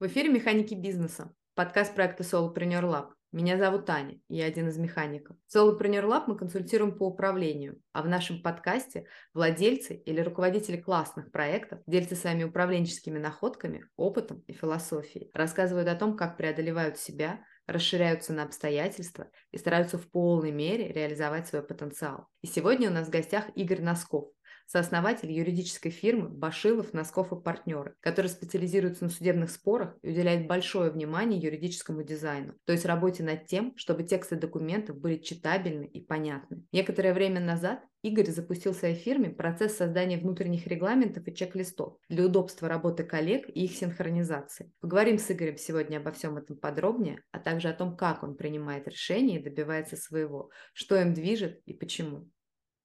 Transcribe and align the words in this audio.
В 0.00 0.06
эфире 0.08 0.28
«Механики 0.28 0.74
бизнеса», 0.74 1.32
подкаст 1.54 1.94
проекта 1.94 2.24
Solopreneur 2.24 2.82
Lab. 2.82 3.10
Меня 3.30 3.56
зовут 3.56 3.86
Таня, 3.86 4.18
я 4.28 4.46
один 4.46 4.66
из 4.66 4.76
механиков. 4.76 5.36
В 5.46 5.54
Solopreneur 5.54 6.02
Lab 6.02 6.24
мы 6.26 6.36
консультируем 6.36 6.98
по 6.98 7.06
управлению, 7.06 7.80
а 7.92 8.02
в 8.02 8.08
нашем 8.08 8.42
подкасте 8.42 9.06
владельцы 9.34 9.94
или 9.94 10.20
руководители 10.20 10.78
классных 10.78 11.30
проектов 11.30 11.78
делятся 11.86 12.16
своими 12.16 12.42
управленческими 12.42 13.20
находками, 13.20 13.86
опытом 13.94 14.42
и 14.48 14.52
философией, 14.52 15.30
рассказывают 15.32 15.88
о 15.88 15.94
том, 15.94 16.16
как 16.16 16.36
преодолевают 16.36 16.98
себя, 16.98 17.44
расширяются 17.68 18.32
на 18.32 18.42
обстоятельства 18.42 19.30
и 19.52 19.58
стараются 19.58 19.96
в 19.96 20.10
полной 20.10 20.50
мере 20.50 20.92
реализовать 20.92 21.46
свой 21.46 21.62
потенциал. 21.62 22.26
И 22.42 22.48
сегодня 22.48 22.90
у 22.90 22.92
нас 22.92 23.06
в 23.06 23.12
гостях 23.12 23.44
Игорь 23.54 23.80
Носков, 23.80 24.32
сооснователь 24.66 25.30
юридической 25.30 25.90
фирмы 25.90 26.28
Башилов, 26.28 26.92
Носков 26.92 27.32
и 27.32 27.40
партнеры, 27.40 27.94
который 28.00 28.28
специализируется 28.28 29.04
на 29.04 29.10
судебных 29.10 29.50
спорах 29.50 29.96
и 30.02 30.10
уделяет 30.10 30.46
большое 30.46 30.90
внимание 30.90 31.40
юридическому 31.40 32.02
дизайну, 32.02 32.54
то 32.64 32.72
есть 32.72 32.84
работе 32.84 33.22
над 33.22 33.46
тем, 33.46 33.76
чтобы 33.76 34.04
тексты 34.04 34.36
документов 34.36 34.98
были 34.98 35.18
читабельны 35.18 35.84
и 35.84 36.00
понятны. 36.00 36.64
Некоторое 36.72 37.14
время 37.14 37.40
назад 37.40 37.84
Игорь 38.02 38.30
запустил 38.30 38.72
в 38.72 38.76
своей 38.76 38.96
фирме 38.96 39.30
процесс 39.30 39.76
создания 39.76 40.18
внутренних 40.18 40.66
регламентов 40.66 41.26
и 41.26 41.34
чек-листов 41.34 41.96
для 42.10 42.26
удобства 42.26 42.68
работы 42.68 43.02
коллег 43.02 43.48
и 43.48 43.64
их 43.64 43.72
синхронизации. 43.72 44.70
Поговорим 44.80 45.18
с 45.18 45.30
Игорем 45.30 45.56
сегодня 45.56 45.96
обо 45.96 46.12
всем 46.12 46.36
этом 46.36 46.58
подробнее, 46.58 47.22
а 47.32 47.38
также 47.38 47.68
о 47.68 47.72
том, 47.72 47.96
как 47.96 48.22
он 48.22 48.36
принимает 48.36 48.86
решения 48.88 49.40
и 49.40 49.42
добивается 49.42 49.96
своего, 49.96 50.50
что 50.74 51.00
им 51.00 51.14
движет 51.14 51.62
и 51.64 51.72
почему. 51.72 52.28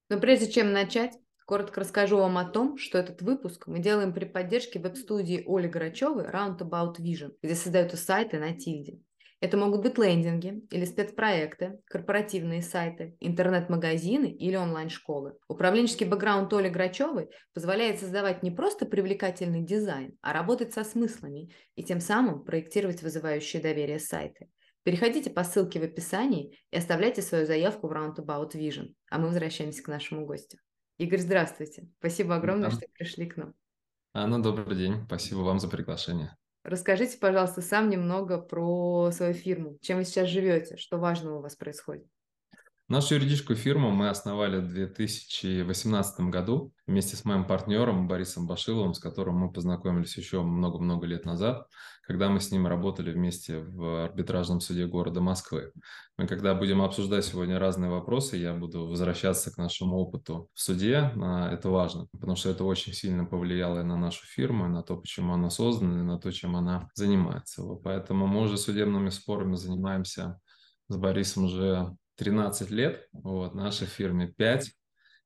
Но 0.09 0.21
прежде 0.21 0.49
чем 0.49 0.71
начать, 0.71 1.13
Коротко 1.49 1.79
расскажу 1.79 2.17
вам 2.17 2.37
о 2.37 2.45
том, 2.45 2.77
что 2.77 2.99
этот 2.99 3.23
выпуск 3.23 3.65
мы 3.65 3.79
делаем 3.79 4.13
при 4.13 4.25
поддержке 4.25 4.77
веб-студии 4.77 5.43
Оли 5.47 5.67
Грачевой 5.67 6.25
Roundabout 6.25 6.97
Vision, 6.99 7.31
где 7.41 7.55
создаются 7.55 7.97
сайты 7.97 8.37
на 8.37 8.55
тильде. 8.55 8.99
Это 9.39 9.57
могут 9.57 9.81
быть 9.81 9.97
лендинги 9.97 10.61
или 10.69 10.85
спецпроекты, 10.85 11.79
корпоративные 11.87 12.61
сайты, 12.61 13.17
интернет-магазины 13.19 14.27
или 14.27 14.57
онлайн-школы. 14.57 15.39
Управленческий 15.47 16.05
бэкграунд 16.05 16.53
Оли 16.53 16.69
Грачевой 16.69 17.31
позволяет 17.55 17.99
создавать 17.99 18.43
не 18.43 18.51
просто 18.51 18.85
привлекательный 18.85 19.65
дизайн, 19.65 20.15
а 20.21 20.33
работать 20.33 20.71
со 20.71 20.83
смыслами 20.83 21.49
и 21.73 21.83
тем 21.83 21.99
самым 21.99 22.43
проектировать 22.43 23.01
вызывающие 23.01 23.59
доверие 23.59 23.97
сайты. 23.97 24.51
Переходите 24.83 25.31
по 25.31 25.43
ссылке 25.43 25.79
в 25.79 25.83
описании 25.83 26.59
и 26.69 26.77
оставляйте 26.77 27.23
свою 27.23 27.47
заявку 27.47 27.87
в 27.87 27.91
Roundabout 27.91 28.51
Vision, 28.53 28.89
а 29.09 29.17
мы 29.17 29.29
возвращаемся 29.29 29.81
к 29.81 29.87
нашему 29.87 30.27
гостю. 30.27 30.59
Игорь, 30.99 31.19
здравствуйте. 31.19 31.87
Спасибо 31.99 32.35
огромное, 32.35 32.69
да. 32.69 32.75
что 32.75 32.85
пришли 32.93 33.25
к 33.25 33.37
нам. 33.37 33.55
Анна, 34.13 34.43
добрый 34.43 34.77
день. 34.77 35.05
Спасибо 35.05 35.39
вам 35.39 35.57
за 35.57 35.69
приглашение. 35.69 36.35
Расскажите, 36.63 37.17
пожалуйста, 37.17 37.61
сам 37.61 37.89
немного 37.89 38.37
про 38.37 39.09
свою 39.11 39.33
фирму. 39.33 39.77
Чем 39.81 39.97
вы 39.97 40.03
сейчас 40.03 40.27
живете? 40.27 40.75
Что 40.75 40.97
важного 40.97 41.37
у 41.37 41.41
вас 41.41 41.55
происходит? 41.55 42.05
Нашу 42.89 43.13
юридическую 43.13 43.55
фирму 43.55 43.91
мы 43.91 44.09
основали 44.09 44.57
в 44.57 44.67
2018 44.67 46.21
году 46.21 46.73
вместе 46.87 47.15
с 47.15 47.23
моим 47.23 47.45
партнером 47.45 48.07
Борисом 48.07 48.47
Башиловым, 48.47 48.95
с 48.95 48.99
которым 48.99 49.35
мы 49.35 49.51
познакомились 49.53 50.17
еще 50.17 50.41
много-много 50.41 51.05
лет 51.05 51.23
назад, 51.23 51.67
когда 52.01 52.29
мы 52.29 52.39
с 52.39 52.49
ним 52.51 52.65
работали 52.65 53.11
вместе 53.11 53.59
в 53.59 54.05
арбитражном 54.05 54.59
суде 54.59 54.87
города 54.87 55.21
Москвы. 55.21 55.71
Мы 56.17 56.25
когда 56.25 56.55
будем 56.55 56.81
обсуждать 56.81 57.25
сегодня 57.25 57.59
разные 57.59 57.91
вопросы, 57.91 58.37
я 58.37 58.55
буду 58.55 58.87
возвращаться 58.87 59.53
к 59.53 59.57
нашему 59.57 59.97
опыту 59.97 60.49
в 60.55 60.59
суде. 60.59 61.11
А, 61.21 61.53
это 61.53 61.69
важно, 61.69 62.07
потому 62.11 62.35
что 62.35 62.49
это 62.49 62.63
очень 62.63 62.93
сильно 62.93 63.23
повлияло 63.23 63.81
и 63.81 63.83
на 63.83 63.97
нашу 63.97 64.25
фирму, 64.25 64.65
и 64.65 64.69
на 64.69 64.81
то, 64.81 64.97
почему 64.97 65.35
она 65.35 65.51
создана, 65.51 65.99
и 65.99 66.03
на 66.03 66.17
то, 66.17 66.31
чем 66.31 66.55
она 66.55 66.89
занимается. 66.95 67.61
Поэтому 67.83 68.25
мы 68.25 68.41
уже 68.41 68.57
судебными 68.57 69.09
спорами 69.09 69.57
занимаемся 69.57 70.39
с 70.87 70.97
Борисом 70.97 71.45
уже 71.45 71.95
13 72.19 72.69
лет, 72.69 73.07
вот, 73.13 73.55
нашей 73.55 73.87
фирме 73.87 74.27
5, 74.27 74.71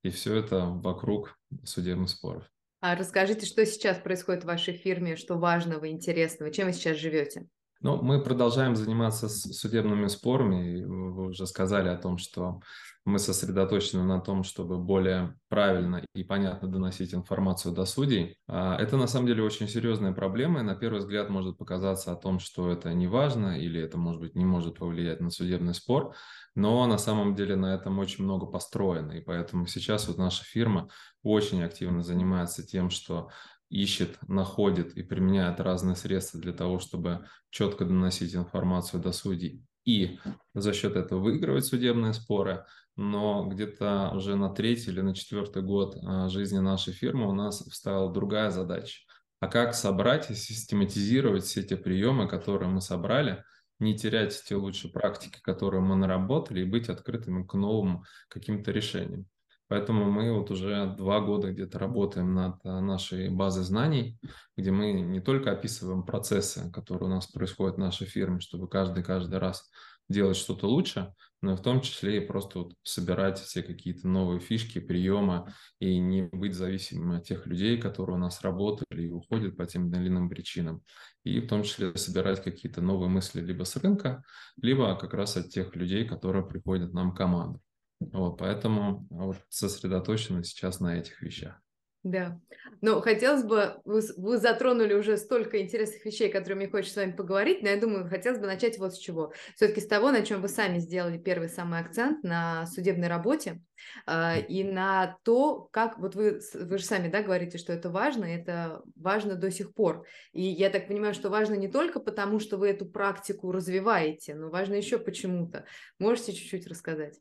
и 0.04 0.10
все 0.12 0.36
это 0.36 0.66
вокруг 0.68 1.40
судебных 1.64 2.10
споров. 2.10 2.44
А 2.82 2.96
расскажите, 2.96 3.48
что 3.48 3.66
сейчас 3.66 3.98
происходит 3.98 4.44
в 4.44 4.48
вашей 4.48 4.76
фирме, 4.76 5.16
что 5.16 5.36
важного, 5.38 5.90
интересного, 5.90 6.52
чем 6.52 6.68
вы 6.68 6.74
сейчас 6.74 6.98
живете? 6.98 7.48
Ну, 7.84 8.02
мы 8.02 8.22
продолжаем 8.22 8.78
заниматься 8.78 9.28
судебными 9.28 10.08
спорами. 10.08 10.86
Вы 10.86 11.28
уже 11.28 11.46
сказали 11.46 11.90
о 11.90 11.98
том, 11.98 12.18
что 12.18 12.62
мы 13.04 13.20
сосредоточены 13.20 14.04
на 14.04 14.22
том, 14.22 14.46
чтобы 14.46 14.78
более 14.78 15.36
правильно 15.50 16.02
и 16.16 16.24
понятно 16.24 16.70
доносить 16.70 17.14
информацию 17.14 17.74
до 17.74 17.84
судей. 17.84 18.38
А, 18.48 18.78
это 18.78 18.96
на 18.96 19.08
самом 19.08 19.28
деле 19.28 19.44
очень 19.44 19.68
серьезная 19.68 20.14
проблема, 20.14 20.62
и 20.62 20.64
на 20.64 20.76
первый 20.76 21.00
взгляд 21.00 21.30
может 21.30 21.58
показаться 21.58 22.14
о 22.14 22.16
том, 22.16 22.40
что 22.40 22.72
это 22.72 22.94
не 22.94 23.08
важно 23.08 23.60
или 23.60 23.82
это, 23.82 23.98
может 23.98 24.22
быть, 24.22 24.36
не 24.36 24.46
может 24.46 24.80
повлиять 24.80 25.20
на 25.20 25.30
судебный 25.30 25.74
спор, 25.74 26.16
но 26.56 26.88
на 26.88 26.98
самом 26.98 27.36
деле 27.36 27.58
на 27.58 27.76
этом 27.76 28.00
очень 28.00 28.24
много 28.24 28.46
построено, 28.46 29.12
и 29.12 29.20
поэтому 29.20 29.68
сейчас 29.68 30.08
вот 30.08 30.18
наша 30.18 30.46
фирма 30.46 30.88
очень 31.22 31.62
активно 31.64 32.04
занимается 32.04 32.66
тем, 32.66 32.90
что 32.90 33.30
ищет, 33.74 34.18
находит 34.28 34.96
и 34.96 35.02
применяет 35.02 35.60
разные 35.60 35.96
средства 35.96 36.40
для 36.40 36.54
того, 36.54 36.80
чтобы 36.80 37.26
четко 37.50 37.86
доносить 37.86 38.36
информацию 38.36 39.02
до 39.02 39.12
судей 39.12 39.66
и 39.84 40.20
за 40.54 40.74
счет 40.74 40.96
этого 40.96 41.20
выигрывать 41.20 41.66
судебные 41.66 42.14
споры, 42.14 42.66
но 42.96 43.48
где-то 43.48 44.12
уже 44.14 44.36
на 44.36 44.50
третий 44.50 44.92
или 44.92 45.02
на 45.02 45.16
четвертый 45.16 45.64
год 45.64 45.98
а, 46.04 46.30
жизни 46.30 46.60
нашей 46.60 46.94
фирмы 46.94 47.28
у 47.28 47.34
нас 47.34 47.62
встала 47.62 48.14
другая 48.14 48.52
задача. 48.52 49.02
А 49.40 49.48
как 49.48 49.74
собрать 49.74 50.30
и 50.30 50.36
систематизировать 50.36 51.44
все 51.44 51.64
те 51.64 51.76
приемы, 51.76 52.30
которые 52.30 52.70
мы 52.70 52.80
собрали, 52.80 53.44
не 53.80 53.98
терять 53.98 54.42
те 54.48 54.56
лучшие 54.56 54.92
практики, 54.92 55.40
которые 55.42 55.82
мы 55.82 55.96
наработали, 55.96 56.62
и 56.62 56.70
быть 56.70 56.88
открытыми 56.88 57.44
к 57.44 57.56
новым 57.56 58.04
каким-то 58.30 58.72
решениям. 58.72 59.26
Поэтому 59.74 60.12
мы 60.12 60.32
вот 60.32 60.52
уже 60.52 60.94
два 60.96 61.20
года 61.20 61.52
где-то 61.52 61.80
работаем 61.80 62.36
над 62.36 62.64
а, 62.64 62.80
нашей 62.80 63.30
базой 63.30 63.64
знаний, 63.64 64.20
где 64.56 64.70
мы 64.70 64.92
не 64.92 65.20
только 65.20 65.52
описываем 65.52 66.04
процессы, 66.04 66.70
которые 66.72 67.10
у 67.10 67.12
нас 67.12 67.26
происходят 67.26 67.78
в 67.78 67.80
нашей 67.80 68.06
фирме, 68.06 68.40
чтобы 68.40 68.70
каждый-каждый 68.70 69.40
раз 69.40 69.68
делать 70.08 70.38
что-то 70.38 70.68
лучше, 70.68 71.16
но 71.42 71.56
в 71.56 71.64
том 71.64 71.82
числе 71.82 72.18
и 72.18 72.28
просто 72.28 72.60
вот 72.60 72.76
собирать 72.84 73.40
все 73.40 73.64
какие-то 73.64 74.08
новые 74.08 74.40
фишки, 74.40 74.78
приемы 74.78 75.52
и 75.80 75.98
не 75.98 76.30
быть 76.32 76.54
зависимым 76.54 77.18
от 77.18 77.24
тех 77.24 77.48
людей, 77.48 77.80
которые 77.80 78.18
у 78.18 78.20
нас 78.20 78.44
работали 78.44 79.08
и 79.08 79.12
уходят 79.12 79.58
по 79.58 79.66
тем 79.66 79.92
или 79.92 80.08
иным 80.08 80.30
причинам. 80.30 80.84
И 81.24 81.40
в 81.40 81.48
том 81.48 81.64
числе 81.64 81.98
собирать 81.98 82.44
какие-то 82.44 82.82
новые 82.82 83.10
мысли 83.10 83.42
либо 83.42 83.64
с 83.64 83.76
рынка, 83.78 84.24
либо 84.62 84.96
как 84.98 85.16
раз 85.16 85.36
от 85.36 85.50
тех 85.50 85.76
людей, 85.76 86.08
которые 86.08 86.46
приходят 86.46 86.94
нам 86.94 87.10
в 87.14 87.16
команду. 87.16 87.60
Вот, 88.00 88.38
поэтому 88.38 89.08
вот 89.10 89.38
сосредоточены 89.50 90.44
сейчас 90.44 90.80
на 90.80 90.98
этих 90.98 91.22
вещах. 91.22 91.64
Да. 92.04 92.38
Но 92.82 93.00
хотелось 93.00 93.44
бы, 93.44 93.80
вы, 93.86 94.02
вы 94.18 94.38
затронули 94.38 94.94
уже 94.94 95.16
столько 95.16 95.62
интересных 95.62 96.04
вещей, 96.04 96.30
которые 96.30 96.58
мне 96.58 96.70
хочется 96.70 96.96
с 96.96 96.98
вами 96.98 97.14
поговорить, 97.14 97.62
но 97.62 97.70
я 97.70 97.80
думаю, 97.80 98.10
хотелось 98.10 98.40
бы 98.40 98.46
начать 98.46 98.78
вот 98.78 98.94
с 98.94 98.98
чего. 98.98 99.32
Все-таки 99.56 99.80
с 99.80 99.88
того, 99.88 100.12
на 100.12 100.26
чем 100.26 100.42
вы 100.42 100.50
сами 100.50 100.80
сделали 100.80 101.18
первый 101.18 101.48
самый 101.48 101.80
акцент, 101.80 102.22
на 102.22 102.66
судебной 102.66 103.08
работе 103.08 103.62
э, 104.06 104.42
и 104.50 104.66
на 104.66 105.18
то, 105.24 105.70
как, 105.72 105.98
вот 105.98 106.16
вы, 106.16 106.42
вы 106.54 106.78
же 106.78 106.84
сами, 106.84 107.08
да, 107.08 107.24
говорите, 107.24 107.58
что 107.58 107.72
это 107.72 107.90
важно, 107.90 108.26
это 108.26 108.82
важно 108.98 109.36
до 109.36 109.50
сих 109.50 109.74
пор. 109.74 110.06
И 110.34 110.42
я 110.42 110.70
так 110.70 110.90
понимаю, 110.90 111.14
что 111.14 111.30
важно 111.30 111.54
не 111.54 111.70
только 111.70 112.02
потому, 112.02 112.40
что 112.40 112.58
вы 112.58 112.68
эту 112.68 112.86
практику 112.86 113.54
развиваете, 113.54 114.36
но 114.36 114.50
важно 114.50 114.74
еще 114.74 114.98
почему-то. 114.98 115.64
Можете 116.00 116.34
чуть-чуть 116.34 116.68
рассказать? 116.68 117.18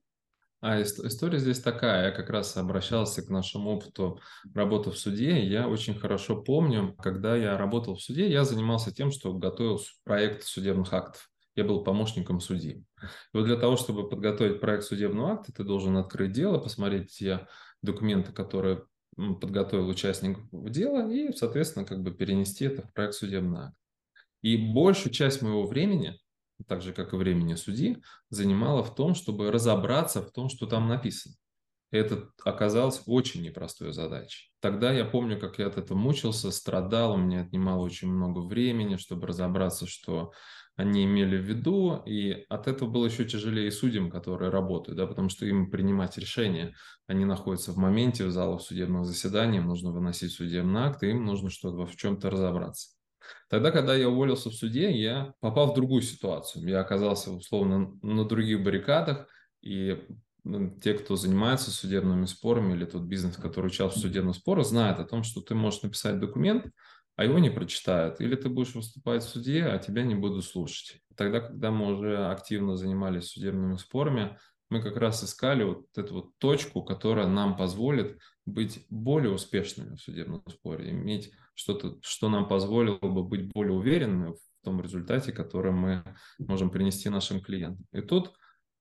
А 0.62 0.80
история 0.80 1.40
здесь 1.40 1.60
такая. 1.60 2.06
Я 2.06 2.10
как 2.12 2.30
раз 2.30 2.56
обращался 2.56 3.20
к 3.20 3.28
нашему 3.28 3.70
опыту 3.70 4.20
работы 4.54 4.92
в 4.92 4.96
суде. 4.96 5.44
Я 5.44 5.66
очень 5.66 5.98
хорошо 5.98 6.40
помню, 6.40 6.94
когда 7.02 7.34
я 7.34 7.58
работал 7.58 7.96
в 7.96 8.00
суде, 8.00 8.30
я 8.30 8.44
занимался 8.44 8.94
тем, 8.94 9.10
что 9.10 9.34
готовил 9.34 9.80
проект 10.04 10.44
судебных 10.44 10.92
актов. 10.92 11.28
Я 11.56 11.64
был 11.64 11.82
помощником 11.82 12.41
судьи. 12.41 12.84
И 13.03 13.36
вот 13.36 13.47
для 13.47 13.56
того, 13.56 13.76
чтобы 13.76 14.09
подготовить 14.09 14.60
проект 14.60 14.84
судебного 14.84 15.32
акта, 15.32 15.53
ты 15.53 15.64
должен 15.64 15.97
открыть 15.97 16.30
дело, 16.30 16.59
посмотреть 16.59 17.10
те 17.10 17.48
документы, 17.82 18.32
которые 18.32 18.84
подготовил 19.16 19.88
участник 19.88 20.38
дела, 20.53 21.12
и, 21.12 21.32
соответственно, 21.32 21.84
как 21.84 22.03
бы 22.04 22.12
перенести 22.12 22.66
это 22.66 22.82
в 22.82 22.92
проект 22.92 23.15
судебного 23.15 23.65
акта. 23.65 23.76
И 24.42 24.56
большую 24.72 25.12
часть 25.12 25.42
моего 25.42 25.66
времени 25.66 26.20
так 26.66 26.82
же, 26.82 26.92
как 26.92 27.12
и 27.12 27.16
времени 27.16 27.54
судьи, 27.54 28.03
занимала 28.30 28.82
в 28.82 28.94
том, 28.94 29.14
чтобы 29.14 29.50
разобраться 29.50 30.22
в 30.22 30.30
том, 30.32 30.48
что 30.48 30.66
там 30.66 30.88
написано. 30.88 31.34
это 31.91 32.30
оказалось 32.44 33.03
очень 33.06 33.42
непростой 33.42 33.92
задачей. 33.92 34.50
Тогда 34.60 34.92
я 34.92 35.04
помню, 35.04 35.38
как 35.38 35.59
я 35.59 35.66
от 35.66 35.76
этого 35.76 35.98
мучился, 35.98 36.50
страдал, 36.50 37.16
мне 37.18 37.41
отнимало 37.42 37.82
очень 37.82 38.09
много 38.09 38.41
времени, 38.41 38.97
чтобы 38.97 39.26
разобраться, 39.26 39.86
что 39.86 40.32
они 40.74 41.04
имели 41.04 41.36
в 41.36 41.42
виду, 41.42 42.03
и 42.06 42.47
от 42.48 42.66
этого 42.66 42.88
было 42.88 43.04
еще 43.06 43.26
тяжелее 43.26 43.70
судьям, 43.70 44.10
которые 44.10 44.50
работают, 44.50 44.97
да, 44.97 45.06
потому 45.06 45.28
что 45.28 45.44
им 45.44 45.70
принимать 45.70 46.16
решения, 46.16 46.74
они 47.06 47.26
находятся 47.26 47.72
в 47.72 47.76
моменте 47.76 48.24
в 48.24 48.30
залах 48.30 48.62
судебного 48.62 49.04
заседания, 49.04 49.58
им 49.58 49.66
нужно 49.66 49.92
выносить 49.92 50.32
судебный 50.32 50.82
акт, 50.82 51.03
и 51.03 51.10
им 51.10 51.26
нужно 51.26 51.50
что-то 51.50 51.84
в 51.84 51.94
чем-то 51.97 52.30
разобраться. 52.30 52.88
Тогда, 53.48 53.71
когда 53.71 53.95
я 53.95 54.09
уволился 54.09 54.51
в 54.51 54.54
суде, 54.54 54.91
я 54.91 55.34
попал 55.41 55.72
в 55.72 55.74
другую 55.74 56.03
ситуацию. 56.03 56.66
Я 56.69 56.80
оказался 56.80 57.30
условно 57.30 57.98
на 58.03 58.24
других 58.24 58.63
баррикадах, 58.63 59.27
и 59.60 59.98
ну, 60.45 60.78
те, 60.80 60.95
кто 60.95 61.16
занимается 61.16 61.71
судебными 61.71 62.24
спорами 62.27 62.74
или 62.74 62.84
тот 62.84 63.03
бизнес, 63.03 63.36
который 63.36 63.66
участвует 63.66 64.04
в 64.04 64.09
судебных 64.09 64.36
спорах, 64.36 64.66
знают 64.66 64.98
о 64.98 65.04
том, 65.04 65.22
что 65.22 65.41
ты 65.41 65.54
можешь 65.54 65.83
написать 65.83 66.19
документ, 66.19 66.66
а 67.16 67.24
его 67.24 67.39
не 67.39 67.51
прочитают. 67.51 68.21
Или 68.21 68.34
ты 68.34 68.48
будешь 68.48 68.74
выступать 68.74 69.22
в 69.22 69.28
суде, 69.28 69.65
а 69.65 69.78
тебя 69.78 70.03
не 70.03 70.15
будут 70.15 70.45
слушать. 70.45 71.01
Тогда, 71.16 71.41
когда 71.41 71.71
мы 71.71 71.95
уже 71.95 72.27
активно 72.27 72.77
занимались 72.77 73.28
судебными 73.28 73.77
спорами, 73.77 74.36
мы 74.71 74.83
как 74.83 74.97
раз 74.97 75.22
искали 75.22 75.65
вот 75.65 75.86
эту 75.97 76.15
вот 76.15 76.30
точку, 76.39 76.83
которая 76.83 77.27
нам 77.27 77.57
позволит 77.57 78.18
быть 78.47 78.86
более 78.89 79.30
успешными 79.30 79.97
в 79.97 80.01
судебном 80.01 80.42
споре, 80.48 80.91
иметь 80.91 81.33
что-то, 81.54 81.99
что 82.03 82.28
нам 82.28 82.49
позволило 82.49 82.99
бы 82.99 83.22
быть 83.25 83.53
более 83.53 83.72
уверенными 83.72 84.33
в 84.33 84.65
том 84.65 84.81
результате, 84.81 85.33
который 85.33 85.72
мы 85.72 86.04
можем 86.39 86.71
принести 86.71 87.09
нашим 87.09 87.41
клиентам. 87.41 87.84
И 87.93 88.01
тут 88.01 88.33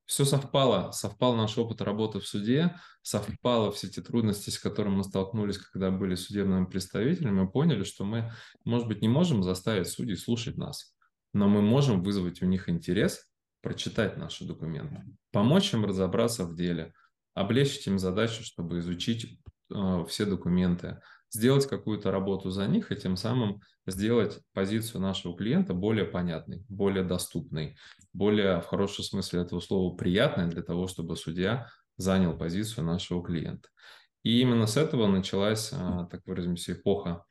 все 0.06 0.26
совпало. 0.26 0.92
Совпал 0.92 1.36
наш 1.36 1.58
опыт 1.58 1.82
работы 1.82 2.20
в 2.20 2.28
суде, 2.28 2.76
совпало 3.02 3.72
все 3.72 3.88
те 3.88 4.02
трудности, 4.02 4.50
с 4.50 4.60
которыми 4.60 4.96
мы 4.96 5.04
столкнулись, 5.04 5.58
когда 5.58 5.90
были 5.90 6.16
судебными 6.16 6.66
представителями. 6.66 7.42
Мы 7.42 7.50
поняли, 7.50 7.84
что 7.84 8.04
мы, 8.04 8.32
может 8.66 8.88
быть, 8.88 9.02
не 9.02 9.08
можем 9.08 9.42
заставить 9.42 9.88
судей 9.88 10.18
слушать 10.18 10.58
нас, 10.58 10.94
но 11.34 11.48
мы 11.48 11.62
можем 11.62 12.04
вызвать 12.04 12.42
у 12.42 12.46
них 12.46 12.68
интерес 12.68 13.26
прочитать 13.62 14.18
наши 14.18 14.44
документы, 14.44 15.04
помочь 15.32 15.74
им 15.74 15.86
разобраться 15.86 16.46
в 16.46 16.56
деле, 16.56 16.94
облегчить 17.34 17.88
им 17.88 18.00
задачу, 18.00 18.44
чтобы 18.44 18.80
изучить 18.80 19.40
э, 19.74 20.06
все 20.10 20.26
документы, 20.26 21.00
сделать 21.31 21.66
какую-то 21.66 22.12
работу 22.12 22.50
за 22.50 22.68
них 22.68 22.92
и 22.92 22.95
тем 22.95 23.16
самым 23.16 23.62
сделать 23.88 24.39
позицию 24.54 25.01
нашего 25.01 25.36
клиента 25.36 25.74
более 25.74 26.06
понятной, 26.06 26.66
более 26.68 27.04
доступной, 27.04 27.78
более 28.13 28.62
в 28.62 28.66
хорошем 28.66 29.04
смысле 29.04 29.42
этого 29.42 29.60
слова 29.62 29.95
приятной 29.95 30.48
для 30.48 30.62
того, 30.62 30.88
чтобы 30.88 31.16
судья 31.16 31.68
занял 31.98 32.38
позицию 32.38 32.86
нашего 32.86 33.24
клиента. 33.24 33.69
И 34.24 34.42
именно 34.42 34.68
с 34.68 34.78
этого 34.78 35.07
началась, 35.07 35.72
а, 35.74 36.06
так 36.06 36.22
выразимся, 36.25 36.74
эпоха 36.74 37.24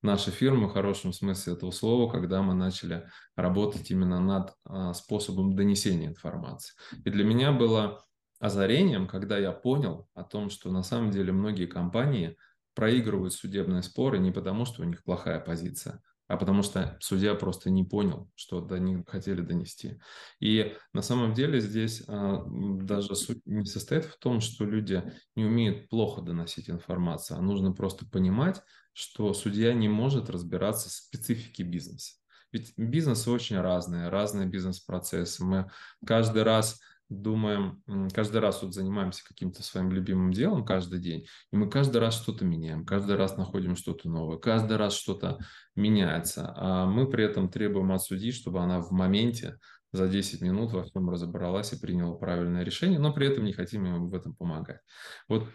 нашей 0.00 0.32
фирмы 0.32 0.68
в 0.68 0.72
хорошем 0.72 1.12
смысле 1.12 1.54
этого 1.54 1.72
слова, 1.72 2.10
когда 2.10 2.40
мы 2.40 2.54
начали 2.54 3.08
работать 3.36 3.90
именно 3.90 4.20
над 4.20 4.54
а, 4.64 4.94
способом 4.94 5.56
донесения 5.56 6.06
информации. 6.06 6.74
И 7.04 7.10
для 7.10 7.24
меня 7.24 7.52
было 7.52 8.04
озарением, 8.38 9.08
когда 9.08 9.36
я 9.36 9.50
понял 9.50 10.08
о 10.14 10.22
том, 10.22 10.48
что 10.48 10.70
на 10.70 10.84
самом 10.84 11.10
деле 11.10 11.32
многие 11.32 11.66
компании– 11.66 12.36
проигрывают 12.78 13.34
судебные 13.34 13.82
споры 13.82 14.20
не 14.20 14.30
потому, 14.30 14.64
что 14.64 14.82
у 14.82 14.84
них 14.84 15.02
плохая 15.02 15.40
позиция, 15.40 16.00
а 16.28 16.36
потому 16.36 16.62
что 16.62 16.96
судья 17.00 17.34
просто 17.34 17.70
не 17.70 17.82
понял, 17.82 18.30
что 18.36 18.60
до 18.60 18.78
них 18.78 19.00
хотели 19.04 19.40
донести. 19.40 19.98
И 20.38 20.76
на 20.92 21.02
самом 21.02 21.34
деле 21.34 21.58
здесь 21.58 22.04
а, 22.06 22.44
даже 22.46 23.16
суть 23.16 23.44
не 23.46 23.64
состоит 23.64 24.04
в 24.04 24.16
том, 24.20 24.40
что 24.40 24.64
люди 24.64 25.02
не 25.34 25.44
умеют 25.44 25.88
плохо 25.88 26.22
доносить 26.22 26.70
информацию, 26.70 27.36
а 27.36 27.42
нужно 27.42 27.72
просто 27.72 28.06
понимать, 28.06 28.62
что 28.92 29.34
судья 29.34 29.74
не 29.74 29.88
может 29.88 30.30
разбираться 30.30 30.88
в 30.88 30.92
специфике 30.92 31.64
бизнеса. 31.64 32.14
Ведь 32.52 32.74
бизнесы 32.76 33.28
очень 33.28 33.58
разные, 33.60 34.08
разные 34.08 34.46
бизнес-процессы. 34.46 35.44
Мы 35.44 35.68
каждый 36.06 36.44
раз 36.44 36.78
думаем, 37.08 37.82
каждый 38.12 38.40
раз 38.40 38.62
вот 38.62 38.74
занимаемся 38.74 39.24
каким-то 39.24 39.62
своим 39.62 39.90
любимым 39.90 40.32
делом 40.32 40.64
каждый 40.64 41.00
день, 41.00 41.26
и 41.52 41.56
мы 41.56 41.70
каждый 41.70 41.98
раз 41.98 42.20
что-то 42.20 42.44
меняем, 42.44 42.84
каждый 42.84 43.16
раз 43.16 43.36
находим 43.36 43.76
что-то 43.76 44.08
новое, 44.08 44.38
каждый 44.38 44.76
раз 44.76 44.94
что-то 44.94 45.38
меняется, 45.74 46.52
а 46.56 46.86
мы 46.86 47.08
при 47.08 47.24
этом 47.24 47.48
требуем 47.50 47.92
от 47.92 48.02
судьи, 48.02 48.30
чтобы 48.30 48.60
она 48.60 48.80
в 48.80 48.90
моменте 48.90 49.58
за 49.92 50.06
10 50.08 50.42
минут 50.42 50.72
во 50.72 50.84
всем 50.84 51.08
разобралась 51.08 51.72
и 51.72 51.80
приняла 51.80 52.14
правильное 52.14 52.62
решение, 52.62 52.98
но 52.98 53.12
при 53.12 53.28
этом 53.28 53.44
не 53.44 53.52
хотим 53.52 53.86
им 53.86 54.10
в 54.10 54.14
этом 54.14 54.34
помогать. 54.34 54.80
Вот 55.28 55.48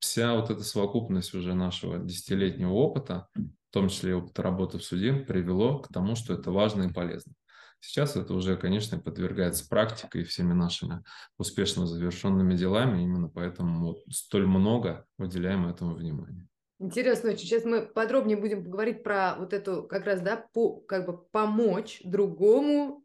вся 0.00 0.34
вот 0.34 0.50
эта 0.50 0.62
совокупность 0.62 1.34
уже 1.34 1.54
нашего 1.54 1.98
десятилетнего 1.98 2.72
опыта, 2.72 3.28
в 3.34 3.72
том 3.72 3.88
числе 3.88 4.10
и 4.10 4.14
опыта 4.14 4.42
работы 4.42 4.78
в 4.78 4.84
суде, 4.84 5.14
привело 5.14 5.78
к 5.78 5.88
тому, 5.88 6.16
что 6.16 6.34
это 6.34 6.50
важно 6.50 6.82
и 6.84 6.92
полезно. 6.92 7.32
Сейчас 7.80 8.16
это 8.16 8.34
уже, 8.34 8.56
конечно, 8.56 8.98
подвергается 8.98 9.68
практике 9.68 10.20
и 10.20 10.24
всеми 10.24 10.52
нашими 10.52 11.02
успешно 11.36 11.86
завершенными 11.86 12.54
делами. 12.54 13.02
Именно 13.02 13.28
поэтому 13.28 13.86
вот 13.86 13.98
столь 14.10 14.46
много 14.46 15.06
уделяем 15.18 15.66
этому 15.66 15.94
внимания. 15.94 16.48
Интересно 16.80 17.30
очень. 17.30 17.46
Сейчас 17.46 17.64
мы 17.64 17.82
подробнее 17.82 18.36
будем 18.36 18.64
поговорить 18.64 19.02
про 19.02 19.34
вот 19.36 19.52
эту 19.52 19.82
как 19.82 20.04
раз, 20.06 20.20
да, 20.20 20.36
по, 20.52 20.76
как 20.80 21.06
бы 21.06 21.18
помочь 21.18 22.00
другому 22.04 23.02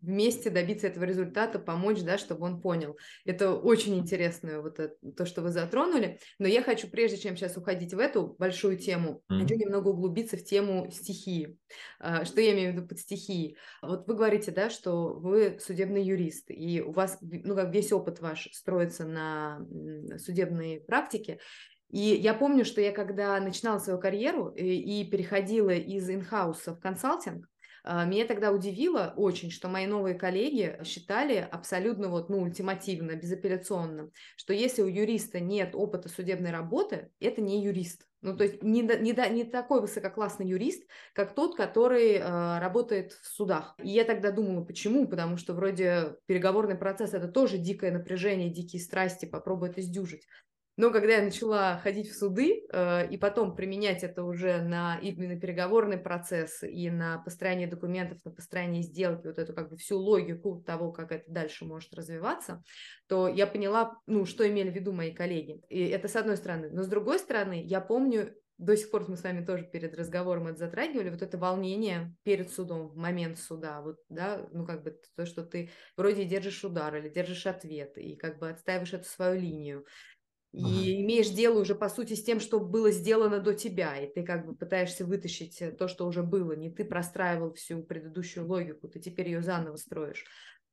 вместе 0.00 0.50
добиться 0.50 0.86
этого 0.86 1.04
результата, 1.04 1.58
помочь, 1.58 2.00
да, 2.02 2.18
чтобы 2.18 2.46
он 2.46 2.60
понял. 2.60 2.96
Это 3.24 3.54
очень 3.54 3.98
интересно, 3.98 4.60
вот 4.62 4.78
это, 4.78 4.94
то, 5.16 5.26
что 5.26 5.42
вы 5.42 5.50
затронули. 5.50 6.18
Но 6.38 6.46
я 6.46 6.62
хочу, 6.62 6.88
прежде 6.88 7.18
чем 7.18 7.36
сейчас 7.36 7.56
уходить 7.56 7.94
в 7.94 7.98
эту 7.98 8.34
большую 8.38 8.78
тему, 8.78 9.22
mm-hmm. 9.30 9.40
хочу 9.40 9.54
немного 9.56 9.88
углубиться 9.88 10.36
в 10.36 10.44
тему 10.44 10.90
стихии. 10.90 11.58
А, 11.98 12.24
что 12.24 12.40
я 12.40 12.52
имею 12.52 12.72
в 12.72 12.76
виду 12.76 12.86
под 12.86 12.98
стихией? 12.98 13.56
Вот 13.82 14.06
вы 14.06 14.14
говорите, 14.14 14.50
да, 14.50 14.70
что 14.70 15.14
вы 15.14 15.58
судебный 15.60 16.02
юрист, 16.02 16.46
и 16.50 16.80
у 16.80 16.92
вас, 16.92 17.18
ну, 17.20 17.54
как 17.54 17.72
весь 17.72 17.92
опыт 17.92 18.20
ваш 18.20 18.48
строится 18.52 19.04
на 19.04 19.66
судебной 20.18 20.82
практике. 20.86 21.38
И 21.90 21.98
я 21.98 22.34
помню, 22.34 22.64
что 22.64 22.80
я 22.80 22.92
когда 22.92 23.38
начинала 23.40 23.78
свою 23.78 23.98
карьеру 23.98 24.48
и, 24.50 24.62
э, 24.62 24.74
и 24.74 25.10
переходила 25.10 25.70
из 25.70 26.08
инхауса 26.08 26.74
в 26.74 26.80
консалтинг, 26.80 27.46
меня 27.84 28.26
тогда 28.26 28.52
удивило 28.52 29.14
очень, 29.16 29.50
что 29.50 29.68
мои 29.68 29.86
новые 29.86 30.14
коллеги 30.14 30.78
считали 30.84 31.46
абсолютно 31.50 32.08
вот, 32.08 32.28
ну, 32.28 32.42
ультимативно, 32.42 33.16
безапелляционно, 33.16 34.10
что 34.36 34.52
если 34.52 34.82
у 34.82 34.86
юриста 34.86 35.40
нет 35.40 35.74
опыта 35.74 36.08
судебной 36.08 36.50
работы, 36.50 37.10
это 37.20 37.40
не 37.40 37.62
юрист. 37.62 38.06
Ну, 38.22 38.36
то 38.36 38.44
есть 38.44 38.62
не, 38.62 38.82
не, 38.82 39.30
не 39.30 39.44
такой 39.44 39.80
высококлассный 39.80 40.46
юрист, 40.46 40.86
как 41.14 41.34
тот, 41.34 41.56
который 41.56 42.16
э, 42.16 42.58
работает 42.58 43.12
в 43.12 43.26
судах. 43.26 43.74
И 43.82 43.88
я 43.88 44.04
тогда 44.04 44.30
думала, 44.30 44.62
почему? 44.62 45.08
Потому 45.08 45.38
что 45.38 45.54
вроде 45.54 46.16
переговорный 46.26 46.76
процесс– 46.76 47.12
это 47.14 47.28
тоже 47.28 47.56
дикое 47.56 47.90
напряжение, 47.90 48.50
дикие 48.50 48.82
страсти, 48.82 49.24
попробуй 49.24 49.70
это 49.70 49.80
сдюжить. 49.80 50.26
Но 50.80 50.90
когда 50.90 51.16
я 51.16 51.22
начала 51.22 51.76
ходить 51.76 52.08
в 52.08 52.16
суды 52.16 52.64
э, 52.72 53.06
и 53.10 53.18
потом 53.18 53.54
применять 53.54 54.02
это 54.02 54.24
уже 54.24 54.62
на 54.62 54.98
именно 55.02 55.38
переговорный 55.38 55.98
процесс 55.98 56.62
и 56.62 56.88
на 56.88 57.18
построение 57.18 57.66
документов, 57.66 58.24
на 58.24 58.30
построение 58.30 58.82
сделки, 58.82 59.26
вот 59.26 59.38
эту 59.38 59.52
как 59.52 59.68
бы 59.68 59.76
всю 59.76 59.98
логику 59.98 60.64
того, 60.66 60.90
как 60.90 61.12
это 61.12 61.30
дальше 61.30 61.66
может 61.66 61.92
развиваться, 61.92 62.62
то 63.08 63.28
я 63.28 63.46
поняла, 63.46 64.00
ну, 64.06 64.24
что 64.24 64.48
имели 64.48 64.70
в 64.70 64.74
виду 64.74 64.94
мои 64.94 65.12
коллеги. 65.12 65.60
И 65.68 65.86
это 65.86 66.08
с 66.08 66.16
одной 66.16 66.38
стороны. 66.38 66.70
Но 66.70 66.82
с 66.82 66.88
другой 66.88 67.18
стороны, 67.18 67.62
я 67.62 67.82
помню, 67.82 68.34
до 68.56 68.74
сих 68.74 68.90
пор 68.90 69.06
мы 69.06 69.18
с 69.18 69.22
вами 69.22 69.44
тоже 69.44 69.64
перед 69.64 69.94
разговором 69.94 70.46
это 70.46 70.60
затрагивали, 70.60 71.10
вот 71.10 71.20
это 71.20 71.36
волнение 71.36 72.14
перед 72.22 72.50
судом, 72.50 72.88
в 72.88 72.96
момент 72.96 73.38
суда, 73.38 73.82
вот, 73.82 73.96
да, 74.08 74.46
ну, 74.52 74.64
как 74.64 74.82
бы 74.82 74.98
то, 75.14 75.26
что 75.26 75.42
ты 75.44 75.70
вроде 75.96 76.24
держишь 76.24 76.64
удар 76.64 76.94
или 76.96 77.10
держишь 77.10 77.46
ответ, 77.46 77.98
и 77.98 78.16
как 78.16 78.38
бы 78.38 78.48
отстаиваешь 78.48 78.94
эту 78.94 79.04
свою 79.04 79.40
линию, 79.40 79.86
и 80.52 81.02
имеешь 81.02 81.30
дело 81.30 81.60
уже, 81.60 81.74
по 81.74 81.88
сути, 81.88 82.14
с 82.14 82.24
тем, 82.24 82.40
что 82.40 82.58
было 82.60 82.90
сделано 82.90 83.38
до 83.38 83.54
тебя, 83.54 83.96
и 83.96 84.12
ты 84.12 84.24
как 84.24 84.46
бы 84.46 84.54
пытаешься 84.54 85.04
вытащить 85.06 85.62
э, 85.62 85.70
то, 85.70 85.86
что 85.86 86.06
уже 86.06 86.22
было. 86.22 86.52
Не 86.52 86.70
ты 86.70 86.84
простраивал 86.84 87.54
всю 87.54 87.82
предыдущую 87.82 88.46
логику, 88.46 88.88
ты 88.88 88.98
теперь 89.00 89.28
ее 89.28 89.42
заново 89.42 89.76
строишь. 89.76 90.24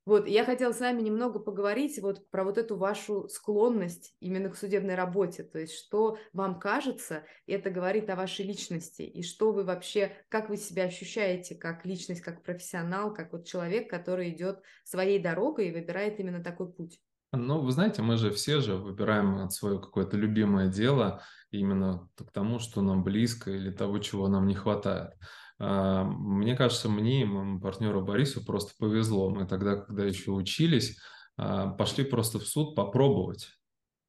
Вот, 0.08 0.26
я 0.26 0.46
хотела 0.46 0.72
с 0.72 0.80
вами 0.80 1.02
немного 1.02 1.38
поговорить 1.38 2.00
вот 2.02 2.30
про 2.32 2.46
вот 2.46 2.58
эту 2.58 2.78
вашу 2.78 3.28
склонность 3.28 4.16
именно 4.22 4.50
к 4.50 4.56
судебной 4.56 4.96
работе, 4.96 5.44
то 5.44 5.60
есть 5.60 5.74
что 5.74 6.18
вам 6.32 6.60
кажется, 6.60 7.26
это 7.46 7.70
говорит 7.70 8.10
о 8.10 8.16
вашей 8.16 8.46
личности, 8.46 9.02
и 9.02 9.22
что 9.22 9.52
вы 9.52 9.66
вообще, 9.66 10.14
как 10.30 10.48
вы 10.50 10.56
себя 10.56 10.84
ощущаете 10.86 11.56
как 11.56 11.86
личность, 11.86 12.22
как 12.22 12.42
профессионал, 12.42 13.14
как 13.14 13.34
вот 13.34 13.46
человек, 13.46 13.90
который 13.90 14.30
идет 14.30 14.62
своей 14.86 15.20
дорогой 15.20 15.68
и 15.68 15.74
выбирает 15.74 16.22
именно 16.22 16.42
такой 16.42 16.72
путь. 16.72 17.02
Ну, 17.34 17.60
вы 17.60 17.72
знаете, 17.72 18.02
мы 18.02 18.18
же 18.18 18.32
все 18.32 18.62
же 18.62 18.76
выбираем 18.76 19.50
свое 19.50 19.80
какое-то 19.80 20.16
любимое 20.16 20.70
дело 20.70 21.22
именно 21.52 22.10
к 22.16 22.32
тому, 22.32 22.60
что 22.60 22.82
нам 22.82 23.04
близко 23.04 23.52
или 23.52 23.70
того, 23.70 24.00
чего 24.00 24.28
нам 24.30 24.48
не 24.48 24.56
хватает. 24.56 25.12
А, 25.60 26.04
мне 26.04 26.56
кажется, 26.56 26.90
мне 26.90 27.22
и 27.22 27.26
моему 27.26 27.60
партнеру 27.60 28.02
Борису 28.02 28.46
просто 28.46 28.74
повезло. 28.80 29.30
Мы 29.30 29.46
тогда, 29.46 29.76
когда 29.76 30.06
еще 30.06 30.32
учились, 30.32 30.98
а, 31.36 31.68
пошли 31.68 32.06
просто 32.06 32.40
в 32.40 32.48
суд 32.48 32.76
попробовать. 32.76 33.50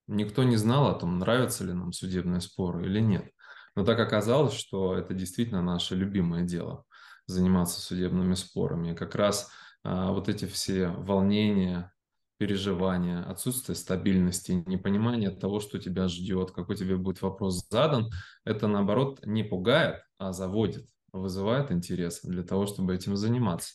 Никто 0.06 0.44
не 0.44 0.56
знал 0.56 0.88
о 0.88 0.94
том, 0.94 1.18
нравятся 1.18 1.64
ли 1.64 1.72
нам 1.72 1.92
судебные 1.92 2.40
споры 2.40 2.86
или 2.86 3.00
нет. 3.00 3.30
Но 3.74 3.84
так 3.84 3.98
оказалось, 3.98 4.54
что 4.54 4.96
это 4.96 5.12
действительно 5.12 5.62
наше 5.62 5.94
любимое 5.94 6.44
дело– 6.44 6.84
заниматься 7.26 7.80
судебными 7.80 8.34
спорами. 8.34 8.92
И 8.92 8.94
как 8.94 9.14
раз 9.14 9.50
а, 9.84 10.12
вот 10.12 10.28
эти 10.28 10.46
все 10.46 10.88
волнения, 10.88 11.92
переживания, 12.38 13.22
отсутствие 13.22 13.76
стабильности, 13.76 14.64
непонимание 14.66 15.30
того, 15.30 15.60
что 15.60 15.78
тебя 15.78 16.08
ждет, 16.08 16.52
какой 16.52 16.76
тебе 16.76 16.96
будет 16.96 17.20
вопрос 17.22 17.68
задан, 17.68 18.10
это 18.44 18.68
наоборот 18.68 19.20
не 19.26 19.42
пугает, 19.44 20.02
а 20.18 20.32
заводит. 20.32 20.88
вызывает 21.12 21.72
интерес 21.72 22.20
для 22.22 22.42
того, 22.42 22.66
чтобы 22.66 22.94
этим 22.94 23.16
заниматься. 23.16 23.74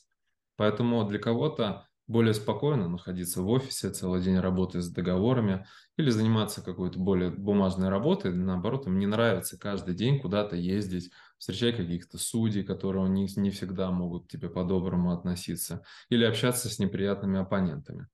Поэтому 0.55 1.03
для 1.08 1.20
кого-то 1.20 1.88
более 2.08 2.34
спокойно 2.34 2.89
находиться 2.89 3.41
в 3.41 3.50
офисе, 3.50 3.89
целый 3.89 4.22
день 4.22 4.38
работать 4.38 4.84
с 4.84 4.89
договорами 4.89 5.65
или 5.98 6.10
заниматься 6.10 6.62
какой-то 6.62 7.00
более 7.00 7.32
бумажной 7.32 7.89
работой. 7.89 8.34
Наоборот, 8.34 8.88
им 8.88 9.00
не 9.00 9.08
нравится 9.08 9.58
каждый 9.58 9.96
день 9.96 10.20
куда-то 10.20 10.55
ездить, 10.55 11.12
встречать 11.38 11.77
каких-то 11.77 12.17
судей, 12.17 12.63
которые 12.63 13.10
не, 13.10 13.27
не 13.38 13.51
всегда 13.51 13.89
могут 13.91 14.25
к 14.27 14.29
тебе 14.29 14.50
по-доброму 14.50 15.12
относиться, 15.13 15.84
или 16.10 16.25
общаться 16.25 16.70
с 16.70 16.77
неприятными 16.77 17.39
оппонентами. 17.39 18.08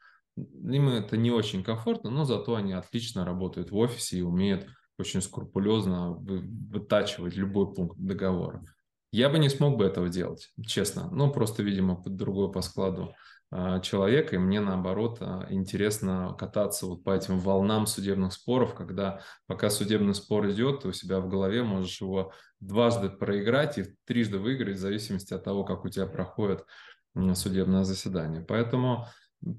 Им 0.63 0.89
это 0.89 1.17
не 1.17 1.31
очень 1.31 1.63
комфортно, 1.63 2.09
но 2.09 2.25
зато 2.25 2.55
они 2.55 2.73
отлично 2.73 3.25
работают 3.25 3.71
в 3.71 3.77
офисе 3.77 4.19
и 4.19 4.21
умеют 4.21 4.67
очень 4.97 5.21
скрупулезно 5.21 6.13
вытачивать 6.13 7.35
любой 7.35 7.73
пункт 7.73 7.97
договора. 7.97 8.63
Я 9.11 9.29
бы 9.29 9.39
не 9.39 9.49
смог 9.49 9.77
бы 9.77 9.85
этого 9.85 10.09
делать, 10.09 10.51
честно. 10.65 11.09
Ну, 11.11 11.31
просто, 11.31 11.63
видимо, 11.63 11.95
под 11.95 12.15
другой 12.15 12.51
по 12.51 12.61
складу 12.61 13.15
а, 13.51 13.79
человека, 13.79 14.35
и 14.35 14.39
мне 14.39 14.59
наоборот 14.59 15.17
а, 15.21 15.47
интересно 15.49 16.35
кататься 16.37 16.85
вот 16.85 17.03
по 17.03 17.15
этим 17.15 17.39
волнам 17.39 17.87
судебных 17.87 18.33
споров, 18.33 18.75
когда 18.75 19.21
пока 19.47 19.71
судебный 19.71 20.13
спор 20.13 20.47
идет, 20.51 20.81
ты 20.81 20.89
у 20.89 20.91
себя 20.91 21.19
в 21.19 21.27
голове 21.27 21.63
можешь 21.63 21.99
его 22.01 22.31
дважды 22.59 23.09
проиграть 23.09 23.79
и 23.79 23.85
трижды 24.05 24.37
выиграть 24.37 24.77
в 24.77 24.81
зависимости 24.81 25.33
от 25.33 25.43
того, 25.43 25.63
как 25.63 25.83
у 25.85 25.89
тебя 25.89 26.05
проходит 26.05 26.63
судебное 27.33 27.85
заседание. 27.85 28.41
Поэтому 28.41 29.07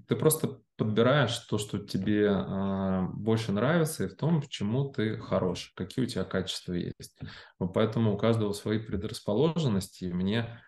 ты 0.07 0.17
просто 0.17 0.61
подбираешь 0.77 1.37
то, 1.39 1.59
что 1.59 1.79
тебе 1.79 2.27
э, 2.27 3.07
больше 3.15 3.53
нравится, 3.53 4.05
и 4.05 4.09
в 4.09 4.17
том, 4.17 4.41
в 4.41 4.49
чему 4.49 4.91
ты 4.91 5.17
хорош, 5.19 5.73
какие 5.75 6.05
у 6.05 6.09
тебя 6.09 6.25
качества 6.25 6.73
есть. 6.75 7.19
Поэтому 7.59 8.15
у 8.15 8.19
каждого 8.19 8.53
свои 8.53 8.79
предрасположенности, 8.79 10.05
и 10.05 10.13
мне 10.13 10.61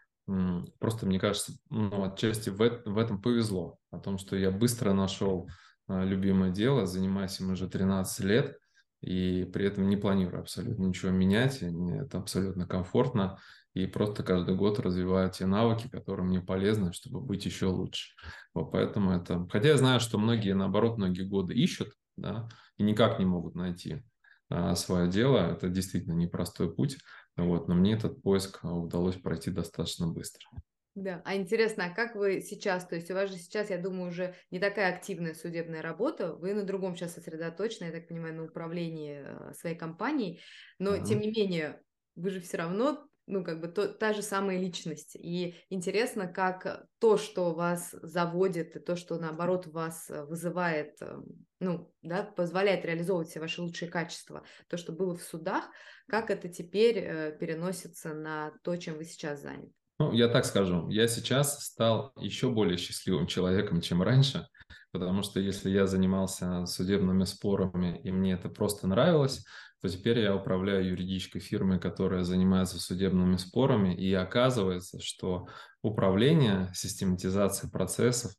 Просто, 0.78 1.06
мне 1.06 1.18
кажется, 1.18 1.52
ну, 1.68 2.04
отчасти 2.04 2.50
в, 2.50 2.58
в 2.58 2.98
этом 2.98 3.20
повезло. 3.20 3.78
О 3.90 3.98
том, 3.98 4.18
что 4.18 4.36
я 4.36 4.50
быстро 4.50 4.92
нашел 4.92 5.48
а, 5.88 6.04
любимое 6.04 6.50
дело, 6.50 6.86
занимаюсь 6.86 7.40
им 7.40 7.50
уже 7.50 7.68
13 7.68 8.24
лет, 8.24 8.58
и 9.00 9.44
при 9.52 9.66
этом 9.66 9.88
не 9.88 9.96
планирую 9.96 10.40
абсолютно 10.40 10.84
ничего 10.84 11.10
менять. 11.10 11.60
Мне 11.62 12.02
это 12.02 12.18
абсолютно 12.18 12.66
комфортно. 12.66 13.38
И 13.74 13.86
просто 13.86 14.22
каждый 14.22 14.54
год 14.54 14.78
развиваю 14.80 15.30
те 15.30 15.46
навыки, 15.46 15.88
которые 15.88 16.26
мне 16.26 16.40
полезны, 16.40 16.92
чтобы 16.92 17.20
быть 17.20 17.46
еще 17.46 17.66
лучше. 17.66 18.14
Вот 18.54 18.70
поэтому 18.72 19.12
это... 19.12 19.46
Хотя 19.50 19.68
я 19.68 19.76
знаю, 19.78 20.00
что 20.00 20.18
многие, 20.18 20.54
наоборот, 20.54 20.98
многие 20.98 21.22
годы 21.22 21.54
ищут, 21.54 21.92
да, 22.16 22.48
и 22.76 22.82
никак 22.82 23.18
не 23.18 23.24
могут 23.24 23.54
найти 23.54 24.02
а, 24.50 24.74
свое 24.74 25.08
дело. 25.08 25.38
Это 25.38 25.68
действительно 25.68 26.12
непростой 26.12 26.74
путь. 26.74 26.98
Вот, 27.36 27.68
но 27.68 27.74
мне 27.74 27.94
этот 27.94 28.22
поиск 28.22 28.60
а, 28.62 28.74
удалось 28.74 29.16
пройти 29.16 29.50
достаточно 29.50 30.06
быстро. 30.06 30.46
Да, 30.94 31.22
а 31.24 31.34
интересно, 31.36 31.86
а 31.86 31.94
как 31.94 32.16
вы 32.16 32.42
сейчас, 32.42 32.86
то 32.86 32.96
есть 32.96 33.10
у 33.10 33.14
вас 33.14 33.30
же 33.30 33.38
сейчас, 33.38 33.70
я 33.70 33.78
думаю, 33.78 34.10
уже 34.10 34.34
не 34.50 34.58
такая 34.58 34.94
активная 34.94 35.32
судебная 35.32 35.80
работа, 35.80 36.34
вы 36.34 36.52
на 36.52 36.64
другом 36.64 36.96
сейчас 36.96 37.14
сосредоточены, 37.14 37.86
я 37.86 37.92
так 37.92 38.08
понимаю, 38.08 38.34
на 38.34 38.44
управлении 38.44 39.24
э, 39.24 39.54
своей 39.54 39.74
компанией, 39.74 40.42
но 40.78 40.94
mm-hmm. 40.94 41.04
тем 41.04 41.20
не 41.20 41.30
менее, 41.30 41.80
вы 42.14 42.28
же 42.28 42.42
все 42.42 42.58
равно 42.58 43.08
ну, 43.26 43.44
как 43.44 43.60
бы 43.60 43.68
то, 43.68 43.88
та 43.88 44.12
же 44.12 44.22
самая 44.22 44.58
личность. 44.58 45.16
И 45.16 45.54
интересно, 45.70 46.26
как 46.26 46.86
то, 46.98 47.16
что 47.16 47.54
вас 47.54 47.94
заводит, 48.02 48.76
и 48.76 48.80
то, 48.80 48.96
что, 48.96 49.18
наоборот, 49.18 49.66
вас 49.66 50.10
э, 50.10 50.24
вызывает, 50.24 51.00
эм, 51.00 51.24
ну, 51.60 51.92
да, 52.02 52.24
позволяет 52.24 52.84
реализовывать 52.84 53.28
все 53.28 53.40
ваши 53.40 53.62
лучшие 53.62 53.90
качества, 53.90 54.44
то, 54.68 54.76
что 54.76 54.92
было 54.92 55.16
в 55.16 55.22
судах, 55.22 55.64
как 56.08 56.30
это 56.30 56.48
теперь 56.48 56.98
э, 56.98 57.36
переносится 57.38 58.12
на 58.14 58.52
то, 58.62 58.76
чем 58.76 58.96
вы 58.96 59.04
сейчас 59.04 59.40
заняты? 59.40 59.72
Ну, 59.98 60.12
я 60.12 60.28
так 60.28 60.44
скажу, 60.44 60.88
я 60.88 61.06
сейчас 61.06 61.64
стал 61.64 62.12
еще 62.16 62.50
более 62.50 62.76
счастливым 62.76 63.26
человеком, 63.28 63.80
чем 63.80 64.02
раньше, 64.02 64.48
потому 64.92 65.22
что 65.22 65.40
если 65.40 65.70
я 65.70 65.86
занимался 65.86 66.66
судебными 66.66 67.24
спорами, 67.24 68.00
и 68.04 68.12
мне 68.12 68.34
это 68.34 68.48
просто 68.48 68.86
нравилось, 68.86 69.44
то 69.80 69.88
теперь 69.88 70.20
я 70.20 70.36
управляю 70.36 70.86
юридической 70.90 71.40
фирмой, 71.40 71.80
которая 71.80 72.22
занимается 72.22 72.78
судебными 72.78 73.36
спорами, 73.36 73.94
и 73.94 74.12
оказывается, 74.14 75.00
что 75.00 75.48
управление, 75.82 76.70
систематизация 76.74 77.68
процессов, 77.68 78.32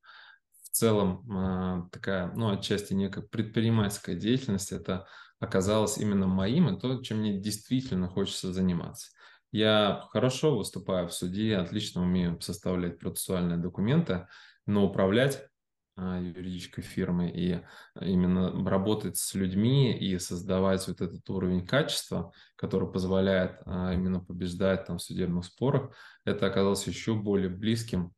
в 0.64 0.70
целом 0.70 1.30
э, 1.30 1.90
такая, 1.92 2.32
ну, 2.34 2.52
отчасти 2.52 2.94
некая 2.94 3.24
предпринимательская 3.24 4.16
деятельность, 4.16 4.72
это 4.72 5.06
оказалось 5.40 5.98
именно 5.98 6.28
моим, 6.28 6.70
и 6.70 6.80
то, 6.80 7.02
чем 7.02 7.20
мне 7.20 7.38
действительно 7.38 8.08
хочется 8.08 8.54
заниматься. 8.54 9.10
Я 9.52 10.06
хорошо 10.10 10.58
выступаю 10.58 11.08
в 11.10 11.14
суде, 11.14 11.58
отлично 11.58 12.02
умею 12.02 12.40
составлять 12.42 12.98
процессуальные 12.98 13.60
документы, 13.60 14.28
но 14.66 14.86
управлять 14.86 15.44
а, 15.44 15.53
юридической 15.98 16.82
фирмы 16.82 17.30
и 17.30 17.62
именно 18.02 18.52
работать 18.68 19.18
с 19.18 19.34
людьми 19.36 19.96
и 19.96 20.18
создавать 20.18 20.88
вот 20.88 21.02
этот 21.02 21.30
уровень 21.30 21.66
качества, 21.66 22.32
который 22.56 22.92
позволяет 22.92 23.62
а, 23.66 23.94
именно 23.94 24.20
побеждать 24.20 24.86
там 24.86 24.98
в 24.98 25.04
судебных 25.04 25.46
спорах, 25.46 25.96
это 26.26 26.48
оказалось 26.48 26.88
еще 26.88 27.14
более 27.14 27.50
близким 27.50 28.14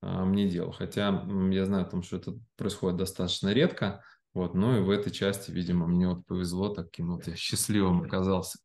а, 0.00 0.24
мне 0.24 0.48
делу. 0.48 0.72
Хотя 0.72 1.24
я 1.50 1.64
знаю 1.64 1.86
о 1.86 1.90
том, 1.90 2.02
что 2.02 2.16
это 2.16 2.34
происходит 2.56 2.98
достаточно 2.98 3.52
редко, 3.52 4.02
вот, 4.34 4.54
ну 4.54 4.76
и 4.76 4.80
в 4.80 4.90
этой 4.90 5.12
части, 5.12 5.50
видимо, 5.50 5.86
мне 5.86 6.08
вот 6.08 6.26
повезло, 6.26 6.70
таким 6.70 7.12
вот 7.14 7.26
я 7.26 7.36
счастливым 7.36 8.02
оказался 8.02 8.58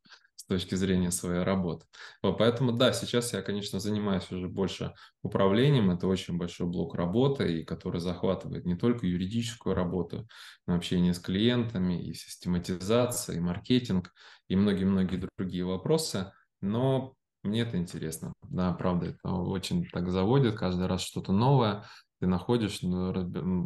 точки 0.48 0.74
зрения 0.74 1.10
своей 1.10 1.42
работы. 1.42 1.86
Поэтому 2.22 2.72
да, 2.72 2.92
сейчас 2.92 3.32
я, 3.32 3.42
конечно, 3.42 3.80
занимаюсь 3.80 4.30
уже 4.30 4.48
больше 4.48 4.94
управлением. 5.22 5.90
Это 5.90 6.06
очень 6.06 6.38
большой 6.38 6.66
блок 6.66 6.94
работы, 6.94 7.60
и 7.60 7.64
который 7.64 8.00
захватывает 8.00 8.64
не 8.64 8.76
только 8.76 9.06
юридическую 9.06 9.74
работу, 9.74 10.26
но 10.66 10.74
общение 10.74 11.14
с 11.14 11.18
клиентами, 11.18 12.02
и 12.02 12.14
систематизация, 12.14 13.36
и 13.36 13.40
маркетинг, 13.40 14.12
и 14.48 14.56
многие-многие 14.56 15.28
другие 15.36 15.64
вопросы. 15.64 16.32
Но 16.60 17.14
мне 17.42 17.62
это 17.62 17.76
интересно. 17.76 18.32
Да, 18.42 18.72
правда, 18.72 19.06
это 19.06 19.30
очень 19.30 19.86
так 19.90 20.10
заводит, 20.10 20.56
каждый 20.56 20.86
раз 20.86 21.02
что-то 21.02 21.32
новое 21.32 21.84
ты 22.20 22.26
находишь, 22.26 22.82
ну, 22.82 23.12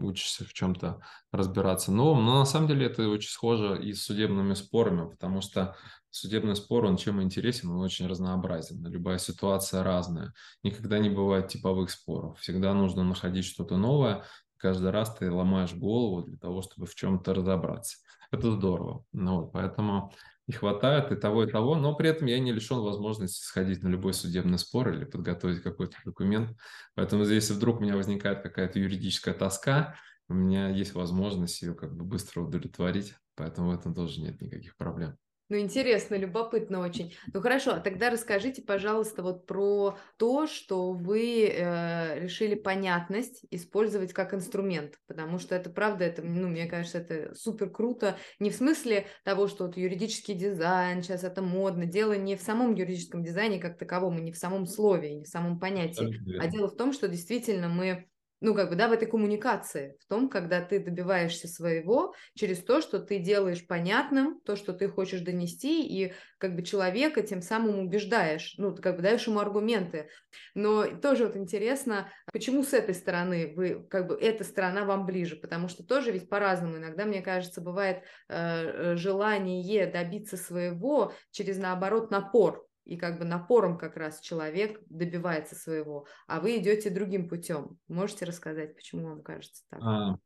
учишься 0.04 0.44
в 0.44 0.52
чем-то 0.52 1.00
разбираться 1.30 1.90
новым. 1.90 2.24
Но 2.24 2.38
на 2.40 2.44
самом 2.44 2.68
деле 2.68 2.86
это 2.86 3.08
очень 3.08 3.30
схоже 3.30 3.82
и 3.82 3.92
с 3.94 4.04
судебными 4.04 4.54
спорами, 4.54 5.08
потому 5.08 5.40
что 5.40 5.74
судебный 6.10 6.54
спор, 6.54 6.84
он 6.84 6.96
чем 6.96 7.22
интересен, 7.22 7.70
он 7.70 7.80
очень 7.80 8.06
разнообразен. 8.06 8.86
Любая 8.86 9.18
ситуация 9.18 9.82
разная. 9.82 10.34
Никогда 10.62 10.98
не 10.98 11.08
бывает 11.08 11.48
типовых 11.48 11.90
споров. 11.90 12.38
Всегда 12.40 12.74
нужно 12.74 13.04
находить 13.04 13.46
что-то 13.46 13.78
новое. 13.78 14.24
Каждый 14.58 14.90
раз 14.90 15.14
ты 15.14 15.30
ломаешь 15.30 15.74
голову 15.74 16.22
для 16.22 16.36
того, 16.36 16.62
чтобы 16.62 16.86
в 16.86 16.94
чем-то 16.94 17.34
разобраться. 17.34 17.96
Это 18.30 18.52
здорово. 18.52 19.04
Ну, 19.12 19.40
вот, 19.40 19.52
поэтому 19.52 20.12
не 20.52 20.58
хватает 20.58 21.10
и 21.10 21.16
того, 21.16 21.44
и 21.44 21.50
того, 21.50 21.74
но 21.76 21.94
при 21.94 22.10
этом 22.10 22.26
я 22.26 22.38
не 22.38 22.52
лишен 22.52 22.80
возможности 22.80 23.42
сходить 23.42 23.82
на 23.82 23.88
любой 23.88 24.12
судебный 24.12 24.58
спор 24.58 24.90
или 24.90 25.04
подготовить 25.04 25.62
какой-то 25.62 25.96
документ. 26.04 26.56
Поэтому 26.94 27.24
здесь, 27.24 27.44
если 27.44 27.54
вдруг 27.54 27.80
у 27.80 27.82
меня 27.82 27.96
возникает 27.96 28.42
какая-то 28.42 28.78
юридическая 28.78 29.32
тоска, 29.32 29.96
у 30.28 30.34
меня 30.34 30.68
есть 30.68 30.94
возможность 30.94 31.62
ее 31.62 31.74
как 31.74 31.96
бы 31.96 32.04
быстро 32.04 32.42
удовлетворить, 32.42 33.14
поэтому 33.34 33.70
в 33.70 33.74
этом 33.74 33.94
тоже 33.94 34.20
нет 34.20 34.40
никаких 34.42 34.76
проблем. 34.76 35.16
Ну, 35.52 35.58
интересно, 35.58 36.14
любопытно 36.14 36.80
очень. 36.80 37.14
Ну, 37.34 37.42
хорошо, 37.42 37.78
тогда 37.78 38.08
расскажите, 38.08 38.62
пожалуйста, 38.62 39.22
вот 39.22 39.44
про 39.44 39.98
то, 40.16 40.46
что 40.46 40.94
вы 40.94 41.44
э, 41.44 42.20
решили 42.20 42.54
понятность 42.54 43.44
использовать 43.50 44.14
как 44.14 44.32
инструмент, 44.32 44.94
потому 45.06 45.38
что 45.38 45.54
это 45.54 45.68
правда, 45.68 46.06
это, 46.06 46.22
ну, 46.22 46.48
мне 46.48 46.64
кажется, 46.64 47.00
это 47.00 47.34
супер 47.34 47.68
круто. 47.68 48.16
Не 48.38 48.48
в 48.48 48.54
смысле 48.54 49.08
того, 49.24 49.46
что 49.46 49.66
вот 49.66 49.76
юридический 49.76 50.32
дизайн, 50.32 51.02
сейчас 51.02 51.22
это 51.22 51.42
модно. 51.42 51.84
Дело 51.84 52.14
не 52.14 52.34
в 52.36 52.40
самом 52.40 52.74
юридическом 52.74 53.22
дизайне 53.22 53.58
как 53.58 53.76
таковом, 53.76 54.16
и 54.16 54.22
не 54.22 54.32
в 54.32 54.38
самом 54.38 54.64
слове, 54.64 55.10
и 55.10 55.16
не 55.16 55.24
в 55.24 55.28
самом 55.28 55.60
понятии, 55.60 56.18
а 56.40 56.46
дело 56.46 56.68
в 56.68 56.76
том, 56.76 56.94
что 56.94 57.08
действительно 57.08 57.68
мы 57.68 58.06
ну, 58.42 58.54
как 58.54 58.70
бы, 58.70 58.74
да, 58.74 58.88
в 58.88 58.92
этой 58.92 59.06
коммуникации, 59.06 59.96
в 60.00 60.06
том, 60.08 60.28
когда 60.28 60.60
ты 60.60 60.80
добиваешься 60.80 61.46
своего 61.46 62.12
через 62.34 62.58
то, 62.58 62.80
что 62.80 62.98
ты 62.98 63.20
делаешь 63.20 63.64
понятным, 63.64 64.40
то, 64.40 64.56
что 64.56 64.72
ты 64.72 64.88
хочешь 64.88 65.20
донести, 65.20 65.86
и 65.86 66.12
как 66.38 66.56
бы 66.56 66.62
человека 66.62 67.22
тем 67.22 67.40
самым 67.40 67.78
убеждаешь, 67.78 68.54
ну, 68.58 68.74
как 68.74 68.96
бы 68.96 69.02
даешь 69.02 69.28
ему 69.28 69.38
аргументы. 69.38 70.08
Но 70.54 70.86
тоже 70.86 71.26
вот 71.26 71.36
интересно, 71.36 72.10
почему 72.32 72.64
с 72.64 72.72
этой 72.72 72.94
стороны 72.94 73.54
вы, 73.54 73.86
как 73.88 74.08
бы, 74.08 74.18
эта 74.20 74.42
сторона 74.42 74.84
вам 74.84 75.06
ближе, 75.06 75.36
потому 75.36 75.68
что 75.68 75.84
тоже 75.84 76.10
ведь 76.10 76.28
по-разному. 76.28 76.78
Иногда, 76.78 77.04
мне 77.04 77.22
кажется, 77.22 77.60
бывает 77.60 78.02
э, 78.28 78.96
желание 78.96 79.86
добиться 79.86 80.36
своего 80.36 81.12
через, 81.30 81.58
наоборот, 81.58 82.10
напор, 82.10 82.66
и 82.84 82.96
как 82.96 83.18
бы 83.18 83.24
напором 83.24 83.78
как 83.78 83.96
раз 83.96 84.20
человек 84.20 84.80
добивается 84.88 85.54
своего, 85.54 86.06
а 86.26 86.40
вы 86.40 86.58
идете 86.58 86.90
другим 86.90 87.28
путем. 87.28 87.78
Можете 87.88 88.24
рассказать, 88.24 88.74
почему 88.74 89.08
вам 89.08 89.22
кажется 89.22 89.62
так? 89.70 89.80
А, 89.82 90.16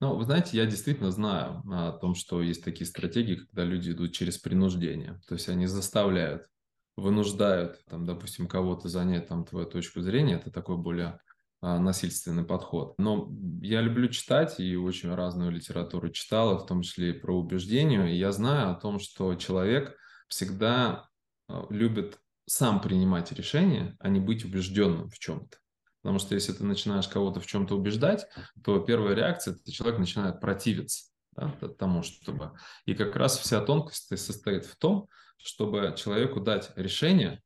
ну, 0.00 0.16
вы 0.16 0.24
знаете, 0.24 0.56
я 0.56 0.66
действительно 0.66 1.10
знаю 1.10 1.62
о 1.70 1.92
том, 1.92 2.14
что 2.14 2.42
есть 2.42 2.64
такие 2.64 2.86
стратегии, 2.86 3.36
когда 3.36 3.64
люди 3.64 3.90
идут 3.90 4.12
через 4.12 4.38
принуждение, 4.38 5.20
то 5.26 5.34
есть 5.34 5.48
они 5.48 5.66
заставляют 5.66 6.48
вынуждают, 6.98 7.84
там, 7.86 8.04
допустим, 8.04 8.48
кого-то 8.48 8.88
занять 8.88 9.28
там 9.28 9.44
твою 9.44 9.66
точку 9.66 10.00
зрения, 10.00 10.34
это 10.34 10.50
такой 10.50 10.76
более 10.76 11.20
а, 11.60 11.78
насильственный 11.78 12.44
подход. 12.44 12.94
Но 12.98 13.30
я 13.62 13.80
люблю 13.80 14.08
читать 14.08 14.60
и 14.60 14.76
очень 14.76 15.14
разную 15.14 15.50
литературу 15.50 16.10
читал, 16.10 16.58
в 16.58 16.66
том 16.66 16.82
числе 16.82 17.10
и 17.10 17.18
про 17.18 17.38
убеждение. 17.38 18.12
И 18.12 18.18
я 18.18 18.32
знаю 18.32 18.72
о 18.72 18.74
том, 18.74 18.98
что 18.98 19.34
человек 19.36 19.96
всегда 20.28 20.76
а, 20.90 21.07
любит 21.70 22.18
сам 22.46 22.80
принимать 22.80 23.32
решения, 23.32 23.96
а 24.00 24.08
не 24.08 24.20
быть 24.20 24.44
убежденным 24.44 25.10
в 25.10 25.18
чем-то. 25.18 25.58
Потому 26.02 26.18
что 26.18 26.34
если 26.34 26.52
ты 26.52 26.64
начинаешь 26.64 27.08
кого-то 27.08 27.40
в 27.40 27.46
чем-то 27.46 27.76
убеждать, 27.76 28.26
то 28.64 28.78
первая 28.78 29.14
реакция– 29.14 29.54
это 29.60 29.70
человек 29.70 29.98
начинает 29.98 30.40
противиться 30.40 31.10
да, 31.32 31.50
тому, 31.78 32.02
чтобы... 32.02 32.52
И 32.86 32.94
как 32.94 33.16
раз 33.16 33.38
вся 33.38 33.60
тонкость 33.60 34.16
состоит 34.18 34.64
в 34.64 34.76
том, 34.76 35.08
чтобы 35.36 35.94
человеку 35.96 36.40
дать 36.40 36.70
решение, 36.76 37.42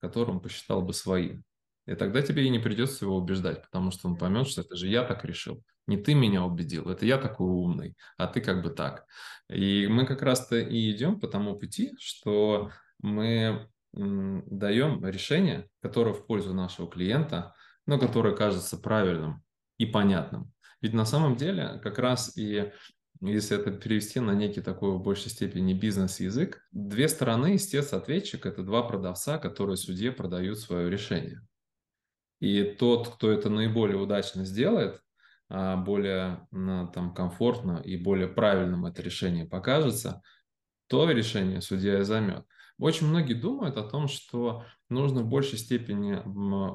которое 0.00 0.32
он 0.32 0.40
посчитал 0.40 0.82
бы 0.82 0.92
своим. 0.92 1.44
И 1.86 1.94
тогда 1.94 2.22
тебе 2.22 2.44
и 2.44 2.50
не 2.50 2.58
придется 2.58 3.04
его 3.04 3.16
убеждать, 3.16 3.62
потому 3.62 3.90
что 3.90 4.08
он 4.08 4.16
поймет, 4.16 4.46
что 4.48 4.60
это 4.60 4.76
же 4.76 4.86
я 4.88 5.04
так 5.04 5.24
решил. 5.24 5.62
Не 5.88 5.96
ты 5.96 6.14
меня 6.14 6.44
убедил, 6.44 6.88
это 6.88 7.04
я 7.06 7.18
такой 7.18 7.48
умный, 7.48 7.96
а 8.16 8.28
ты 8.28 8.40
как 8.40 8.62
бы 8.62 8.70
так. 8.70 9.04
И 9.48 9.88
мы 9.88 10.06
как 10.06 10.22
раз-то 10.22 10.56
и 10.56 10.92
идем 10.92 11.18
по 11.18 11.26
тому 11.26 11.56
пути, 11.56 11.92
что 11.98 12.70
мы 13.02 13.68
даем 13.92 15.04
решение, 15.04 15.68
которое 15.80 16.14
в 16.14 16.26
пользу 16.26 16.54
нашего 16.54 16.88
клиента, 16.88 17.54
но 17.86 17.98
которое 17.98 18.34
кажется 18.34 18.78
правильным 18.78 19.42
и 19.76 19.84
понятным. 19.84 20.52
Ведь 20.80 20.94
на 20.94 21.04
самом 21.04 21.36
деле 21.36 21.78
как 21.82 21.98
раз 21.98 22.36
и 22.36 22.72
если 23.20 23.56
это 23.56 23.70
перевести 23.70 24.18
на 24.18 24.32
некий 24.32 24.60
такой 24.60 24.90
в 24.92 25.00
большей 25.00 25.30
степени 25.30 25.74
бизнес-язык, 25.74 26.66
две 26.72 27.06
стороны, 27.06 27.54
истец-ответчик– 27.54 28.46
это 28.46 28.64
два 28.64 28.82
продавца, 28.82 29.38
которые 29.38 29.76
судье 29.76 30.10
продают 30.10 30.58
свое 30.58 30.90
решение. 30.90 31.40
И 32.40 32.64
тот, 32.64 33.08
кто 33.08 33.30
это 33.30 33.48
наиболее 33.48 33.96
удачно 33.96 34.44
сделает, 34.44 35.00
а, 35.48 35.76
более 35.76 36.48
там, 36.50 37.14
комфортно 37.14 37.80
и 37.84 37.96
более 37.96 38.26
правильным 38.26 38.86
это 38.86 39.02
решение 39.02 39.44
покажется, 39.44 40.20
то 40.88 41.08
решение 41.08 41.60
судья 41.60 42.00
и 42.00 42.02
займет. 42.02 42.44
Очень 42.82 43.06
многие 43.06 43.34
думают 43.34 43.76
о 43.76 43.84
том, 43.84 44.08
что 44.08 44.64
нужно 44.88 45.22
в 45.22 45.28
большей 45.28 45.56
степени 45.56 46.16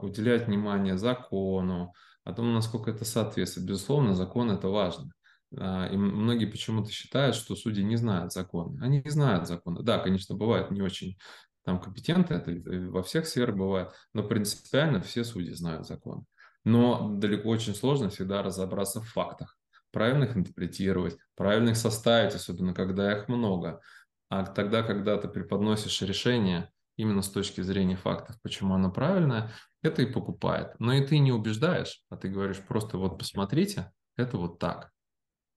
уделять 0.06 0.48
внимание 0.48 0.98
закону, 0.98 1.94
о 2.24 2.32
том, 2.32 2.54
насколько 2.54 2.92
это 2.92 3.04
соответствует. 3.04 3.68
Безусловно, 3.68 4.16
закон– 4.16 4.50
это 4.52 4.70
важно. 4.70 5.12
А, 5.58 5.88
и 5.88 5.98
многие 5.98 6.46
почему-то 6.46 6.90
считают, 6.92 7.36
что 7.36 7.58
судьи 7.58 7.84
не 7.84 7.98
знают 7.98 8.32
законы. 8.32 8.82
Они 8.82 9.02
не 9.04 9.10
знают 9.10 9.50
законы. 9.50 9.84
Да, 9.84 10.00
конечно, 10.00 10.34
бывает 10.34 10.72
не 10.72 10.82
очень 10.82 11.18
там 11.66 11.82
компетентны, 11.82 12.36
это 12.36 12.52
во 12.90 13.04
всех 13.04 13.28
сферах 13.28 13.58
бывает, 13.58 13.92
но 14.14 14.24
принципиально 14.24 15.02
все 15.02 15.26
судьи 15.26 15.52
знают 15.52 15.88
закон. 15.88 16.24
Но 16.64 17.16
далеко 17.18 17.50
очень 17.50 17.76
сложно 17.76 18.10
всегда 18.10 18.42
разобраться 18.42 19.02
в 19.02 19.10
фактах, 19.10 19.58
правильно 19.92 20.24
их 20.24 20.38
интерпретировать, 20.38 21.18
правильно 21.36 21.72
их 21.72 21.76
составить, 21.76 22.34
особенно 22.34 22.74
когда 22.74 23.12
их 23.12 23.28
много. 23.28 23.82
А 24.30 24.46
тогда, 24.46 24.84
когда 24.84 25.18
ты 25.18 25.28
преподносишь 25.28 26.02
решение 26.02 26.72
именно 26.98 27.22
с 27.22 27.30
точки 27.30 27.62
зрения 27.62 27.96
фактов, 27.96 28.38
почему 28.42 28.74
оно 28.74 28.92
правильное, 28.92 29.52
это 29.82 30.02
и 30.02 30.12
покупает. 30.12 30.78
Но 30.80 30.94
и 30.94 31.06
ты 31.06 31.20
не 31.20 31.32
убеждаешь, 31.32 32.04
а 32.10 32.18
ты 32.18 32.28
говоришь 32.28 32.60
просто 32.60 32.98
вот 32.98 33.18
посмотрите, 33.18 33.92
это 34.16 34.38
вот 34.38 34.60
так. 34.60 34.92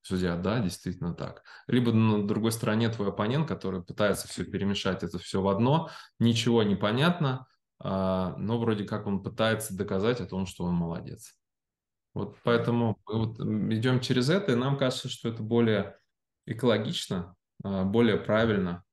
Судья, 0.03 0.35
да, 0.35 0.59
действительно 0.59 1.13
так. 1.13 1.43
Либо 1.67 1.91
на 1.91 2.27
другой 2.27 2.51
стороне 2.51 2.89
твой 2.89 3.09
оппонент, 3.09 3.47
который 3.47 3.83
пытается 3.83 4.27
все 4.27 4.45
перемешать, 4.45 5.03
это 5.03 5.19
все 5.19 5.41
в 5.41 5.47
одно, 5.47 5.89
ничего 6.17 6.63
не 6.63 6.75
понятно, 6.75 7.47
а, 7.79 8.35
но 8.37 8.59
вроде 8.59 8.83
как 8.83 9.05
он 9.05 9.21
пытается 9.21 9.75
доказать 9.75 10.19
о 10.19 10.25
том, 10.25 10.47
что 10.47 10.63
он 10.63 10.73
молодец. 10.73 11.35
Вот 12.13 12.35
поэтому 12.43 12.97
вот 13.05 13.39
идем 13.39 13.99
через 13.99 14.29
это, 14.29 14.53
и 14.53 14.55
нам 14.55 14.77
кажется, 14.77 15.07
что 15.07 15.29
это 15.29 15.43
более 15.43 15.97
экологично, 16.45 17.35
более 17.63 18.17
правильно, 18.17 18.83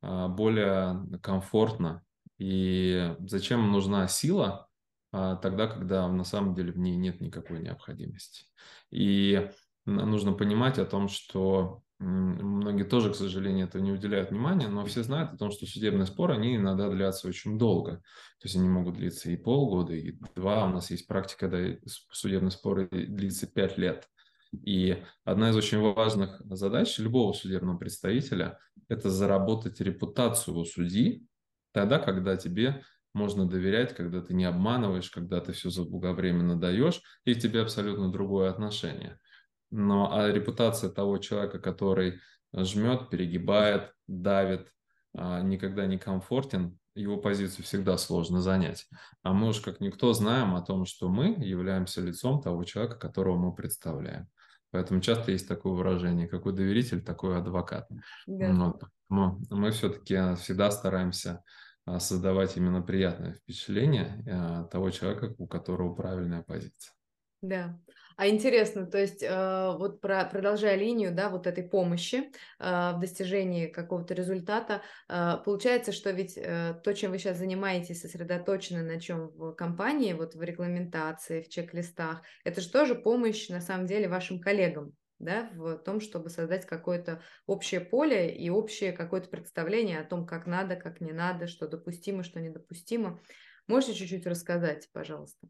а, 0.00 0.28
более 0.28 1.18
комфортно. 1.22 2.02
И 2.38 3.14
зачем 3.20 3.70
нужна 3.70 4.08
сила 4.08 4.68
тогда, 5.12 5.68
когда 5.68 6.08
на 6.08 6.24
самом 6.24 6.54
деле 6.54 6.72
в 6.72 6.78
ней 6.78 6.96
нет 6.96 7.20
никакой 7.20 7.60
необходимости. 7.60 8.46
И 8.90 9.48
нужно 9.86 10.32
понимать 10.32 10.78
о 10.80 10.84
том, 10.84 11.08
что 11.08 11.82
многие 12.00 12.84
тоже, 12.84 13.12
к 13.12 13.16
сожалению, 13.16 13.66
это 13.66 13.80
не 13.80 13.92
уделяют 13.92 14.30
внимания, 14.30 14.66
но 14.66 14.84
все 14.84 15.02
знают 15.04 15.32
о 15.32 15.36
том, 15.36 15.52
что 15.52 15.66
судебные 15.66 16.06
споры, 16.06 16.34
они 16.34 16.56
иногда 16.56 16.88
длятся 16.88 17.28
очень 17.28 17.58
долго. 17.58 17.98
То 18.40 18.46
есть 18.46 18.56
они 18.56 18.68
могут 18.68 18.96
длиться 18.96 19.30
и 19.30 19.36
полгода, 19.36 19.94
и 19.94 20.18
два. 20.34 20.66
У 20.66 20.70
нас 20.70 20.90
есть 20.90 21.06
практика, 21.06 21.48
да, 21.48 21.58
судебные 22.10 22.50
споры 22.50 22.88
длится 22.90 23.46
пять 23.46 23.78
лет. 23.78 24.08
И 24.62 25.02
одна 25.24 25.50
из 25.50 25.56
очень 25.56 25.80
важных 25.80 26.40
задач 26.44 26.98
любого 26.98 27.32
судебного 27.32 27.78
представителя– 27.78 28.58
это 28.88 29.10
заработать 29.10 29.80
репутацию 29.80 30.56
у 30.56 30.64
судьи 30.64 31.26
тогда, 31.72 31.98
когда 31.98 32.36
тебе 32.36 32.82
можно 33.14 33.48
доверять, 33.48 33.94
когда 33.94 34.20
ты 34.20 34.34
не 34.34 34.44
обманываешь, 34.44 35.10
когда 35.10 35.40
ты 35.40 35.52
все 35.52 35.70
заблаговременно 35.70 36.58
даешь, 36.58 37.00
и 37.24 37.34
к 37.34 37.40
тебе 37.40 37.62
абсолютно 37.62 38.10
другое 38.10 38.50
отношение. 38.50 39.18
Но 39.70 40.12
а 40.14 40.30
репутация 40.30 40.90
того 40.90 41.18
человека, 41.18 41.58
который 41.58 42.20
жмет, 42.54 43.10
перегибает, 43.10 43.92
давит, 44.06 44.68
а, 45.16 45.40
никогда 45.40 45.86
не 45.86 45.98
комфортен, 45.98 46.78
его 46.94 47.16
позицию 47.16 47.64
всегда 47.64 47.96
сложно 47.98 48.40
занять. 48.40 48.86
А 49.22 49.32
мы 49.32 49.48
уж 49.48 49.60
как 49.60 49.80
никто 49.80 50.12
знаем 50.12 50.54
о 50.54 50.62
том, 50.62 50.84
что 50.84 51.08
мы 51.08 51.34
являемся 51.38 52.00
лицом 52.00 52.40
того 52.40 52.64
человека, 52.64 52.96
которого 52.96 53.36
мы 53.36 53.54
представляем. 53.54 54.28
Поэтому 54.74 55.00
часто 55.00 55.30
есть 55.30 55.46
такое 55.46 55.72
выражение, 55.72 56.26
какой 56.26 56.52
доверитель, 56.52 57.00
такой 57.00 57.38
адвокат. 57.38 57.88
Да. 58.26 58.72
Вот. 59.08 59.38
мы 59.50 59.70
все-таки 59.70 60.34
всегда 60.34 60.72
стараемся 60.72 61.44
а, 61.86 62.00
создавать 62.00 62.56
именно 62.56 62.82
приятное 62.82 63.34
впечатление 63.34 64.24
а, 64.28 64.64
того 64.64 64.90
человека, 64.90 65.32
у 65.38 65.46
которого 65.46 65.94
правильная 65.94 66.42
позиция. 66.42 66.92
Да. 67.40 67.78
А 68.16 68.28
интересно, 68.28 68.86
то 68.86 68.98
есть 68.98 69.22
э, 69.24 69.74
вот 69.76 70.00
про, 70.00 70.24
продолжая 70.24 70.76
линию, 70.76 71.12
да, 71.12 71.28
вот 71.28 71.48
этой 71.48 71.64
помощи 71.64 72.30
э, 72.60 72.92
в 72.92 72.98
достижении 73.00 73.66
какого-то 73.66 74.14
результата, 74.14 74.82
э, 75.08 75.38
получается, 75.44 75.90
что 75.90 76.10
ведь 76.12 76.34
то, 76.36 76.92
чем 76.94 77.10
вы 77.10 77.18
сейчас 77.18 77.38
занимаетесь, 77.38 78.00
сосредоточены 78.00 78.82
на 78.82 79.00
чем 79.00 79.28
в 79.30 79.52
компании, 79.54 80.12
вот 80.12 80.36
в 80.36 80.42
регламентации, 80.42 81.42
в 81.42 81.48
чек-листах, 81.48 82.22
это 82.44 82.60
же 82.60 82.70
тоже 82.70 82.94
помощь 82.94 83.48
на 83.48 83.60
самом 83.60 83.86
деле 83.86 84.08
вашим 84.08 84.40
коллегам, 84.40 84.92
да, 85.18 85.50
в 85.54 85.78
том, 85.78 86.00
чтобы 86.00 86.30
создать 86.30 86.66
какое-то 86.66 87.20
общее 87.46 87.80
поле 87.80 88.32
и 88.32 88.48
общее 88.48 88.92
какое-то 88.92 89.28
представление 89.28 89.98
о 89.98 90.04
том, 90.04 90.24
как 90.24 90.46
надо, 90.46 90.76
как 90.76 91.00
не 91.00 91.12
надо, 91.12 91.48
что 91.48 91.66
допустимо, 91.66 92.22
что 92.22 92.40
недопустимо. 92.40 93.20
Можете 93.66 93.94
чуть-чуть 93.94 94.26
рассказать, 94.26 94.88
пожалуйста? 94.92 95.48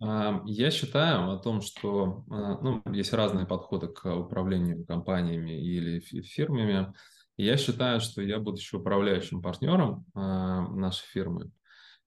Я 0.00 0.70
считаю 0.70 1.32
о 1.32 1.38
том, 1.38 1.60
что 1.60 2.24
а, 2.30 2.58
ну, 2.60 2.82
есть 2.92 3.12
разные 3.12 3.46
подходы 3.46 3.88
к 3.88 4.06
управлению 4.06 4.86
компаниями 4.86 5.60
или 5.60 5.98
фирмами. 5.98 6.92
Я 7.36 7.56
считаю, 7.56 8.00
что 8.00 8.22
я, 8.22 8.38
будучи 8.38 8.76
управляющим 8.76 9.42
партнером 9.42 10.06
а, 10.14 10.68
нашей 10.68 11.04
фирмы, 11.06 11.50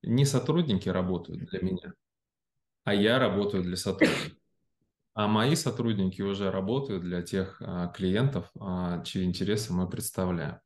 не 0.02 0.24
сотрудники 0.24 0.88
работают 0.88 1.50
для 1.50 1.60
меня, 1.60 1.92
а 2.84 2.94
я 2.94 3.18
работаю 3.18 3.62
для 3.62 3.76
сотрудников. 3.76 4.38
А 5.14 5.28
мои 5.28 5.54
сотрудники 5.54 6.22
уже 6.22 6.50
работают 6.50 7.02
для 7.02 7.20
тех 7.20 7.60
а, 7.60 7.88
клиентов, 7.88 8.50
чьи 9.04 9.22
интересы 9.22 9.74
мы 9.74 9.86
представляем. 9.86 10.60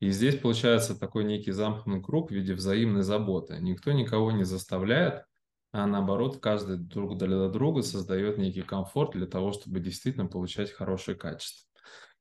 И 0.00 0.10
здесь 0.10 0.38
получается 0.38 0.98
такой 0.98 1.24
некий 1.24 1.52
замкнутый 1.52 2.02
круг 2.02 2.30
в 2.30 2.34
виде 2.34 2.54
взаимной 2.54 3.02
заботы. 3.02 3.58
Никто 3.60 3.92
никого 3.92 4.32
не 4.32 4.44
заставляет 4.44 5.24
а 5.72 5.86
наоборот, 5.86 6.38
каждый 6.40 6.76
друг 6.76 7.16
для 7.18 7.48
друга 7.48 7.82
создает 7.82 8.38
некий 8.38 8.62
комфорт 8.62 9.12
для 9.12 9.26
того, 9.26 9.52
чтобы 9.52 9.80
действительно 9.80 10.26
получать 10.26 10.70
хорошее 10.70 11.16
качество. 11.16 11.66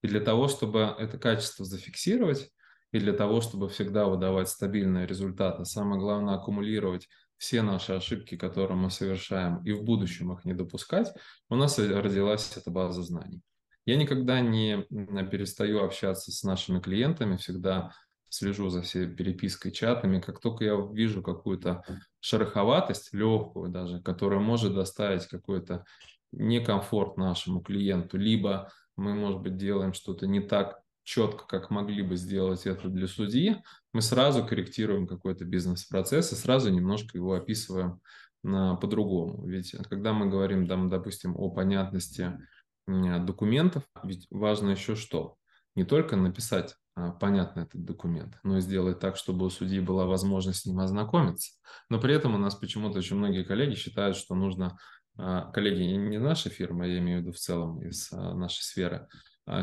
И 0.01 0.07
для 0.07 0.21
того, 0.21 0.47
чтобы 0.47 0.95
это 0.97 1.17
качество 1.17 1.65
зафиксировать, 1.65 2.49
и 2.91 2.99
для 2.99 3.13
того, 3.13 3.41
чтобы 3.41 3.69
всегда 3.69 4.05
выдавать 4.05 4.49
стабильные 4.49 5.05
результаты, 5.05 5.65
самое 5.65 5.99
главное 5.99 6.35
аккумулировать 6.35 7.07
все 7.37 7.61
наши 7.61 7.93
ошибки, 7.93 8.37
которые 8.37 8.77
мы 8.77 8.89
совершаем, 8.89 9.63
и 9.63 9.71
в 9.71 9.83
будущем 9.83 10.31
их 10.33 10.45
не 10.45 10.53
допускать, 10.53 11.13
у 11.49 11.55
нас 11.55 11.77
родилась 11.79 12.55
эта 12.55 12.69
база 12.69 13.03
знаний. 13.03 13.41
Я 13.85 13.95
никогда 13.97 14.41
не 14.41 14.85
перестаю 15.31 15.83
общаться 15.83 16.31
с 16.31 16.43
нашими 16.43 16.79
клиентами, 16.79 17.37
всегда 17.37 17.91
слежу 18.31 18.69
за 18.69 18.81
всей 18.81 19.07
перепиской, 19.07 19.71
чатами. 19.71 20.21
Как 20.21 20.39
только 20.39 20.63
я 20.63 20.75
вижу 20.75 21.21
какую-то 21.21 21.83
шероховатость, 22.21 23.13
легкую 23.13 23.69
даже, 23.69 24.01
которая 24.01 24.39
может 24.39 24.73
доставить 24.73 25.27
какой-то 25.27 25.83
некомфорт 26.31 27.17
нашему 27.17 27.59
клиенту, 27.59 28.17
либо 28.17 28.71
мы, 28.95 29.13
может 29.13 29.41
быть, 29.41 29.57
делаем 29.57 29.93
что-то 29.93 30.27
не 30.27 30.39
так 30.39 30.79
четко, 31.03 31.45
как 31.45 31.71
могли 31.71 32.03
бы 32.03 32.15
сделать 32.15 32.65
это 32.65 32.87
для 32.87 33.07
судьи, 33.07 33.57
мы 33.91 34.01
сразу 34.01 34.45
корректируем 34.45 35.07
какой-то 35.07 35.43
бизнес-процесс 35.43 36.31
и 36.31 36.35
сразу 36.35 36.71
немножко 36.71 37.17
его 37.17 37.33
описываем 37.33 37.99
по-другому. 38.43 39.45
Ведь 39.45 39.75
когда 39.89 40.13
мы 40.13 40.29
говорим, 40.29 40.67
там, 40.67 40.89
допустим, 40.89 41.35
о 41.35 41.49
понятности 41.49 42.39
документов, 42.87 43.83
ведь 44.03 44.27
важно 44.29 44.69
еще 44.69 44.95
что? 44.95 45.35
Не 45.75 45.85
только 45.85 46.15
написать 46.15 46.75
а, 46.95 47.11
понятно 47.11 47.61
этот 47.61 47.85
документ, 47.85 48.37
но 48.43 48.57
и 48.57 48.61
сделать 48.61 48.99
так, 48.99 49.15
чтобы 49.15 49.45
у 49.45 49.49
судьи 49.49 49.79
была 49.79 50.05
возможность 50.05 50.61
с 50.61 50.65
ним 50.65 50.79
ознакомиться. 50.79 51.53
Но 51.89 51.99
при 51.99 52.13
этом 52.13 52.35
у 52.35 52.37
нас 52.37 52.55
почему-то 52.55 52.99
очень 52.99 53.15
многие 53.15 53.43
коллеги 53.43 53.75
считают, 53.75 54.17
что 54.17 54.35
нужно, 54.35 54.77
а, 55.17 55.49
коллеги 55.51 55.83
не 55.83 56.19
наша 56.19 56.49
фирма, 56.49 56.87
я 56.87 56.99
имею 56.99 57.19
в 57.19 57.21
виду 57.21 57.31
в 57.31 57.37
целом 57.37 57.81
из 57.81 58.11
а, 58.11 58.33
нашей 58.33 58.61
сферы, 58.61 59.07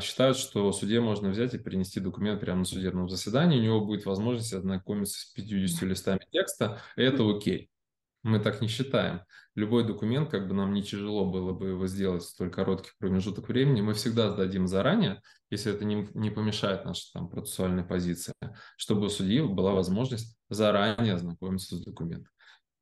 считают, 0.00 0.36
что 0.36 0.72
суде 0.72 1.00
можно 1.00 1.30
взять 1.30 1.54
и 1.54 1.58
принести 1.58 2.00
документ 2.00 2.40
прямо 2.40 2.60
на 2.60 2.64
судебном 2.64 3.08
заседании, 3.08 3.60
у 3.60 3.62
него 3.62 3.84
будет 3.84 4.06
возможность 4.06 4.52
ознакомиться 4.52 5.20
с 5.20 5.32
50 5.32 5.82
листами 5.82 6.20
текста, 6.32 6.80
и 6.96 7.02
это 7.02 7.28
окей. 7.28 7.70
Мы 8.28 8.40
так 8.40 8.60
не 8.60 8.68
считаем. 8.68 9.22
Любой 9.54 9.86
документ, 9.86 10.30
как 10.30 10.48
бы 10.48 10.54
нам 10.54 10.74
не 10.74 10.82
тяжело 10.82 11.24
было 11.24 11.54
бы 11.54 11.68
его 11.68 11.86
сделать 11.86 12.22
в 12.22 12.28
столь 12.28 12.50
короткий 12.50 12.90
промежуток 12.98 13.48
времени, 13.48 13.80
мы 13.80 13.94
всегда 13.94 14.30
сдадим 14.30 14.68
заранее, 14.68 15.22
если 15.48 15.72
это 15.72 15.86
не, 15.86 16.10
не 16.12 16.28
помешает 16.30 16.84
нашей 16.84 17.10
там, 17.14 17.30
процессуальной 17.30 17.84
позиции, 17.84 18.34
чтобы 18.76 19.06
у 19.06 19.08
судьи 19.08 19.40
была 19.40 19.72
возможность 19.72 20.36
заранее 20.50 21.14
ознакомиться 21.14 21.76
с 21.76 21.80
документом. 21.80 22.30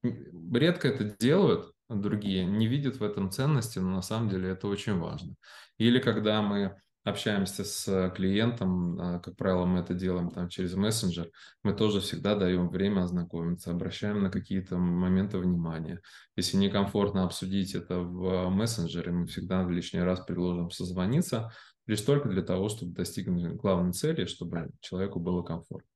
Редко 0.03 0.89
это 0.89 1.17
делают 1.17 1.71
другие, 1.89 2.45
не 2.45 2.67
видят 2.67 2.97
в 2.97 3.05
этом 3.05 3.31
ценности, 3.31 3.79
но 3.79 3.91
на 3.91 4.03
самом 4.03 4.29
деле 4.29 4.49
это 4.49 4.67
очень 4.67 4.99
важно. 4.99 5.37
Или 5.79 6.01
когда 6.01 6.43
мы 6.43 6.77
общаемся 7.07 7.64
с 7.64 8.12
клиентом, 8.16 9.01
а, 9.01 9.19
как 9.21 9.37
правило, 9.37 9.64
мы 9.64 9.79
это 9.79 9.95
делаем 9.95 10.31
там 10.31 10.49
через 10.49 10.75
мессенджер, 10.75 11.31
мы 11.62 11.73
тоже 11.73 12.01
всегда 12.01 12.35
даем 12.35 12.69
время 12.69 13.03
ознакомиться, 13.03 13.71
обращаем 13.71 14.23
на 14.23 14.31
какие-то 14.31 14.77
моменты 14.77 15.38
внимания. 15.38 16.01
Если 16.35 16.57
некомфортно 16.57 17.25
обсудить 17.25 17.75
это 17.75 18.01
в 18.01 18.51
мессенджере, 18.51 19.12
мы 19.12 19.27
всегда 19.27 19.62
в 19.62 19.71
лишний 19.71 20.01
раз 20.01 20.21
предложим 20.21 20.71
созвониться, 20.71 21.53
лишь 21.87 22.01
только 22.01 22.29
для 22.29 22.42
того, 22.42 22.69
чтобы 22.69 22.92
достигнуть 22.92 23.55
главной 23.55 23.92
цели, 23.92 24.25
чтобы 24.25 24.71
человеку 24.81 25.21
было 25.21 25.42
комфортно. 25.42 25.88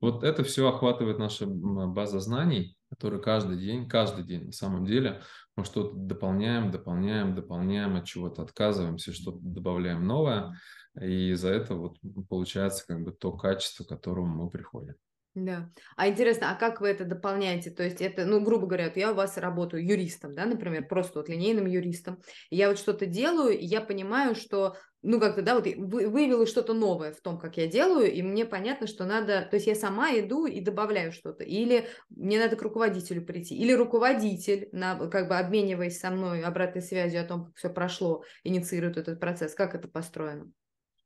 Вот 0.00 0.22
это 0.22 0.44
все 0.44 0.68
охватывает 0.68 1.18
наша 1.18 1.46
база 1.46 2.20
знаний, 2.20 2.76
которые 2.90 3.22
каждый 3.22 3.58
день, 3.58 3.88
каждый 3.88 4.24
день 4.24 4.46
на 4.46 4.52
самом 4.52 4.84
деле 4.84 5.22
мы 5.58 5.64
что-то 5.64 5.94
дополняем, 5.94 6.70
дополняем, 6.70 7.34
дополняем, 7.34 7.96
от 7.96 8.04
чего-то 8.04 8.42
отказываемся, 8.42 9.12
что-то 9.12 9.38
добавляем 9.40 10.06
новое, 10.06 10.58
и 11.00 11.34
за 11.34 11.50
это 11.50 11.74
вот 11.74 11.98
получается 12.28 12.86
как 12.86 13.02
бы 13.02 13.12
то 13.12 13.32
качество, 13.32 13.84
к 13.84 13.88
которому 13.88 14.44
мы 14.44 14.50
приходим. 14.50 14.94
Да. 15.34 15.70
А 15.96 16.08
интересно, 16.08 16.50
а 16.50 16.54
как 16.54 16.80
вы 16.80 16.88
это 16.88 17.04
дополняете? 17.04 17.70
То 17.70 17.84
есть 17.84 18.00
это, 18.00 18.24
ну, 18.24 18.40
грубо 18.40 18.66
говоря, 18.66 18.90
я 18.94 19.12
у 19.12 19.14
вас 19.14 19.36
работаю 19.36 19.86
юристом, 19.86 20.34
да, 20.34 20.46
например, 20.46 20.88
просто 20.88 21.18
вот 21.18 21.28
линейным 21.28 21.66
юристом. 21.66 22.20
И 22.50 22.56
я 22.56 22.68
вот 22.68 22.78
что-то 22.78 23.06
делаю, 23.06 23.56
и 23.56 23.64
я 23.64 23.80
понимаю, 23.80 24.34
что, 24.34 24.76
ну, 25.02 25.20
как-то, 25.20 25.42
да, 25.42 25.54
вот 25.54 25.64
выявила 25.64 26.46
что-то 26.46 26.74
новое 26.74 27.12
в 27.12 27.20
том, 27.20 27.38
как 27.38 27.56
я 27.56 27.68
делаю, 27.68 28.12
и 28.12 28.20
мне 28.22 28.44
понятно, 28.44 28.86
что 28.86 29.04
надо, 29.04 29.46
то 29.48 29.54
есть 29.54 29.66
я 29.66 29.74
сама 29.74 30.10
иду 30.10 30.46
и 30.46 30.60
добавляю 30.60 31.12
что-то. 31.12 31.44
Или 31.44 31.86
мне 32.10 32.38
надо 32.38 32.56
к 32.56 32.62
руководителю 32.62 33.24
прийти, 33.24 33.56
или 33.56 33.72
руководитель, 33.72 34.68
на, 34.72 34.96
как 35.08 35.28
бы 35.28 35.36
обмениваясь 35.36 36.00
со 36.00 36.10
мной 36.10 36.42
обратной 36.42 36.82
связью 36.82 37.22
о 37.22 37.26
том, 37.26 37.46
как 37.46 37.56
все 37.56 37.70
прошло, 37.70 38.24
инициирует 38.42 38.96
этот 38.96 39.20
процесс. 39.20 39.54
Как 39.54 39.74
это 39.74 39.86
построено? 39.88 40.50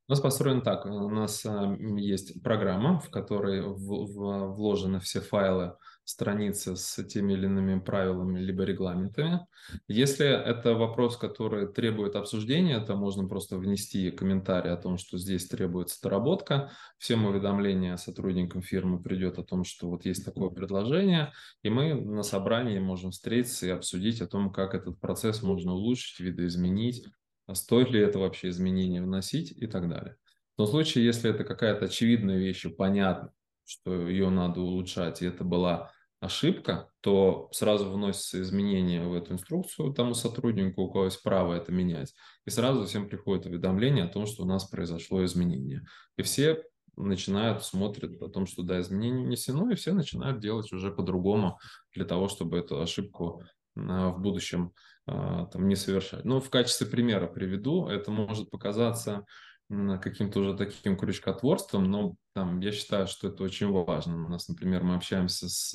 У 0.08 0.12
нас 0.12 0.20
построено 0.20 0.62
так. 0.62 0.86
У 0.86 1.08
нас 1.10 1.44
а, 1.46 1.76
есть 1.96 2.42
программа, 2.42 2.98
в 2.98 3.10
которой 3.10 3.62
в, 3.62 3.76
в, 3.76 4.54
вложены 4.54 5.00
все 5.00 5.20
файлы 5.20 5.76
страницы 6.04 6.76
с 6.76 7.02
теми 7.04 7.34
или 7.34 7.46
иными 7.46 7.78
правилами 7.78 8.40
либо 8.40 8.64
регламентами. 8.64 9.46
Если 9.88 10.26
это 10.26 10.74
вопрос, 10.74 11.16
который 11.16 11.66
требует 11.72 12.16
обсуждения, 12.16 12.80
то 12.80 12.96
можно 12.96 13.26
просто 13.26 13.56
внести 13.56 14.10
комментарий 14.10 14.72
о 14.72 14.76
том, 14.76 14.98
что 14.98 15.18
здесь 15.18 15.46
требуется 15.46 16.00
доработка. 16.02 16.72
Всем 16.98 17.24
уведомления 17.24 17.96
сотрудникам 17.96 18.62
фирмы 18.62 19.02
придет 19.02 19.38
о 19.38 19.44
том, 19.44 19.64
что 19.64 19.88
вот 19.88 20.04
есть 20.04 20.24
такое 20.24 20.50
предложение, 20.50 21.32
и 21.62 21.70
мы 21.70 21.94
на 21.94 22.22
собрании 22.22 22.78
можем 22.78 23.12
встретиться 23.12 23.66
и 23.66 23.70
обсудить 23.70 24.20
о 24.20 24.26
том, 24.26 24.52
как 24.52 24.74
этот 24.74 25.00
процесс 25.00 25.42
можно 25.42 25.72
улучшить, 25.72 26.20
видоизменить, 26.20 27.06
а 27.46 27.54
стоит 27.54 27.90
ли 27.90 28.00
это 28.00 28.18
вообще 28.18 28.48
изменение 28.48 29.02
вносить 29.02 29.52
и 29.52 29.66
так 29.66 29.88
далее. 29.88 30.16
В 30.54 30.56
том 30.58 30.66
случае, 30.66 31.04
если 31.04 31.30
это 31.30 31.44
какая-то 31.44 31.86
очевидная 31.86 32.38
вещь, 32.38 32.66
понятно, 32.76 33.32
что 33.64 34.08
ее 34.08 34.30
надо 34.30 34.60
улучшать, 34.60 35.22
и 35.22 35.26
это 35.26 35.44
была 35.44 35.92
ошибка, 36.20 36.88
то 37.00 37.48
сразу 37.52 37.90
вносятся 37.90 38.40
изменения 38.40 39.04
в 39.04 39.12
эту 39.12 39.32
инструкцию 39.32 39.92
тому 39.92 40.14
сотруднику, 40.14 40.82
у 40.82 40.90
кого 40.92 41.06
есть 41.06 41.22
право 41.22 41.54
это 41.54 41.72
менять, 41.72 42.14
и 42.46 42.50
сразу 42.50 42.84
всем 42.86 43.08
приходит 43.08 43.46
уведомление 43.46 44.04
о 44.04 44.08
том, 44.08 44.26
что 44.26 44.44
у 44.44 44.46
нас 44.46 44.64
произошло 44.66 45.24
изменение. 45.24 45.84
И 46.16 46.22
все 46.22 46.62
начинают, 46.96 47.64
смотрят 47.64 48.20
о 48.22 48.28
том, 48.28 48.46
что 48.46 48.62
да, 48.62 48.80
изменение 48.80 49.26
внесено, 49.26 49.70
и 49.70 49.74
все 49.74 49.92
начинают 49.92 50.40
делать 50.40 50.72
уже 50.72 50.92
по-другому 50.92 51.58
для 51.94 52.04
того, 52.04 52.28
чтобы 52.28 52.58
эту 52.58 52.80
ошибку 52.80 53.42
а, 53.76 54.10
в 54.10 54.20
будущем 54.20 54.72
а, 55.06 55.46
там, 55.46 55.68
не 55.68 55.76
совершать. 55.76 56.24
Но 56.24 56.40
в 56.40 56.50
качестве 56.50 56.86
примера 56.86 57.26
приведу, 57.26 57.88
это 57.88 58.10
может 58.10 58.50
показаться 58.50 59.24
каким-то 59.68 60.40
уже 60.40 60.56
таким 60.56 60.96
крючкотворством, 60.96 61.90
но 61.90 62.14
там, 62.34 62.60
я 62.60 62.72
считаю, 62.72 63.06
что 63.06 63.28
это 63.28 63.42
очень 63.42 63.70
важно. 63.70 64.26
У 64.26 64.28
нас, 64.28 64.48
например, 64.48 64.82
мы 64.82 64.96
общаемся 64.96 65.48
с, 65.48 65.74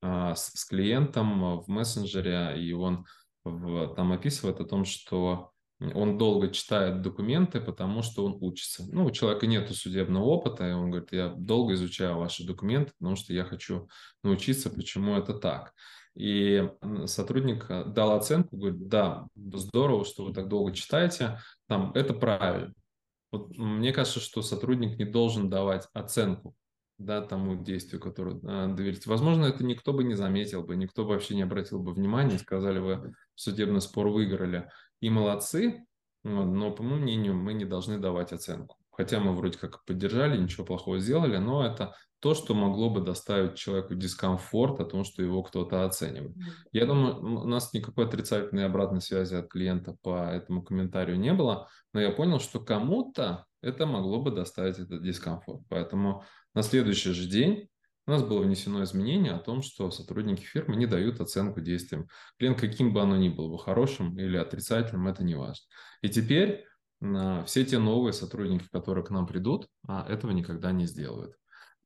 а, 0.00 0.34
с, 0.34 0.52
с 0.54 0.64
клиентом 0.64 1.60
в 1.60 1.68
мессенджере, 1.68 2.54
и 2.62 2.72
он 2.72 3.06
в, 3.44 3.94
там 3.94 4.12
описывает 4.12 4.60
о 4.60 4.64
том, 4.64 4.84
что 4.84 5.52
он 5.94 6.16
долго 6.16 6.48
читает 6.48 7.02
документы, 7.02 7.60
потому 7.60 8.02
что 8.02 8.24
он 8.24 8.38
учится. 8.40 8.84
Ну, 8.92 9.06
у 9.06 9.10
человека 9.10 9.46
нет 9.46 9.70
судебного 9.74 10.24
опыта, 10.24 10.68
и 10.68 10.72
он 10.72 10.90
говорит, 10.90 11.12
я 11.12 11.28
долго 11.28 11.74
изучаю 11.74 12.18
ваши 12.18 12.46
документы, 12.46 12.92
потому 12.98 13.16
что 13.16 13.32
я 13.32 13.44
хочу 13.44 13.88
научиться, 14.22 14.70
почему 14.70 15.16
это 15.16 15.34
так. 15.34 15.72
И 16.14 16.68
сотрудник 17.06 17.66
дал 17.68 18.12
оценку, 18.12 18.56
говорит, 18.56 18.86
да, 18.88 19.26
здорово, 19.34 20.04
что 20.04 20.24
вы 20.24 20.34
так 20.34 20.48
долго 20.48 20.72
читаете, 20.72 21.38
там, 21.68 21.92
это 21.94 22.12
правильно. 22.14 22.74
Вот 23.32 23.56
мне 23.56 23.92
кажется, 23.92 24.20
что 24.20 24.42
сотрудник 24.42 24.98
не 24.98 25.04
должен 25.04 25.50
давать 25.50 25.88
оценку 25.94 26.54
да, 26.98 27.22
тому 27.22 27.56
действию, 27.56 28.00
которое 28.00 28.36
э, 28.36 28.74
доверить. 28.74 29.06
Возможно, 29.06 29.46
это 29.46 29.64
никто 29.64 29.92
бы 29.92 30.04
не 30.04 30.14
заметил 30.14 30.62
бы, 30.62 30.76
никто 30.76 31.04
бы 31.04 31.10
вообще 31.10 31.34
не 31.34 31.42
обратил 31.42 31.80
бы 31.80 31.92
внимания, 31.92 32.38
сказали 32.38 32.78
вы 32.78 33.14
судебный 33.34 33.80
спор 33.80 34.08
выиграли. 34.08 34.70
И 35.00 35.10
молодцы, 35.10 35.84
но, 36.22 36.70
по 36.70 36.82
моему 36.82 37.02
мнению, 37.02 37.34
мы 37.34 37.54
не 37.54 37.64
должны 37.64 37.98
давать 37.98 38.32
оценку. 38.32 38.76
Хотя 38.92 39.20
мы 39.20 39.34
вроде 39.34 39.58
как 39.58 39.84
поддержали, 39.84 40.40
ничего 40.40 40.64
плохого 40.64 41.00
сделали, 41.00 41.38
но 41.38 41.66
это 41.66 41.94
то, 42.20 42.34
что 42.34 42.54
могло 42.54 42.88
бы 42.88 43.00
доставить 43.00 43.56
человеку 43.56 43.94
дискомфорт 43.96 44.78
о 44.80 44.84
том, 44.84 45.02
что 45.02 45.22
его 45.22 45.42
кто-то 45.42 45.84
оценивает. 45.84 46.36
Я 46.70 46.86
думаю, 46.86 47.18
у 47.20 47.46
нас 47.48 47.72
никакой 47.72 48.06
отрицательной 48.06 48.64
обратной 48.64 49.00
связи 49.00 49.34
от 49.34 49.48
клиента 49.48 49.96
по 50.02 50.30
этому 50.30 50.62
комментарию 50.62 51.18
не 51.18 51.32
было, 51.32 51.68
но 51.92 52.00
я 52.00 52.12
понял, 52.12 52.38
что 52.38 52.60
кому-то 52.60 53.46
это 53.60 53.86
могло 53.86 54.22
бы 54.22 54.30
доставить 54.30 54.78
этот 54.78 55.02
дискомфорт. 55.02 55.62
Поэтому 55.68 56.22
на 56.54 56.62
следующий 56.62 57.10
же 57.12 57.28
день 57.28 57.68
у 58.06 58.10
нас 58.10 58.22
было 58.22 58.42
внесено 58.42 58.82
изменение 58.84 59.32
о 59.32 59.38
том, 59.38 59.62
что 59.62 59.90
сотрудники 59.90 60.42
фирмы 60.42 60.76
не 60.76 60.86
дают 60.86 61.20
оценку 61.20 61.60
действиям. 61.60 62.08
Клиент, 62.38 62.60
каким 62.60 62.92
бы 62.92 63.00
оно 63.00 63.16
ни 63.16 63.28
было, 63.28 63.58
хорошим 63.58 64.18
или 64.18 64.36
отрицательным, 64.36 65.08
это 65.08 65.24
не 65.24 65.34
важно. 65.34 65.64
И 66.02 66.08
теперь 66.08 66.64
все 67.46 67.64
те 67.64 67.78
новые 67.78 68.12
сотрудники, 68.12 68.68
которые 68.70 69.04
к 69.04 69.10
нам 69.10 69.26
придут, 69.26 69.66
а, 69.86 70.06
этого 70.08 70.30
никогда 70.30 70.72
не 70.72 70.86
сделают. 70.86 71.34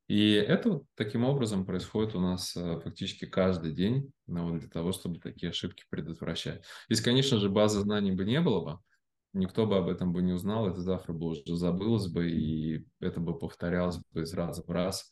И 0.09 0.33
это 0.33 0.83
таким 0.95 1.25
образом 1.25 1.67
происходит 1.67 2.15
у 2.15 2.21
нас 2.21 2.57
э, 2.57 2.81
фактически 2.81 3.25
каждый 3.25 3.73
день 3.73 4.13
ну, 4.29 4.53
вот 4.53 4.61
для 4.61 4.69
того, 4.69 4.93
чтобы 4.93 5.19
такие 5.19 5.51
ошибки 5.51 5.85
предотвращать. 5.91 6.63
Если, 6.89 7.03
конечно 7.03 7.39
же, 7.39 7.49
базы 7.49 7.81
знаний 7.81 8.13
бы 8.13 8.25
не 8.25 8.41
было 8.41 8.65
бы, 8.65 8.79
никто 9.33 9.67
бы 9.67 9.77
об 9.77 9.89
этом 9.89 10.13
бы 10.13 10.23
не 10.23 10.33
узнал, 10.33 10.69
это 10.69 10.81
завтра 10.81 11.13
бы 11.13 11.27
уже 11.27 11.43
забылось 11.57 12.07
бы, 12.07 12.31
и 12.31 12.87
это 13.01 13.19
бы 13.19 13.37
повторялось 13.37 13.99
бы 14.13 14.23
из 14.23 14.33
раза 14.33 14.63
в 14.63 14.71
раз, 14.71 15.11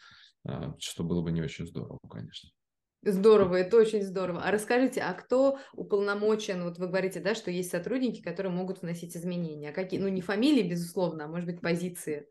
что 0.79 1.03
было 1.03 1.23
бы 1.23 1.33
не 1.33 1.43
очень 1.43 1.67
здорово, 1.67 1.99
конечно. 2.09 2.51
Здорово, 3.05 3.57
это 3.57 3.77
очень 3.77 4.03
здорово. 4.03 4.43
А 4.43 4.51
расскажите, 4.51 5.01
а 5.03 5.12
кто 5.12 5.59
уполномочен, 5.75 6.64
вот 6.64 6.79
вы 6.79 6.87
говорите, 6.87 7.21
да, 7.21 7.35
что 7.35 7.51
есть 7.51 7.71
сотрудники, 7.71 8.23
которые 8.23 8.53
могут 8.53 8.81
вносить 8.81 9.17
изменения. 9.17 9.71
А 9.71 9.73
какие, 9.73 10.01
ну 10.01 10.09
не 10.09 10.23
фамилии, 10.23 10.69
безусловно, 10.69 11.25
а 11.25 11.29
может 11.29 11.47
быть 11.47 11.61
позиции? 11.61 12.27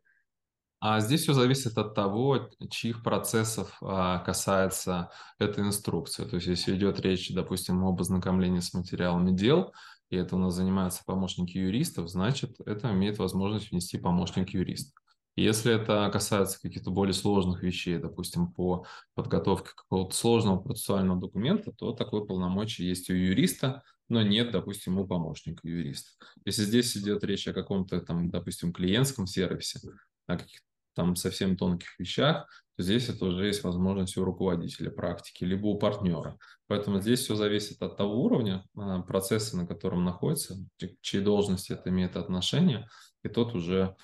А 0.80 1.00
здесь 1.00 1.22
все 1.22 1.34
зависит 1.34 1.78
от 1.78 1.94
того, 1.94 2.50
чьих 2.70 3.04
процессов 3.04 3.78
а, 3.82 4.20
касается 4.20 5.12
эта 5.40 5.62
инструкция. 5.62 6.26
То 6.26 6.36
есть, 6.36 6.48
если 6.48 6.76
идет 6.76 7.00
речь, 7.00 7.34
допустим, 7.34 7.86
об 7.86 8.02
ознакомлении 8.02 8.60
с 8.60 8.74
материалами 8.74 9.32
дел, 9.32 9.72
и 10.10 10.18
это 10.18 10.36
у 10.36 10.40
нас 10.40 10.56
занимаются 10.56 11.04
помощники 11.06 11.58
юристов, 11.58 12.10
значит, 12.10 12.60
это 12.66 12.92
имеет 12.92 13.18
возможность 13.18 13.72
внести 13.72 13.98
помощник 13.98 14.50
юриста. 14.50 14.92
Если 15.36 15.74
это 15.74 16.10
касается 16.12 16.62
каких-то 16.62 16.92
более 16.92 17.14
сложных 17.14 17.64
вещей, 17.64 17.98
допустим, 17.98 18.52
по 18.52 18.86
подготовке 19.16 19.72
какого-то 19.76 20.16
сложного 20.16 20.60
процессуального 20.60 21.20
документа, 21.20 21.72
то 21.72 21.92
такое 21.94 22.22
полномочие 22.22 22.88
есть 22.88 23.10
у 23.10 23.14
юриста, 23.14 23.84
но 24.10 24.22
нет, 24.22 24.52
допустим, 24.52 25.00
у 25.00 25.08
помощника 25.08 25.68
юриста. 25.68 26.12
Если 26.46 26.64
здесь 26.64 26.96
идет 26.96 27.24
речь 27.24 27.48
о 27.48 27.54
каком-то, 27.54 28.00
там, 28.02 28.30
допустим, 28.30 28.72
клиентском 28.72 29.26
сервисе, 29.26 29.80
о 30.28 30.38
каких-то 30.38 30.66
там 30.96 31.16
совсем 31.16 31.58
тонких 31.58 32.00
вещах, 32.00 32.48
то 32.76 32.84
здесь 32.84 33.10
это 33.10 33.26
уже 33.26 33.48
есть 33.48 33.64
возможность 33.64 34.18
у 34.18 34.24
руководителя 34.24 34.90
практики, 34.90 35.44
либо 35.44 35.68
у 35.68 35.78
партнера. 35.78 36.38
Поэтому 36.68 37.00
здесь 37.02 37.22
все 37.22 37.36
зависит 37.36 37.82
от 37.82 37.98
того 37.98 38.24
уровня 38.24 38.64
а, 38.76 39.02
процесса, 39.02 39.58
на 39.58 39.68
котором 39.68 40.04
находится, 40.04 40.58
чьей 41.02 41.24
должности 41.24 41.74
это 41.74 41.90
имеет 41.90 42.16
отношение, 42.16 42.88
и 43.24 43.30
тот 43.30 43.56
уже, 43.56 43.96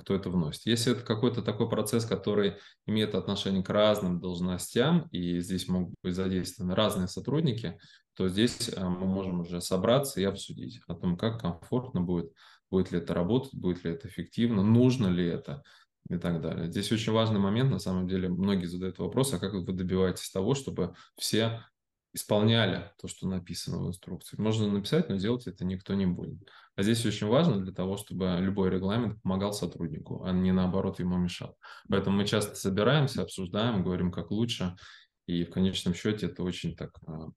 кто 0.00 0.14
это 0.14 0.30
вносит. 0.30 0.66
Если 0.66 0.92
это 0.92 1.02
какой-то 1.02 1.42
такой 1.42 1.68
процесс, 1.68 2.04
который 2.04 2.54
имеет 2.86 3.14
отношение 3.14 3.62
к 3.62 3.70
разным 3.70 4.20
должностям, 4.20 5.08
и 5.12 5.40
здесь 5.40 5.68
могут 5.68 5.94
быть 6.02 6.14
задействованы 6.14 6.74
разные 6.74 7.08
сотрудники, 7.08 7.78
то 8.16 8.28
здесь 8.28 8.70
а, 8.76 8.88
мы 8.88 9.06
можем 9.06 9.40
уже 9.40 9.60
собраться 9.60 10.20
и 10.20 10.24
обсудить 10.24 10.80
о 10.86 10.94
том, 10.94 11.16
как 11.16 11.40
комфортно 11.40 12.00
будет, 12.00 12.32
будет 12.70 12.92
ли 12.92 12.98
это 12.98 13.14
работать, 13.14 13.54
будет 13.54 13.84
ли 13.84 13.92
это 13.92 14.08
эффективно, 14.08 14.62
нужно 14.62 15.08
ли 15.08 15.26
это, 15.26 15.62
и 16.10 16.18
так 16.18 16.40
далее. 16.40 16.70
Здесь 16.70 16.92
очень 16.92 17.12
важный 17.12 17.40
момент, 17.40 17.70
на 17.70 17.78
самом 17.78 18.06
деле, 18.06 18.28
многие 18.28 18.66
задают 18.66 18.98
вопрос, 18.98 19.32
а 19.32 19.38
как 19.38 19.54
вы 19.54 19.72
добиваетесь 19.72 20.30
того, 20.30 20.54
чтобы 20.54 20.94
все 21.16 21.64
исполняли 22.12 22.92
то, 23.00 23.08
что 23.08 23.26
написано 23.26 23.82
в 23.82 23.88
инструкции. 23.88 24.40
Можно 24.40 24.68
написать, 24.68 25.08
но 25.08 25.16
делать 25.16 25.46
это 25.46 25.64
никто 25.64 25.94
не 25.94 26.06
будет. 26.06 26.48
А 26.76 26.82
здесь 26.82 27.06
очень 27.06 27.28
важно 27.28 27.60
для 27.60 27.72
того, 27.72 27.96
чтобы 27.96 28.36
любой 28.40 28.70
регламент 28.70 29.22
помогал 29.22 29.52
сотруднику, 29.52 30.24
а 30.24 30.32
не 30.32 30.52
наоборот 30.52 30.98
ему 30.98 31.16
мешал. 31.16 31.56
Поэтому 31.88 32.16
мы 32.16 32.26
часто 32.26 32.56
собираемся, 32.56 33.22
обсуждаем, 33.22 33.84
говорим, 33.84 34.10
как 34.10 34.30
лучше, 34.30 34.74
и 35.26 35.44
в 35.44 35.50
конечном 35.50 35.94
счете 35.94 36.26
это 36.26 36.42
очень 36.42 36.74
так 36.76 36.98
а, 37.06 37.28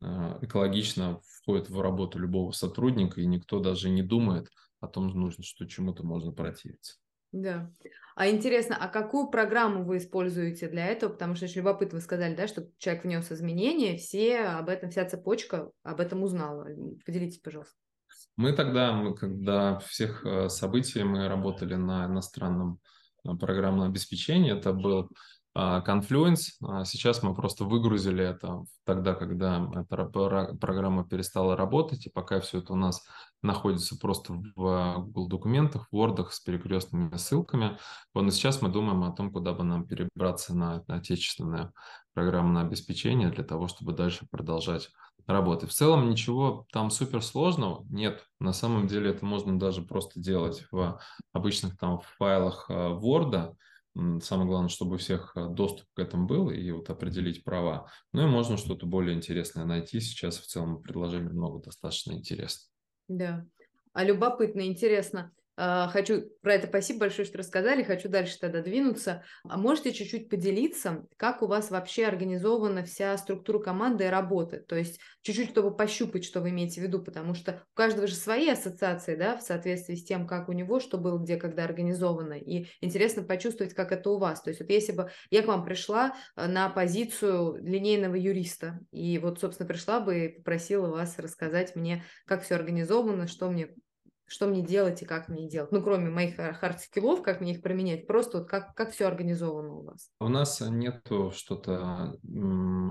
а, 0.00 0.38
экологично 0.40 1.20
входит 1.26 1.68
в 1.68 1.80
работу 1.80 2.18
любого 2.18 2.52
сотрудника, 2.52 3.20
и 3.20 3.26
никто 3.26 3.60
даже 3.60 3.90
не 3.90 4.02
думает 4.02 4.48
о 4.80 4.88
том, 4.88 5.08
нужно, 5.08 5.44
что 5.44 5.66
чему-то 5.66 6.04
можно 6.04 6.32
противиться. 6.32 6.96
Да. 7.30 7.70
А 8.16 8.28
интересно, 8.30 8.76
а 8.80 8.88
какую 8.88 9.28
программу 9.28 9.84
вы 9.84 9.98
используете 9.98 10.68
для 10.68 10.86
этого? 10.86 11.12
Потому 11.12 11.34
что 11.34 11.44
очень 11.44 11.58
любопытно, 11.58 11.98
вы 11.98 12.02
сказали, 12.02 12.34
да, 12.34 12.48
что 12.48 12.68
человек 12.78 13.04
внес 13.04 13.30
изменения, 13.30 13.98
все 13.98 14.40
об 14.40 14.68
этом, 14.68 14.90
вся 14.90 15.04
цепочка 15.04 15.70
об 15.82 16.00
этом 16.00 16.22
узнала. 16.22 16.66
Поделитесь, 17.04 17.38
пожалуйста. 17.38 17.76
Мы 18.36 18.52
тогда, 18.52 18.92
мы, 18.92 19.14
когда 19.14 19.78
всех 19.80 20.24
э, 20.24 20.48
событий 20.48 21.02
мы 21.02 21.28
работали 21.28 21.74
на 21.74 22.06
иностранном 22.06 22.80
э, 23.24 23.34
программном 23.34 23.88
обеспечении, 23.88 24.52
это 24.52 24.72
был 24.72 25.10
а, 25.60 25.82
Confluence. 25.84 26.52
А 26.62 26.84
сейчас 26.84 27.24
мы 27.24 27.34
просто 27.34 27.64
выгрузили 27.64 28.24
это 28.24 28.62
тогда, 28.84 29.14
когда 29.14 29.68
эта 29.74 30.04
программа 30.60 31.04
перестала 31.04 31.56
работать, 31.56 32.06
и 32.06 32.10
пока 32.10 32.38
все 32.38 32.58
это 32.58 32.74
у 32.74 32.76
нас 32.76 33.04
находится 33.42 33.98
просто 33.98 34.34
в 34.34 34.98
Google 34.98 35.26
документах, 35.26 35.88
в 35.90 35.96
Word 35.96 36.24
с 36.30 36.38
перекрестными 36.38 37.16
ссылками. 37.16 37.76
Вот, 38.14 38.22
но 38.22 38.30
сейчас 38.30 38.62
мы 38.62 38.68
думаем 38.68 39.02
о 39.02 39.10
том, 39.10 39.32
куда 39.32 39.52
бы 39.52 39.64
нам 39.64 39.84
перебраться 39.84 40.54
на 40.56 40.84
отечественное 40.86 41.72
программное 42.14 42.62
обеспечение 42.62 43.30
для 43.30 43.42
того, 43.42 43.66
чтобы 43.66 43.94
дальше 43.94 44.28
продолжать 44.30 44.90
работать. 45.28 45.70
В 45.70 45.74
целом 45.74 46.10
ничего 46.10 46.66
там 46.72 46.90
суперсложного 46.90 47.86
нет. 47.90 48.24
На 48.40 48.52
самом 48.52 48.86
деле 48.86 49.10
это 49.10 49.24
можно 49.24 49.58
даже 49.58 49.82
просто 49.82 50.20
делать 50.20 50.64
в 50.72 51.00
обычных 51.32 51.78
там 51.78 52.00
файлах 52.18 52.66
э, 52.68 52.72
Word, 52.72 53.54
Самое 54.22 54.46
главное, 54.46 54.68
чтобы 54.68 54.94
у 54.94 54.98
всех 54.98 55.32
э, 55.34 55.48
доступ 55.48 55.86
к 55.94 55.98
этому 55.98 56.26
был 56.26 56.50
и 56.50 56.70
вот 56.70 56.88
определить 56.88 57.42
права. 57.42 57.90
Ну 58.12 58.22
и 58.22 58.30
можно 58.30 58.56
что-то 58.56 58.86
более 58.86 59.16
интересное 59.16 59.64
найти. 59.64 59.98
Сейчас 59.98 60.38
в 60.38 60.46
целом 60.46 60.82
предложений 60.82 61.30
много 61.30 61.60
достаточно 61.60 62.12
интересно. 62.12 62.68
Да. 63.08 63.44
А 63.92 64.04
любопытно, 64.04 64.66
интересно. 64.66 65.32
А, 65.60 65.88
хочу 65.88 66.30
про 66.40 66.54
это 66.54 66.68
спасибо 66.68 67.00
большое, 67.00 67.26
что 67.26 67.38
рассказали. 67.38 67.82
Хочу 67.82 68.08
дальше 68.08 68.38
тогда 68.38 68.62
двинуться. 68.62 69.24
А 69.42 69.58
можете 69.58 69.92
чуть-чуть 69.92 70.28
поделиться, 70.28 71.04
как 71.16 71.42
у 71.42 71.48
вас 71.48 71.72
вообще 71.72 72.06
организована 72.06 72.84
вся 72.84 73.18
структура 73.18 73.58
команды 73.58 74.04
и 74.04 74.08
работы? 74.08 74.60
То 74.60 74.76
есть 74.76 75.00
чуть-чуть, 75.22 75.50
чтобы 75.50 75.76
пощупать, 75.76 76.24
что 76.24 76.40
вы 76.40 76.50
имеете 76.50 76.80
в 76.80 76.84
виду, 76.84 77.02
потому 77.02 77.34
что 77.34 77.64
у 77.72 77.74
каждого 77.74 78.06
же 78.06 78.14
свои 78.14 78.48
ассоциации, 78.48 79.16
да, 79.16 79.36
в 79.36 79.42
соответствии 79.42 79.96
с 79.96 80.04
тем, 80.04 80.28
как 80.28 80.48
у 80.48 80.52
него, 80.52 80.78
что 80.78 80.96
было 80.96 81.18
где, 81.18 81.36
когда 81.36 81.64
организовано. 81.64 82.34
И 82.34 82.68
интересно 82.80 83.24
почувствовать, 83.24 83.74
как 83.74 83.90
это 83.90 84.10
у 84.10 84.18
вас. 84.18 84.40
То 84.40 84.50
есть 84.50 84.60
вот 84.60 84.70
если 84.70 84.92
бы 84.92 85.10
я 85.30 85.42
к 85.42 85.46
вам 85.48 85.64
пришла 85.64 86.14
э, 86.36 86.46
на 86.46 86.68
позицию 86.68 87.56
линейного 87.60 88.14
юриста, 88.14 88.78
и 88.92 89.18
вот, 89.18 89.40
собственно, 89.40 89.66
пришла 89.66 89.98
бы 89.98 90.26
и 90.26 90.28
попросила 90.28 90.86
вас 90.86 91.18
рассказать 91.18 91.74
мне, 91.74 92.04
как 92.26 92.44
все 92.44 92.54
организовано, 92.54 93.26
что 93.26 93.50
мне 93.50 93.74
что 94.28 94.46
мне 94.46 94.62
делать 94.62 95.02
и 95.02 95.06
как 95.06 95.28
мне 95.28 95.48
делать. 95.48 95.72
Ну, 95.72 95.82
кроме 95.82 96.10
моих 96.10 96.36
hard 96.36 96.65
skill 96.65 97.00
ов, 97.00 97.22
как 97.22 97.40
мне 97.40 97.52
их 97.52 97.62
применять, 97.62 98.06
просто 98.06 98.38
вот 98.38 98.48
как, 98.48 98.74
как 98.74 98.92
все 98.92 99.06
организовано 99.06 99.74
у 99.74 99.82
вас. 99.84 100.10
У 100.20 100.28
нас 100.28 100.60
нет 100.60 101.06
что-то 101.32 102.18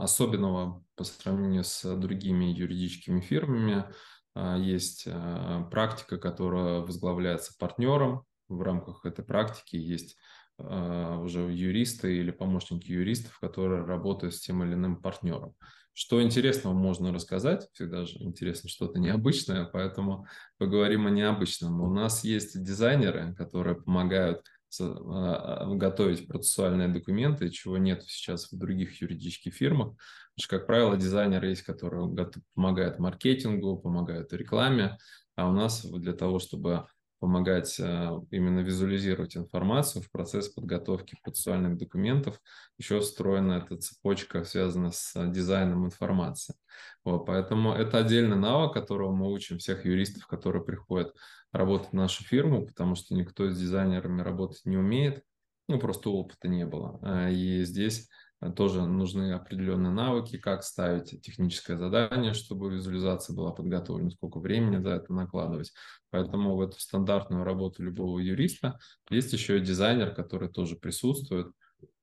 особенного 0.02 0.84
по 0.95 1.04
сравнению 1.04 1.63
с 1.63 1.95
другими 1.95 2.45
юридическими 2.45 3.21
фирмами. 3.21 3.86
А, 4.34 4.58
есть 4.58 5.06
а, 5.08 5.63
практика, 5.71 6.17
которая 6.17 6.82
возглавляется 6.82 7.54
партнером. 7.58 8.23
В 8.47 8.62
рамках 8.62 9.06
этой 9.06 9.26
практики 9.26 9.76
есть 9.76 10.17
уже 10.60 11.52
юристы 11.52 12.17
или 12.17 12.32
помощники 12.32 12.89
юристов, 12.89 13.38
которые 13.38 13.86
работают 13.86 14.34
с 14.34 14.39
тем 14.39 14.63
или 14.63 14.73
иным 14.73 15.00
партнером. 15.00 15.54
Что 16.00 16.22
интересного 16.22 16.76
можно 16.76 17.12
рассказать? 17.12 17.70
Всегда 17.74 18.06
же 18.06 18.20
интересно 18.20 18.70
что-то 18.70 19.00
необычное, 19.00 19.66
поэтому 19.66 20.28
поговорим 20.60 21.08
о 21.08 21.10
необычном. 21.10 21.82
У 21.82 21.92
нас 21.92 22.24
есть 22.24 22.64
дизайнеры, 22.64 23.34
которые 23.34 23.78
помогают 23.82 24.44
а, 24.80 25.64
а, 25.64 25.66
готовить 25.74 26.28
процессуальные 26.28 26.90
документы, 26.90 27.50
чего 27.50 27.80
нет 27.80 28.04
сейчас 28.04 28.52
в 28.52 28.58
других 28.60 29.02
юридических 29.02 29.56
фирмах. 29.56 29.88
Потому 29.88 30.44
что, 30.44 30.58
как 30.60 30.68
правило, 30.68 30.98
дизайнеры 30.98 31.48
есть, 31.48 31.64
которые 31.64 32.16
помогают 32.54 33.00
маркетингу, 33.00 33.80
помогают 33.80 34.32
рекламе, 34.34 35.00
а 35.36 35.50
у 35.50 35.52
нас 35.52 35.84
для 35.84 36.14
того, 36.14 36.38
чтобы 36.38 36.86
помогать 37.19 37.80
э, 37.80 38.19
именно 38.32 38.60
визуализировать 38.60 39.38
информацию 39.38 40.01
в 40.01 40.12
процесс 40.12 40.49
подготовки 40.49 41.15
процессуальных 41.23 41.77
документов. 41.77 42.39
Еще 42.77 42.99
встроена 42.99 43.63
эта 43.63 43.77
цепочка, 43.77 44.43
связанная 44.43 44.91
с 44.91 45.13
дизайном 45.32 45.86
информации. 45.86 46.56
Вот, 47.03 47.25
поэтому 47.25 47.73
это 47.73 47.99
отдельный 47.99 48.38
навык, 48.38 48.73
которого 48.73 49.13
мы 49.13 49.32
учим 49.32 49.58
всех 49.58 49.86
юристов, 49.86 50.27
которые 50.27 50.63
приходят 50.63 51.15
работать 51.51 51.89
в 51.89 51.93
нашу 51.93 52.23
фирму, 52.23 52.65
потому 52.65 52.95
что 52.95 53.15
никто 53.15 53.49
с 53.49 53.58
дизайнерами 53.58 54.21
работать 54.21 54.62
не 54.65 54.77
умеет, 54.77 55.23
ну, 55.67 55.80
просто 55.80 56.10
опыта 56.10 56.47
не 56.47 56.65
было. 56.65 56.99
А, 57.01 57.30
и 57.30 57.63
здесь 57.63 58.10
Э, 58.10 58.27
тоже 58.56 58.86
нужны 58.86 59.34
определенные 59.34 59.91
навыки, 59.91 60.38
как 60.38 60.63
ставить 60.63 61.21
техническое 61.21 61.76
задание, 61.76 62.34
чтобы 62.34 62.71
визуализация 62.71 63.36
была 63.36 63.52
подготовлена, 63.52 64.12
сколько 64.12 64.39
времени 64.39 64.82
за 64.82 64.91
это 64.91 65.12
накладывать. 65.12 65.73
Поэтому 66.12 66.56
в 66.56 66.62
эту 66.62 66.80
стандартную 66.80 67.43
работу 67.43 67.82
любого 67.82 68.19
юриста 68.19 68.78
есть 69.10 69.34
еще 69.34 69.58
и 69.58 69.63
дизайнер, 69.63 70.13
который 70.13 70.50
тоже 70.50 70.76
присутствует 70.76 71.47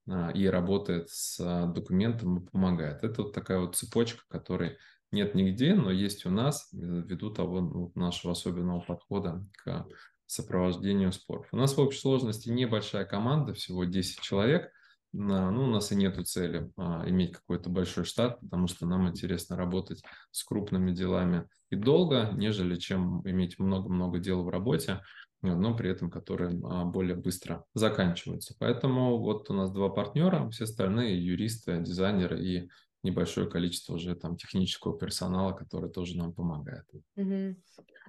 а, 0.09 0.31
и 0.31 0.47
работает 0.47 1.09
с 1.09 1.39
а, 1.41 1.67
документом 1.67 2.39
и 2.39 2.51
помогает. 2.51 3.05
Это 3.05 3.23
вот 3.23 3.33
такая 3.33 3.61
вот 3.61 3.77
цепочка, 3.77 4.23
которой 4.29 4.77
нет 5.13 5.37
нигде, 5.37 5.75
но 5.75 5.93
есть 5.93 6.27
у 6.27 6.31
нас 6.31 6.69
ввиду 6.73 7.31
того 7.31 7.61
ну, 7.61 7.93
нашего 7.95 8.33
особенного 8.33 8.81
подхода 8.81 9.47
к 9.63 9.87
сопровождению 10.27 11.13
споров. 11.13 11.47
У 11.53 11.57
нас 11.57 11.77
в 11.77 11.81
общей 11.81 12.01
сложности 12.01 12.49
небольшая 12.49 13.05
команда, 13.05 13.55
всего 13.55 13.85
10 13.85 14.21
человек– 14.21 14.73
ну, 15.17 15.65
у 15.65 15.67
нас 15.69 15.93
и 15.93 15.97
нету 15.97 16.25
цели 16.25 16.71
а, 16.77 17.09
иметь 17.09 17.33
какой-то 17.33 17.71
большой 17.71 18.05
штат, 18.05 18.41
потому 18.41 18.67
что 18.67 18.87
нам 18.87 19.09
интересно 19.09 19.57
работать 19.57 20.03
с 20.33 20.43
крупными 20.43 20.93
делами 20.93 21.47
и 21.71 21.77
долго, 21.77 22.31
нежели 22.35 22.77
чем 22.77 23.23
иметь 23.29 23.59
много-много 23.59 24.19
дел 24.19 24.43
в 24.43 24.49
работе, 24.49 25.03
но 25.43 25.77
при 25.77 25.91
этом 25.91 26.11
которые 26.11 26.59
а, 26.65 26.85
более 26.85 27.17
быстро 27.17 27.65
заканчиваются. 27.75 28.57
Поэтому 28.59 29.19
вот 29.19 29.51
у 29.51 29.55
нас 29.55 29.71
два 29.71 29.89
партнера, 29.89 30.49
все 30.51 30.65
остальные 30.65 31.25
юристы, 31.25 31.81
дизайнеры 31.81 32.45
и 32.45 32.69
небольшое 33.05 33.49
количество 33.49 33.95
уже 33.95 34.15
там 34.17 34.37
технического 34.37 34.99
персонала, 34.99 35.53
который 35.53 35.91
тоже 35.91 36.17
нам 36.17 36.33
помогает. 36.33 36.85
Угу. 37.17 37.57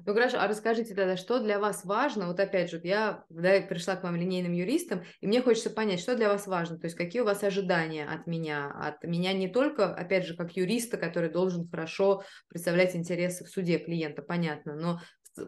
Ну 0.05 0.13
хорошо, 0.13 0.37
а 0.39 0.47
расскажите 0.47 0.93
тогда, 0.93 1.17
что 1.17 1.39
для 1.39 1.59
вас 1.59 1.85
важно? 1.85 2.27
Вот 2.27 2.39
опять 2.39 2.69
же, 2.69 2.81
я 2.83 3.23
да, 3.29 3.61
пришла 3.61 3.95
к 3.95 4.03
вам 4.03 4.15
линейным 4.15 4.53
юристам, 4.53 5.03
и 5.21 5.27
мне 5.27 5.41
хочется 5.41 5.69
понять, 5.69 5.99
что 5.99 6.15
для 6.15 6.29
вас 6.29 6.47
важно, 6.47 6.77
то 6.77 6.85
есть 6.85 6.97
какие 6.97 7.21
у 7.21 7.25
вас 7.25 7.43
ожидания 7.43 8.05
от 8.05 8.27
меня, 8.27 8.71
от 8.71 9.03
меня 9.03 9.33
не 9.33 9.47
только, 9.47 9.93
опять 9.93 10.25
же, 10.25 10.35
как 10.35 10.55
юриста, 10.57 10.97
который 10.97 11.29
должен 11.29 11.67
хорошо 11.69 12.23
представлять 12.49 12.95
интересы 12.95 13.45
в 13.45 13.49
суде 13.49 13.77
клиента, 13.77 14.21
понятно, 14.21 14.75
но 14.75 14.99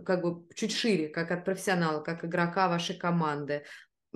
как 0.05 0.21
бы 0.21 0.45
чуть 0.53 0.73
шире, 0.73 1.07
как 1.07 1.31
от 1.31 1.45
профессионала, 1.45 2.01
как 2.01 2.25
игрока 2.25 2.67
вашей 2.67 2.97
команды, 2.97 3.63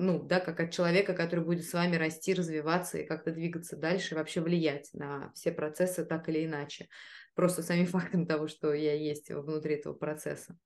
ну, 0.01 0.21
да, 0.21 0.39
как 0.39 0.59
от 0.59 0.71
человека, 0.71 1.13
который 1.13 1.45
будет 1.45 1.63
с 1.63 1.73
вами 1.73 1.95
расти, 1.95 2.33
развиваться 2.33 2.97
и 2.97 3.05
как-то 3.05 3.31
двигаться 3.31 3.77
дальше, 3.77 4.13
и 4.13 4.17
вообще 4.17 4.41
влиять 4.41 4.89
на 4.93 5.31
все 5.33 5.51
процессы 5.51 6.03
так 6.03 6.27
или 6.27 6.45
иначе. 6.45 6.89
Просто 7.35 7.63
самим 7.63 7.85
фактом 7.87 8.25
того, 8.25 8.47
что 8.47 8.73
я 8.73 8.93
есть 8.93 9.29
внутри 9.29 9.75
этого 9.75 9.93
процесса. 9.93 10.57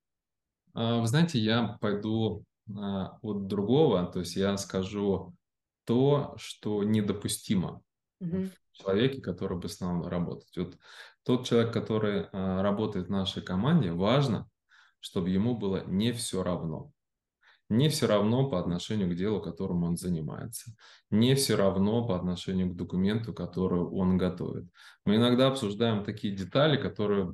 А, 0.73 0.99
вы 1.01 1.07
знаете, 1.07 1.39
я 1.39 1.77
пойду 1.81 2.45
а, 2.75 3.17
от 3.21 3.47
другого, 3.47 4.05
то 4.05 4.19
есть 4.19 4.35
я 4.35 4.57
скажу 4.57 5.35
то, 5.85 6.33
что 6.37 6.83
недопустимо 6.83 7.81
угу. 8.19 8.49
в 8.71 8.77
человеке, 8.77 9.21
который 9.21 9.57
бы 9.57 9.69
с 9.69 9.79
нами 9.79 10.05
работать. 10.07 10.55
Вот 10.57 10.77
тот 11.23 11.45
человек, 11.45 11.73
который 11.73 12.27
а, 12.31 12.63
работает 12.63 13.07
в 13.07 13.11
нашей 13.11 13.43
команде, 13.43 13.91
важно, 13.91 14.49
чтобы 14.99 15.29
ему 15.29 15.55
было 15.55 15.83
не 15.85 16.11
все 16.13 16.41
равно. 16.41 16.91
Не 17.69 17.89
все 17.89 18.05
равно 18.05 18.47
по 18.47 18.59
отношению 18.59 19.09
к 19.09 19.15
делу, 19.15 19.41
которым 19.41 19.83
он 19.83 19.97
занимается. 19.97 20.75
Не 21.09 21.33
все 21.33 21.55
равно 21.55 22.05
по 22.05 22.15
отношению 22.15 22.69
к 22.69 22.75
документу, 22.75 23.33
который 23.33 23.81
он 23.81 24.17
готовит. 24.17 24.69
Мы 25.03 25.15
иногда 25.15 25.47
обсуждаем 25.47 26.03
такие 26.03 26.35
детали, 26.35 26.77
которые 26.77 27.33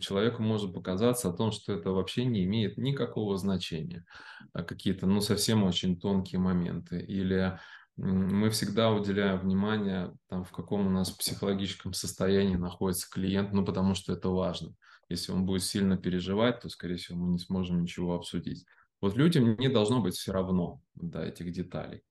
человеку 0.00 0.42
может 0.42 0.74
показаться 0.74 1.28
о 1.28 1.32
том, 1.32 1.52
что 1.52 1.72
это 1.72 1.92
вообще 1.92 2.24
не 2.24 2.44
имеет 2.44 2.76
никакого 2.76 3.36
значения. 3.36 4.04
А 4.52 4.64
какие-то, 4.64 5.06
ну, 5.06 5.20
совсем 5.20 5.62
очень 5.62 5.98
тонкие 5.98 6.40
моменты. 6.40 7.00
Или 7.00 7.58
мы 7.96 8.50
всегда 8.50 8.90
уделяем 8.90 9.40
внимание, 9.40 10.12
там, 10.28 10.44
в 10.44 10.50
каком 10.50 10.86
у 10.88 10.90
нас 10.90 11.10
психологическом 11.10 11.92
состоянии 11.92 12.56
находится 12.56 13.08
клиент, 13.08 13.52
ну, 13.52 13.64
потому 13.64 13.94
что 13.94 14.12
это 14.12 14.28
важно. 14.28 14.74
Если 15.08 15.32
он 15.32 15.46
будет 15.46 15.62
сильно 15.62 15.96
переживать, 15.96 16.60
то, 16.60 16.68
скорее 16.68 16.96
всего, 16.96 17.18
мы 17.18 17.32
не 17.32 17.38
сможем 17.38 17.80
ничего 17.80 18.14
обсудить. 18.14 18.66
Вот 19.00 19.16
людям 19.16 19.56
не 19.56 19.68
должно 19.68 20.00
быть 20.00 20.14
все 20.14 20.32
равно 20.32 20.80
до 20.94 21.22
этих 21.22 21.52
деталей. 21.52 22.02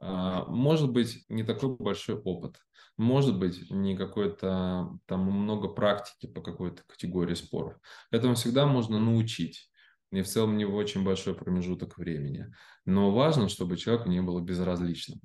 А, 0.00 0.44
может 0.46 0.90
быть, 0.92 1.24
не 1.28 1.42
такой 1.44 1.76
большой 1.76 2.16
опыт. 2.16 2.56
Может 2.96 3.38
быть, 3.38 3.70
не 3.70 3.96
какой-то 3.96 4.98
там 5.06 5.22
много 5.22 5.68
практики 5.68 6.26
по 6.26 6.42
какой-то 6.42 6.82
категории 6.86 7.34
споров. 7.34 7.76
Этому 8.10 8.34
всегда 8.34 8.66
можно 8.66 9.00
научить. 9.00 9.70
И 10.12 10.22
в 10.22 10.28
целом 10.28 10.56
не 10.56 10.64
в 10.64 10.74
очень 10.74 11.02
большой 11.02 11.34
промежуток 11.34 11.98
времени. 11.98 12.52
Но 12.84 13.10
важно, 13.10 13.48
чтобы 13.48 13.76
человеку 13.76 14.08
не 14.08 14.20
было 14.20 14.40
безразличным. 14.40 15.20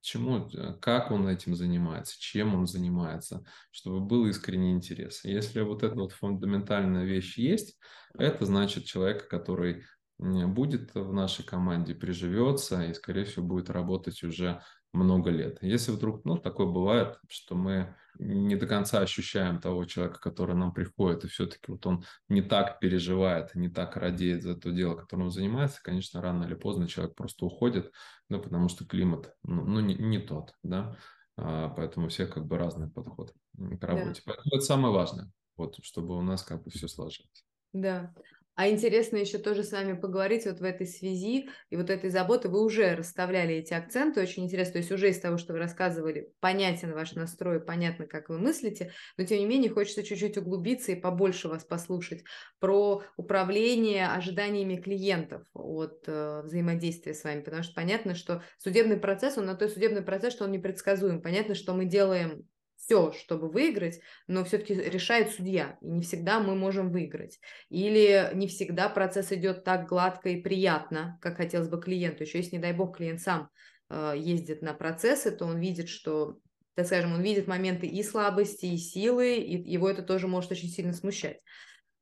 Чему, 0.00 0.48
э, 0.48 0.74
как 0.80 1.10
он 1.12 1.28
этим 1.28 1.54
занимается, 1.54 2.16
чем 2.18 2.54
он 2.54 2.66
занимается, 2.66 3.44
чтобы 3.70 4.00
был 4.00 4.26
искренний 4.26 4.72
интерес. 4.72 5.24
Если 5.24 5.60
вот 5.60 5.82
эта 5.82 5.94
вот 5.94 6.12
фундаментальная 6.12 7.04
вещь 7.04 7.38
есть, 7.38 7.78
это 8.18 8.44
значит 8.44 8.84
человек, 8.84 9.28
который 9.28 9.84
будет 10.18 10.94
в 10.94 11.12
нашей 11.12 11.44
команде, 11.44 11.94
приживется 11.94 12.82
и, 12.82 12.94
скорее 12.94 13.24
всего, 13.24 13.46
будет 13.46 13.70
работать 13.70 14.22
уже 14.22 14.62
много 14.92 15.30
лет. 15.30 15.58
Если 15.60 15.90
вдруг, 15.90 16.24
ну, 16.24 16.38
такое 16.38 16.66
бывает, 16.66 17.18
что 17.28 17.56
мы 17.56 17.96
не 18.18 18.54
до 18.54 18.66
конца 18.66 19.00
ощущаем 19.00 19.60
того 19.60 19.84
человека, 19.84 20.20
который 20.20 20.54
нам 20.54 20.72
приходит, 20.72 21.24
и 21.24 21.28
все-таки 21.28 21.64
вот 21.72 21.84
он 21.86 22.04
не 22.28 22.42
так 22.42 22.78
переживает, 22.78 23.54
не 23.56 23.68
так 23.68 23.96
радеет 23.96 24.42
за 24.42 24.56
то 24.56 24.70
дело, 24.70 24.94
которым 24.94 25.26
он 25.26 25.30
занимается, 25.32 25.82
конечно, 25.82 26.22
рано 26.22 26.44
или 26.44 26.54
поздно 26.54 26.86
человек 26.86 27.16
просто 27.16 27.44
уходит, 27.44 27.90
ну, 28.28 28.40
потому 28.40 28.68
что 28.68 28.86
климат, 28.86 29.34
ну, 29.42 29.64
ну 29.64 29.80
не, 29.80 29.96
не 29.96 30.20
тот, 30.20 30.54
да, 30.62 30.96
а, 31.36 31.70
поэтому 31.70 32.06
у 32.06 32.08
всех 32.08 32.32
как 32.32 32.46
бы 32.46 32.56
разный 32.56 32.88
подход 32.88 33.32
к 33.56 33.84
работе. 33.84 34.22
Да. 34.24 34.32
Поэтому 34.32 34.54
это 34.54 34.64
самое 34.64 34.94
важное, 34.94 35.32
вот, 35.56 35.76
чтобы 35.82 36.16
у 36.16 36.22
нас 36.22 36.44
как 36.44 36.62
бы 36.62 36.70
все 36.70 36.86
сложилось. 36.86 37.44
Да. 37.72 38.14
А 38.56 38.68
интересно 38.68 39.16
еще 39.16 39.38
тоже 39.38 39.64
с 39.64 39.72
вами 39.72 39.94
поговорить 39.94 40.46
вот 40.46 40.60
в 40.60 40.62
этой 40.62 40.86
связи 40.86 41.48
и 41.70 41.76
вот 41.76 41.90
этой 41.90 42.08
заботы. 42.10 42.48
Вы 42.48 42.64
уже 42.64 42.94
расставляли 42.94 43.56
эти 43.56 43.74
акценты, 43.74 44.20
очень 44.20 44.44
интересно. 44.44 44.74
То 44.74 44.78
есть 44.78 44.92
уже 44.92 45.10
из 45.10 45.18
того, 45.18 45.38
что 45.38 45.54
вы 45.54 45.58
рассказывали, 45.58 46.32
понятен 46.38 46.92
ваш 46.92 47.14
настрой, 47.14 47.60
понятно, 47.60 48.06
как 48.06 48.28
вы 48.28 48.38
мыслите, 48.38 48.92
но 49.16 49.24
тем 49.24 49.38
не 49.38 49.46
менее 49.46 49.70
хочется 49.70 50.04
чуть-чуть 50.04 50.38
углубиться 50.38 50.92
и 50.92 51.00
побольше 51.00 51.48
вас 51.48 51.64
послушать 51.64 52.22
про 52.60 53.02
управление 53.16 54.06
ожиданиями 54.06 54.76
клиентов 54.76 55.42
от 55.52 56.04
э, 56.06 56.42
взаимодействия 56.42 57.14
с 57.14 57.24
вами, 57.24 57.40
потому 57.40 57.64
что 57.64 57.74
понятно, 57.74 58.14
что 58.14 58.44
судебный 58.58 58.98
процесс, 58.98 59.36
он 59.36 59.46
на 59.46 59.56
то 59.56 59.68
судебный 59.68 60.02
процесс, 60.02 60.32
что 60.32 60.44
он 60.44 60.52
непредсказуем. 60.52 61.22
Понятно, 61.22 61.56
что 61.56 61.74
мы 61.74 61.86
делаем 61.86 62.46
все, 62.84 63.12
чтобы 63.12 63.48
выиграть, 63.48 64.00
но 64.26 64.44
все-таки 64.44 64.74
решает 64.74 65.30
судья, 65.30 65.78
и 65.80 65.86
не 65.86 66.02
всегда 66.02 66.38
мы 66.38 66.54
можем 66.54 66.90
выиграть. 66.90 67.40
Или 67.70 68.30
не 68.34 68.46
всегда 68.46 68.90
процесс 68.90 69.32
идет 69.32 69.64
так 69.64 69.88
гладко 69.88 70.28
и 70.28 70.40
приятно, 70.40 71.18
как 71.22 71.38
хотелось 71.38 71.68
бы 71.68 71.80
клиенту. 71.80 72.24
Еще 72.24 72.38
если, 72.38 72.56
не 72.56 72.62
дай 72.62 72.74
бог, 72.74 72.98
клиент 72.98 73.20
сам 73.20 73.48
э, 73.88 74.14
ездит 74.16 74.60
на 74.60 74.74
процессы, 74.74 75.30
то 75.30 75.46
он 75.46 75.58
видит, 75.58 75.88
что, 75.88 76.38
так 76.74 76.86
скажем, 76.86 77.14
он 77.14 77.22
видит 77.22 77.46
моменты 77.46 77.86
и 77.86 78.02
слабости, 78.02 78.66
и 78.66 78.76
силы, 78.76 79.36
и 79.36 79.72
его 79.72 79.88
это 79.88 80.02
тоже 80.02 80.28
может 80.28 80.52
очень 80.52 80.68
сильно 80.68 80.92
смущать. 80.92 81.40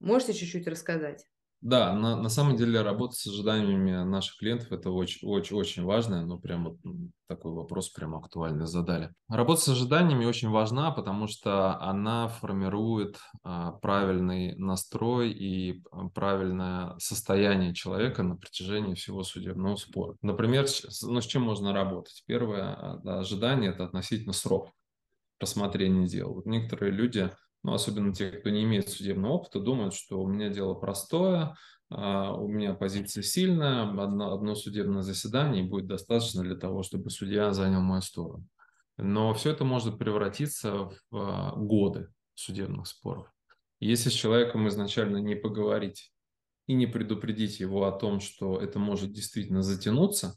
Можете 0.00 0.32
чуть-чуть 0.32 0.66
рассказать? 0.66 1.24
Да, 1.62 1.94
на, 1.94 2.16
на 2.16 2.28
самом 2.28 2.56
деле 2.56 2.82
работа 2.82 3.14
с 3.14 3.24
ожиданиями 3.28 3.92
наших 4.02 4.36
клиентов 4.38 4.72
это 4.72 4.90
очень, 4.90 5.26
очень, 5.28 5.56
очень 5.56 5.84
важно, 5.84 6.26
ну 6.26 6.36
прям 6.36 6.64
вот 6.64 6.78
такой 7.28 7.52
вопрос 7.52 7.88
прям 7.88 8.16
актуальный 8.16 8.66
задали. 8.66 9.12
Работа 9.28 9.60
с 9.60 9.68
ожиданиями 9.68 10.24
очень 10.24 10.50
важна, 10.50 10.90
потому 10.90 11.28
что 11.28 11.80
она 11.80 12.26
формирует 12.26 13.20
а, 13.44 13.72
правильный 13.72 14.56
настрой 14.56 15.30
и 15.30 15.84
а, 15.92 16.08
правильное 16.08 16.98
состояние 16.98 17.74
человека 17.74 18.24
на 18.24 18.36
протяжении 18.36 18.94
всего 18.94 19.22
судебного 19.22 19.76
спора. 19.76 20.16
Например, 20.20 20.66
ну, 21.02 21.20
с 21.20 21.26
чем 21.26 21.42
можно 21.42 21.72
работать? 21.72 22.24
Первое 22.26 22.74
а, 22.74 23.20
ожидание 23.20 23.70
это 23.70 23.84
относительно 23.84 24.32
срок 24.32 24.72
рассмотрения 25.38 26.08
дел. 26.08 26.34
Вот 26.34 26.46
некоторые 26.46 26.92
люди 26.92 27.30
ну, 27.62 27.74
особенно 27.74 28.12
те, 28.12 28.30
кто 28.30 28.50
не 28.50 28.64
имеет 28.64 28.88
судебного 28.88 29.34
опыта, 29.34 29.60
думают, 29.60 29.94
что 29.94 30.20
у 30.20 30.26
меня 30.26 30.48
дело 30.48 30.74
простое, 30.74 31.56
а, 31.90 32.32
у 32.34 32.48
меня 32.48 32.74
позиция 32.74 33.22
сильная, 33.22 33.82
одно, 33.82 34.32
одно 34.34 34.54
судебное 34.54 35.02
заседание 35.02 35.62
будет 35.62 35.86
достаточно 35.86 36.42
для 36.42 36.56
того, 36.56 36.82
чтобы 36.82 37.10
судья 37.10 37.52
занял 37.52 37.80
мою 37.80 38.02
сторону. 38.02 38.46
Но 38.96 39.32
все 39.34 39.50
это 39.50 39.64
может 39.64 39.98
превратиться 39.98 40.90
в 41.10 41.16
а, 41.16 41.54
годы 41.54 42.08
судебных 42.34 42.88
споров. 42.88 43.28
Если 43.78 44.10
с 44.10 44.14
человеком 44.14 44.68
изначально 44.68 45.18
не 45.18 45.36
поговорить 45.36 46.12
и 46.66 46.74
не 46.74 46.86
предупредить 46.86 47.60
его 47.60 47.86
о 47.86 47.92
том, 47.92 48.20
что 48.20 48.58
это 48.58 48.78
может 48.78 49.12
действительно 49.12 49.62
затянуться, 49.62 50.36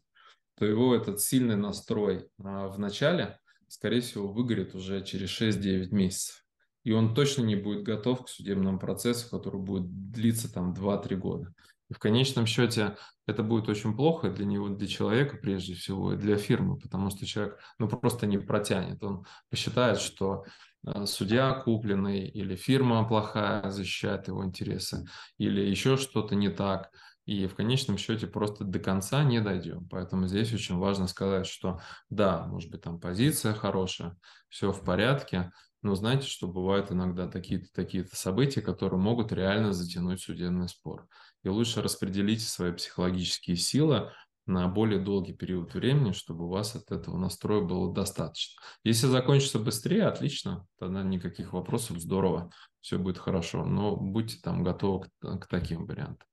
то 0.57 0.65
его 0.65 0.95
этот 0.95 1.21
сильный 1.21 1.55
настрой 1.55 2.29
а, 2.37 2.67
в 2.67 2.77
начале, 2.77 3.39
скорее 3.67 4.01
всего, 4.01 4.31
выгорит 4.31 4.75
уже 4.75 5.03
через 5.03 5.29
6-9 5.41 5.89
месяцев 5.89 6.44
и 6.85 6.93
он 6.93 7.13
точно 7.15 7.41
не 7.41 7.55
будет 7.55 7.83
готов 7.83 8.23
к 8.23 8.29
судебному 8.29 8.79
процессу, 8.79 9.29
который 9.29 9.59
будет 9.59 10.11
длиться 10.11 10.53
там 10.53 10.71
2-3 10.71 11.15
года. 11.15 11.53
И 11.89 11.93
в 11.93 11.99
конечном 11.99 12.45
счете 12.45 12.95
это 13.25 13.43
будет 13.43 13.67
очень 13.67 13.95
плохо 13.95 14.29
для 14.29 14.45
него, 14.45 14.69
для 14.69 14.87
человека 14.87 15.37
прежде 15.37 15.73
всего, 15.73 16.13
и 16.13 16.17
для 16.17 16.37
фирмы, 16.37 16.77
потому 16.77 17.09
что 17.09 17.25
человек 17.25 17.59
ну, 17.79 17.89
просто 17.89 18.27
не 18.27 18.37
протянет. 18.37 19.03
Он 19.03 19.25
посчитает, 19.49 19.99
что 19.99 20.45
э, 20.85 21.05
судья 21.07 21.53
купленный 21.53 22.27
или 22.27 22.55
фирма 22.55 23.07
плохая 23.07 23.71
защищает 23.71 24.27
его 24.27 24.45
интересы, 24.45 25.05
или 25.39 25.61
еще 25.61 25.97
что-то 25.97 26.35
не 26.35 26.49
так. 26.49 26.91
И 27.25 27.47
в 27.47 27.55
конечном 27.55 27.97
счете 27.97 28.27
просто 28.27 28.63
до 28.63 28.77
конца 28.77 29.23
не 29.23 29.41
дойдем. 29.41 29.87
Поэтому 29.89 30.27
здесь 30.27 30.53
очень 30.53 30.77
важно 30.77 31.07
сказать, 31.07 31.47
что 31.47 31.79
да, 32.11 32.45
может 32.45 32.69
быть 32.69 32.81
там 32.81 32.99
позиция 32.99 33.55
хорошая, 33.55 34.15
все 34.49 34.71
в 34.71 34.83
порядке, 34.83 35.51
но 35.81 35.95
знаете, 35.95 36.27
что 36.27 36.47
бывают 36.47 36.91
иногда 36.91 37.27
такие-то 37.27 37.67
такие 37.73 38.05
события, 38.11 38.61
которые 38.61 38.99
могут 38.99 39.31
реально 39.31 39.73
затянуть 39.73 40.21
судебный 40.21 40.67
спор. 40.67 41.07
И 41.43 41.49
лучше 41.49 41.81
распределите 41.81 42.45
свои 42.45 42.71
психологические 42.71 43.55
силы 43.55 44.11
на 44.45 44.67
более 44.67 44.99
долгий 44.99 45.33
период 45.33 45.73
времени, 45.73 46.11
чтобы 46.11 46.45
у 46.45 46.49
вас 46.49 46.75
от 46.75 46.91
этого 46.91 47.17
настроя 47.17 47.61
было 47.61 47.93
достаточно. 47.93 48.61
Если 48.83 49.07
закончится 49.07 49.59
быстрее, 49.59 50.05
отлично, 50.05 50.67
тогда 50.79 51.03
никаких 51.03 51.53
вопросов, 51.53 51.99
здорово, 51.99 52.51
все 52.81 52.99
будет 52.99 53.17
хорошо. 53.17 53.65
Но 53.65 53.95
будьте 53.95 54.37
там 54.41 54.63
готовы 54.63 55.07
к, 55.19 55.39
к 55.39 55.47
таким 55.47 55.85
вариантам. 55.85 56.27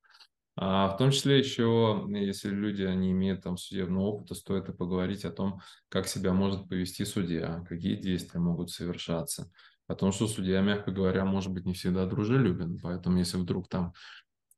А 0.54 0.88
в 0.88 0.98
том 0.98 1.10
числе 1.10 1.38
еще, 1.38 2.06
если 2.10 2.50
люди 2.50 2.82
не 2.82 3.12
имеют 3.12 3.42
там 3.42 3.56
судебного 3.56 4.04
опыта, 4.04 4.34
стоит 4.34 4.68
и 4.68 4.72
поговорить 4.72 5.24
о 5.24 5.30
том, 5.30 5.60
как 5.88 6.06
себя 6.06 6.34
может 6.34 6.68
повести 6.68 7.04
судья, 7.04 7.64
какие 7.68 7.96
действия 7.96 8.38
могут 8.38 8.70
совершаться. 8.70 9.50
О 9.86 9.94
том, 9.94 10.12
что 10.12 10.26
судья, 10.28 10.60
мягко 10.60 10.90
говоря, 10.90 11.24
может 11.24 11.52
быть 11.52 11.64
не 11.64 11.72
всегда 11.72 12.06
дружелюбен. 12.06 12.78
Поэтому 12.82 13.18
если 13.18 13.38
вдруг 13.38 13.68
там 13.68 13.94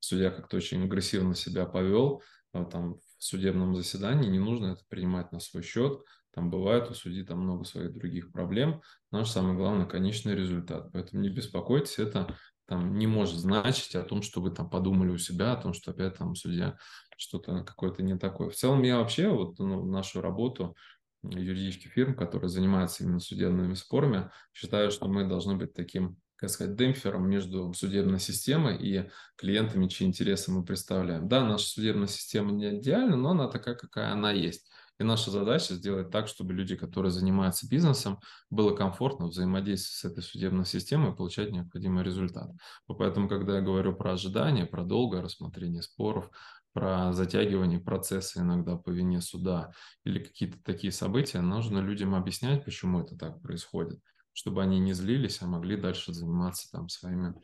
судья 0.00 0.30
как-то 0.30 0.56
очень 0.56 0.84
агрессивно 0.84 1.34
себя 1.34 1.64
повел 1.64 2.22
а, 2.52 2.64
там, 2.64 2.94
в 2.94 3.00
судебном 3.18 3.74
заседании, 3.74 4.28
не 4.28 4.38
нужно 4.38 4.72
это 4.72 4.82
принимать 4.88 5.32
на 5.32 5.40
свой 5.40 5.62
счет. 5.62 6.00
Там 6.32 6.50
бывает 6.50 6.90
у 6.90 6.94
судьи 6.94 7.22
там 7.22 7.40
много 7.40 7.64
своих 7.64 7.94
других 7.94 8.32
проблем. 8.32 8.82
Наш 9.12 9.30
самый 9.30 9.56
главный 9.56 9.88
конечный 9.88 10.34
результат. 10.34 10.90
Поэтому 10.92 11.22
не 11.22 11.30
беспокойтесь, 11.30 11.98
это 11.98 12.36
там 12.66 12.96
не 12.96 13.06
может 13.06 13.36
значить 13.36 13.94
о 13.94 14.02
том, 14.02 14.22
что 14.22 14.40
вы 14.40 14.50
там 14.50 14.70
подумали 14.70 15.10
у 15.10 15.18
себя, 15.18 15.52
о 15.52 15.60
том, 15.60 15.74
что 15.74 15.90
опять 15.90 16.16
там 16.16 16.34
судья 16.34 16.76
что-то 17.16 17.62
какое-то 17.62 18.02
не 18.02 18.18
такое. 18.18 18.50
В 18.50 18.56
целом 18.56 18.82
я 18.82 18.98
вообще 18.98 19.28
вот 19.28 19.58
ну, 19.58 19.84
нашу 19.84 20.20
работу 20.20 20.76
юридических 21.22 21.92
фирм, 21.92 22.14
которые 22.14 22.50
занимаются 22.50 23.04
именно 23.04 23.20
судебными 23.20 23.74
спорами, 23.74 24.30
считаю, 24.52 24.90
что 24.90 25.08
мы 25.08 25.26
должны 25.26 25.56
быть 25.56 25.72
таким, 25.72 26.16
как 26.36 26.50
сказать, 26.50 26.76
демпфером 26.76 27.28
между 27.28 27.72
судебной 27.72 28.20
системой 28.20 28.76
и 28.76 29.08
клиентами, 29.36 29.88
чьи 29.88 30.06
интересы 30.06 30.50
мы 30.50 30.64
представляем. 30.64 31.28
Да, 31.28 31.44
наша 31.44 31.66
судебная 31.66 32.08
система 32.08 32.52
не 32.52 32.78
идеальна, 32.78 33.16
но 33.16 33.30
она 33.30 33.48
такая, 33.48 33.74
какая 33.74 34.12
она 34.12 34.32
есть. 34.32 34.68
И 35.00 35.04
наша 35.04 35.30
задача 35.30 35.74
сделать 35.74 36.10
так, 36.10 36.28
чтобы 36.28 36.52
люди, 36.52 36.76
которые 36.76 37.10
занимаются 37.10 37.68
бизнесом, 37.68 38.20
было 38.48 38.74
комфортно 38.74 39.26
взаимодействовать 39.26 39.96
с 39.96 40.04
этой 40.04 40.22
судебной 40.22 40.66
системой 40.66 41.12
и 41.12 41.16
получать 41.16 41.50
необходимый 41.50 42.04
результат. 42.04 42.50
Поэтому, 42.86 43.28
когда 43.28 43.56
я 43.56 43.60
говорю 43.60 43.94
про 43.96 44.12
ожидания, 44.12 44.66
про 44.66 44.84
долгое 44.84 45.20
рассмотрение 45.20 45.82
споров, 45.82 46.30
про 46.72 47.12
затягивание 47.12 47.80
процесса 47.80 48.40
иногда 48.40 48.76
по 48.76 48.90
вине 48.90 49.20
суда 49.20 49.72
или 50.04 50.18
какие-то 50.18 50.58
такие 50.62 50.92
события, 50.92 51.40
нужно 51.40 51.78
людям 51.78 52.14
объяснять, 52.14 52.64
почему 52.64 53.00
это 53.00 53.16
так 53.16 53.40
происходит, 53.40 54.00
чтобы 54.32 54.62
они 54.62 54.78
не 54.80 54.92
злились, 54.92 55.40
а 55.40 55.46
могли 55.46 55.76
дальше 55.76 56.12
заниматься 56.12 56.68
там 56.70 56.88
своими 56.88 57.34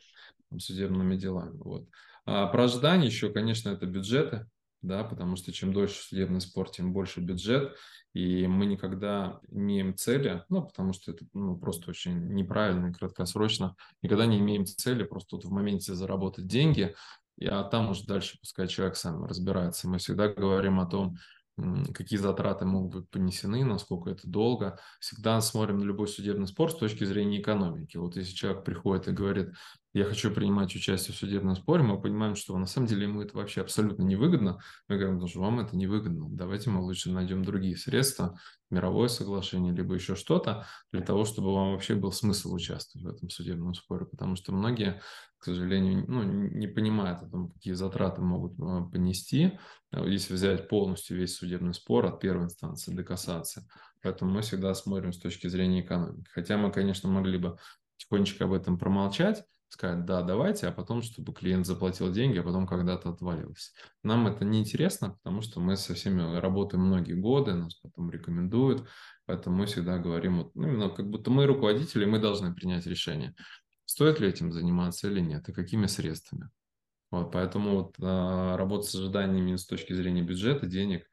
там, 0.49 0.59
судебными 0.59 1.15
делами. 1.15 1.57
Вот. 1.57 1.87
А 2.25 2.47
про 2.47 2.65
ожидания 2.65 3.07
еще, 3.07 3.31
конечно, 3.31 3.69
это 3.69 3.85
бюджеты, 3.85 4.47
да, 4.81 5.03
потому 5.03 5.35
что 5.35 5.51
чем 5.51 5.73
дольше 5.73 6.01
судебный 6.01 6.41
спор, 6.41 6.69
тем 6.69 6.93
больше 6.93 7.19
бюджет, 7.19 7.75
и 8.13 8.47
мы 8.47 8.65
никогда 8.65 9.39
не 9.49 9.81
имеем 9.81 9.95
цели, 9.95 10.43
ну, 10.49 10.63
потому 10.63 10.93
что 10.93 11.11
это 11.11 11.25
ну, 11.33 11.57
просто 11.57 11.89
очень 11.89 12.33
неправильно 12.33 12.87
и 12.87 12.93
краткосрочно, 12.93 13.75
никогда 14.01 14.25
не 14.25 14.39
имеем 14.39 14.65
цели 14.65 15.03
просто 15.03 15.35
вот 15.35 15.45
в 15.45 15.51
моменте 15.51 15.93
заработать 15.93 16.47
деньги, 16.47 16.95
а 17.43 17.63
там 17.63 17.89
уже 17.89 18.05
дальше 18.05 18.37
пускай 18.39 18.67
человек 18.67 18.95
сам 18.95 19.25
разбирается. 19.25 19.87
Мы 19.87 19.97
всегда 19.97 20.27
говорим 20.27 20.79
о 20.79 20.85
том, 20.85 21.17
какие 21.93 22.19
затраты 22.19 22.65
могут 22.65 22.93
быть 22.93 23.09
понесены, 23.09 23.63
насколько 23.65 24.09
это 24.09 24.27
долго. 24.27 24.79
Всегда 24.99 25.41
смотрим 25.41 25.79
на 25.79 25.83
любой 25.83 26.07
судебный 26.07 26.47
спор 26.47 26.71
с 26.71 26.75
точки 26.75 27.03
зрения 27.03 27.39
экономики. 27.39 27.97
Вот 27.97 28.15
если 28.15 28.33
человек 28.33 28.63
приходит 28.63 29.07
и 29.07 29.11
говорит, 29.11 29.49
я 29.93 30.05
хочу 30.05 30.31
принимать 30.31 30.73
участие 30.73 31.13
в 31.13 31.17
судебном 31.17 31.55
споре, 31.55 31.83
мы 31.83 31.99
понимаем, 31.99 32.35
что 32.35 32.57
на 32.57 32.65
самом 32.65 32.87
деле 32.87 33.03
ему 33.03 33.21
это 33.21 33.35
вообще 33.35 33.59
абсолютно 33.59 34.03
невыгодно. 34.03 34.59
Мы 34.87 34.97
говорим, 34.97 35.19
«Ну, 35.19 35.27
что 35.27 35.41
вам 35.41 35.59
это 35.59 35.75
невыгодно. 35.75 36.29
Давайте 36.29 36.69
мы 36.69 36.81
лучше 36.81 37.11
найдем 37.11 37.43
другие 37.43 37.75
средства, 37.75 38.39
мировое 38.69 39.09
соглашение, 39.09 39.73
либо 39.73 39.93
еще 39.93 40.15
что-то, 40.15 40.65
для 40.93 41.01
того, 41.01 41.25
чтобы 41.25 41.53
вам 41.53 41.73
вообще 41.73 41.95
был 41.95 42.13
смысл 42.13 42.53
участвовать 42.53 43.05
в 43.05 43.09
этом 43.09 43.29
судебном 43.29 43.73
споре. 43.73 44.05
Потому 44.05 44.37
что 44.37 44.53
многие, 44.53 45.01
к 45.37 45.43
сожалению, 45.43 46.05
ну, 46.07 46.23
не 46.23 46.67
понимают 46.67 47.21
о 47.23 47.29
том, 47.29 47.51
какие 47.51 47.73
затраты 47.73 48.21
могут 48.21 48.53
а, 48.61 48.83
понести, 48.83 49.59
если 49.91 50.33
взять 50.35 50.69
полностью 50.69 51.17
весь 51.17 51.35
судебный 51.35 51.73
спор 51.73 52.05
от 52.05 52.21
первой 52.21 52.45
инстанции 52.45 52.93
до 52.93 53.03
кассации. 53.03 53.67
Поэтому 54.01 54.31
мы 54.31 54.41
всегда 54.41 54.73
смотрим 54.73 55.11
с 55.11 55.19
точки 55.19 55.47
зрения 55.47 55.81
экономики. 55.81 56.29
Хотя 56.31 56.55
мы, 56.55 56.71
конечно, 56.71 57.09
могли 57.09 57.37
бы 57.37 57.57
тихонечко 57.97 58.45
об 58.45 58.53
этом 58.53 58.79
промолчать, 58.79 59.43
сказать, 59.71 60.05
да, 60.05 60.21
давайте, 60.21 60.67
а 60.67 60.71
потом, 60.71 61.01
чтобы 61.01 61.33
клиент 61.33 61.65
заплатил 61.65 62.11
деньги, 62.11 62.39
а 62.39 62.43
потом 62.43 62.67
когда-то 62.67 63.09
отвалилось. 63.09 63.73
Нам 64.03 64.27
это 64.27 64.43
не 64.43 64.59
интересно, 64.59 65.11
потому 65.11 65.41
что 65.41 65.61
мы 65.61 65.77
со 65.77 65.93
всеми 65.93 66.39
работаем 66.39 66.83
многие 66.83 67.13
годы, 67.13 67.53
нас 67.53 67.75
потом 67.75 68.11
рекомендуют, 68.11 68.85
поэтому 69.25 69.57
мы 69.57 69.65
всегда 69.67 69.97
говорим, 69.97 70.39
вот, 70.39 70.55
ну, 70.55 70.67
именно 70.67 70.89
как 70.89 71.09
будто 71.09 71.31
мы 71.31 71.45
руководители, 71.45 72.03
мы 72.03 72.19
должны 72.19 72.53
принять 72.53 72.85
решение, 72.85 73.33
стоит 73.85 74.19
ли 74.19 74.27
этим 74.27 74.51
заниматься 74.51 75.07
или 75.07 75.21
нет, 75.21 75.47
и 75.47 75.53
какими 75.53 75.85
средствами. 75.85 76.49
Вот, 77.09 77.31
поэтому 77.31 77.75
вот, 77.75 77.95
а, 78.01 78.57
работа 78.57 78.87
с 78.87 78.95
ожиданиями 78.95 79.55
с 79.55 79.65
точки 79.65 79.93
зрения 79.93 80.21
бюджета, 80.21 80.65
денег 80.65 81.05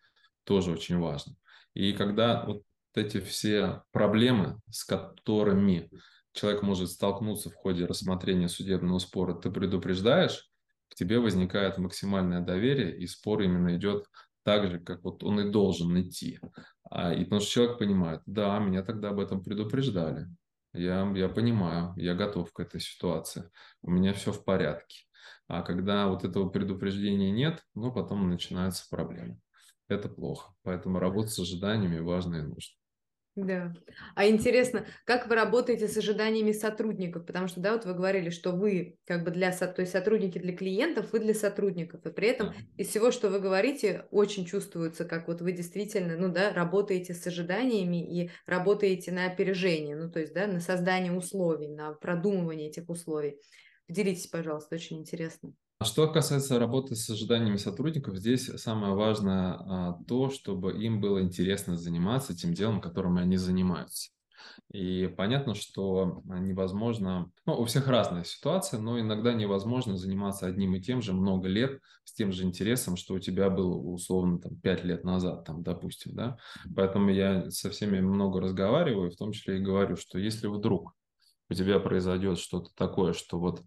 тоже 0.42 0.72
очень 0.72 0.98
важно. 0.98 1.34
И 1.74 1.92
когда 1.92 2.44
вот 2.44 2.62
эти 2.94 3.20
все 3.20 3.82
проблемы, 3.92 4.58
с 4.68 4.84
которыми 4.84 5.90
человек 6.32 6.62
может 6.62 6.90
столкнуться 6.90 7.50
в 7.50 7.54
ходе 7.54 7.86
рассмотрения 7.86 8.48
судебного 8.48 8.98
спора, 8.98 9.34
ты 9.34 9.50
предупреждаешь, 9.50 10.50
к 10.88 10.94
тебе 10.94 11.18
возникает 11.18 11.78
максимальное 11.78 12.40
доверие, 12.40 12.96
и 12.96 13.06
спор 13.06 13.42
именно 13.42 13.76
идет 13.76 14.06
так 14.42 14.70
же, 14.70 14.80
как 14.80 15.04
вот 15.04 15.22
он 15.22 15.40
и 15.40 15.50
должен 15.50 16.00
идти. 16.00 16.40
А, 16.90 17.12
и 17.12 17.24
потому 17.24 17.40
что 17.40 17.50
человек 17.50 17.78
понимает, 17.78 18.22
да, 18.24 18.58
меня 18.58 18.82
тогда 18.82 19.10
об 19.10 19.20
этом 19.20 19.42
предупреждали. 19.42 20.26
Я, 20.72 21.10
я 21.14 21.28
понимаю, 21.28 21.92
я 21.96 22.14
готов 22.14 22.52
к 22.52 22.60
этой 22.60 22.80
ситуации. 22.80 23.50
У 23.82 23.90
меня 23.90 24.12
все 24.12 24.32
в 24.32 24.44
порядке. 24.44 25.04
А 25.48 25.62
когда 25.62 26.06
вот 26.08 26.24
этого 26.24 26.48
предупреждения 26.48 27.30
нет, 27.30 27.62
ну, 27.74 27.92
потом 27.92 28.28
начинаются 28.28 28.86
проблемы. 28.88 29.40
Это 29.88 30.08
плохо. 30.08 30.54
Поэтому 30.62 30.98
работать 30.98 31.32
с 31.32 31.38
ожиданиями 31.38 31.98
важно 31.98 32.36
и 32.36 32.42
нужно. 32.42 32.77
Да. 33.40 33.72
А 34.16 34.26
интересно, 34.26 34.86
как 35.04 35.28
вы 35.28 35.36
работаете 35.36 35.86
с 35.86 35.96
ожиданиями 35.96 36.50
сотрудников? 36.50 37.24
Потому 37.24 37.46
что, 37.46 37.60
да, 37.60 37.74
вот 37.74 37.84
вы 37.84 37.94
говорили, 37.94 38.30
что 38.30 38.50
вы 38.50 38.98
как 39.06 39.22
бы 39.22 39.30
для, 39.30 39.52
то 39.52 39.80
есть 39.80 39.92
сотрудники 39.92 40.38
для 40.38 40.56
клиентов, 40.56 41.12
вы 41.12 41.20
для 41.20 41.34
сотрудников. 41.34 42.04
И 42.04 42.10
при 42.10 42.26
этом 42.26 42.52
из 42.76 42.88
всего, 42.88 43.12
что 43.12 43.30
вы 43.30 43.38
говорите, 43.38 44.06
очень 44.10 44.44
чувствуется, 44.44 45.04
как 45.04 45.28
вот 45.28 45.40
вы 45.40 45.52
действительно, 45.52 46.16
ну 46.16 46.32
да, 46.32 46.52
работаете 46.52 47.14
с 47.14 47.24
ожиданиями 47.28 48.24
и 48.24 48.30
работаете 48.44 49.12
на 49.12 49.26
опережение, 49.26 49.94
ну 49.94 50.10
то 50.10 50.18
есть, 50.18 50.34
да, 50.34 50.48
на 50.48 50.58
создание 50.58 51.12
условий, 51.12 51.68
на 51.68 51.92
продумывание 51.92 52.70
этих 52.70 52.88
условий. 52.88 53.38
Поделитесь, 53.86 54.26
пожалуйста, 54.26 54.74
очень 54.74 54.98
интересно. 54.98 55.52
А 55.80 55.84
что 55.84 56.08
касается 56.08 56.58
работы 56.58 56.96
с 56.96 57.08
ожиданиями 57.08 57.56
сотрудников, 57.56 58.16
здесь 58.16 58.46
самое 58.46 58.94
важное 58.94 59.52
а, 59.52 59.98
то, 60.08 60.28
чтобы 60.28 60.72
им 60.72 61.00
было 61.00 61.22
интересно 61.22 61.76
заниматься 61.76 62.36
тем 62.36 62.52
делом, 62.52 62.80
которым 62.80 63.16
они 63.16 63.36
занимаются. 63.36 64.10
И 64.72 65.06
понятно, 65.16 65.54
что 65.54 66.22
невозможно, 66.26 67.30
ну, 67.46 67.54
у 67.54 67.64
всех 67.64 67.86
разная 67.86 68.24
ситуация, 68.24 68.80
но 68.80 68.98
иногда 68.98 69.32
невозможно 69.32 69.96
заниматься 69.96 70.46
одним 70.46 70.74
и 70.74 70.80
тем 70.80 71.00
же 71.00 71.12
много 71.12 71.48
лет 71.48 71.80
с 72.02 72.12
тем 72.12 72.32
же 72.32 72.42
интересом, 72.42 72.96
что 72.96 73.14
у 73.14 73.20
тебя 73.20 73.48
было 73.48 73.76
условно 73.76 74.40
там 74.40 74.56
5 74.56 74.84
лет 74.84 75.04
назад, 75.04 75.44
там, 75.44 75.62
допустим, 75.62 76.14
да. 76.16 76.38
Поэтому 76.74 77.10
я 77.10 77.50
со 77.50 77.70
всеми 77.70 78.00
много 78.00 78.40
разговариваю, 78.40 79.12
в 79.12 79.16
том 79.16 79.30
числе 79.30 79.58
и 79.58 79.62
говорю, 79.62 79.96
что 79.96 80.18
если 80.18 80.48
вдруг 80.48 80.94
у 81.50 81.54
тебя 81.54 81.78
произойдет 81.78 82.38
что-то 82.38 82.70
такое, 82.74 83.12
что 83.12 83.38
вот 83.38 83.60
а, 83.60 83.64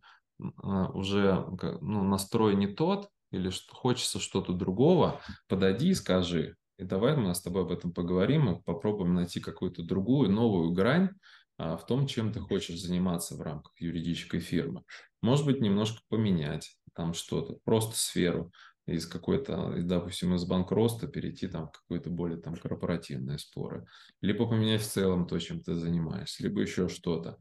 уже 0.61 1.45
ну, 1.81 2.03
настрой 2.03 2.55
не 2.55 2.67
тот, 2.67 3.09
или 3.31 3.49
что 3.49 3.73
хочется 3.73 4.19
что-то 4.19 4.53
другого, 4.53 5.21
подойди 5.47 5.89
и 5.89 5.93
скажи. 5.93 6.55
И 6.77 6.83
давай 6.83 7.15
мы 7.15 7.33
с 7.33 7.41
тобой 7.41 7.63
об 7.63 7.71
этом 7.71 7.93
поговорим 7.93 8.49
и 8.49 8.61
попробуем 8.61 9.13
найти 9.13 9.39
какую-то 9.39 9.83
другую, 9.83 10.31
новую 10.31 10.71
грань 10.71 11.11
а, 11.57 11.77
в 11.77 11.85
том, 11.85 12.07
чем 12.07 12.33
ты 12.33 12.39
хочешь 12.39 12.81
заниматься 12.81 13.35
в 13.35 13.41
рамках 13.41 13.73
юридической 13.79 14.39
фирмы. 14.39 14.83
Может 15.21 15.45
быть, 15.45 15.61
немножко 15.61 16.01
поменять 16.09 16.75
там 16.93 17.13
что-то, 17.13 17.57
просто 17.63 17.95
сферу 17.95 18.51
из 18.87 19.05
какой-то, 19.05 19.75
допустим, 19.83 20.33
из 20.33 20.45
банкроста 20.45 21.07
перейти 21.07 21.47
там 21.47 21.67
в 21.67 21.71
какие-то 21.71 22.09
более 22.09 22.39
там 22.39 22.55
корпоративные 22.55 23.37
споры. 23.37 23.85
Либо 24.21 24.47
поменять 24.47 24.81
в 24.81 24.87
целом 24.89 25.27
то, 25.27 25.37
чем 25.37 25.61
ты 25.61 25.75
занимаешься, 25.75 26.43
либо 26.43 26.61
еще 26.61 26.89
что-то. 26.89 27.37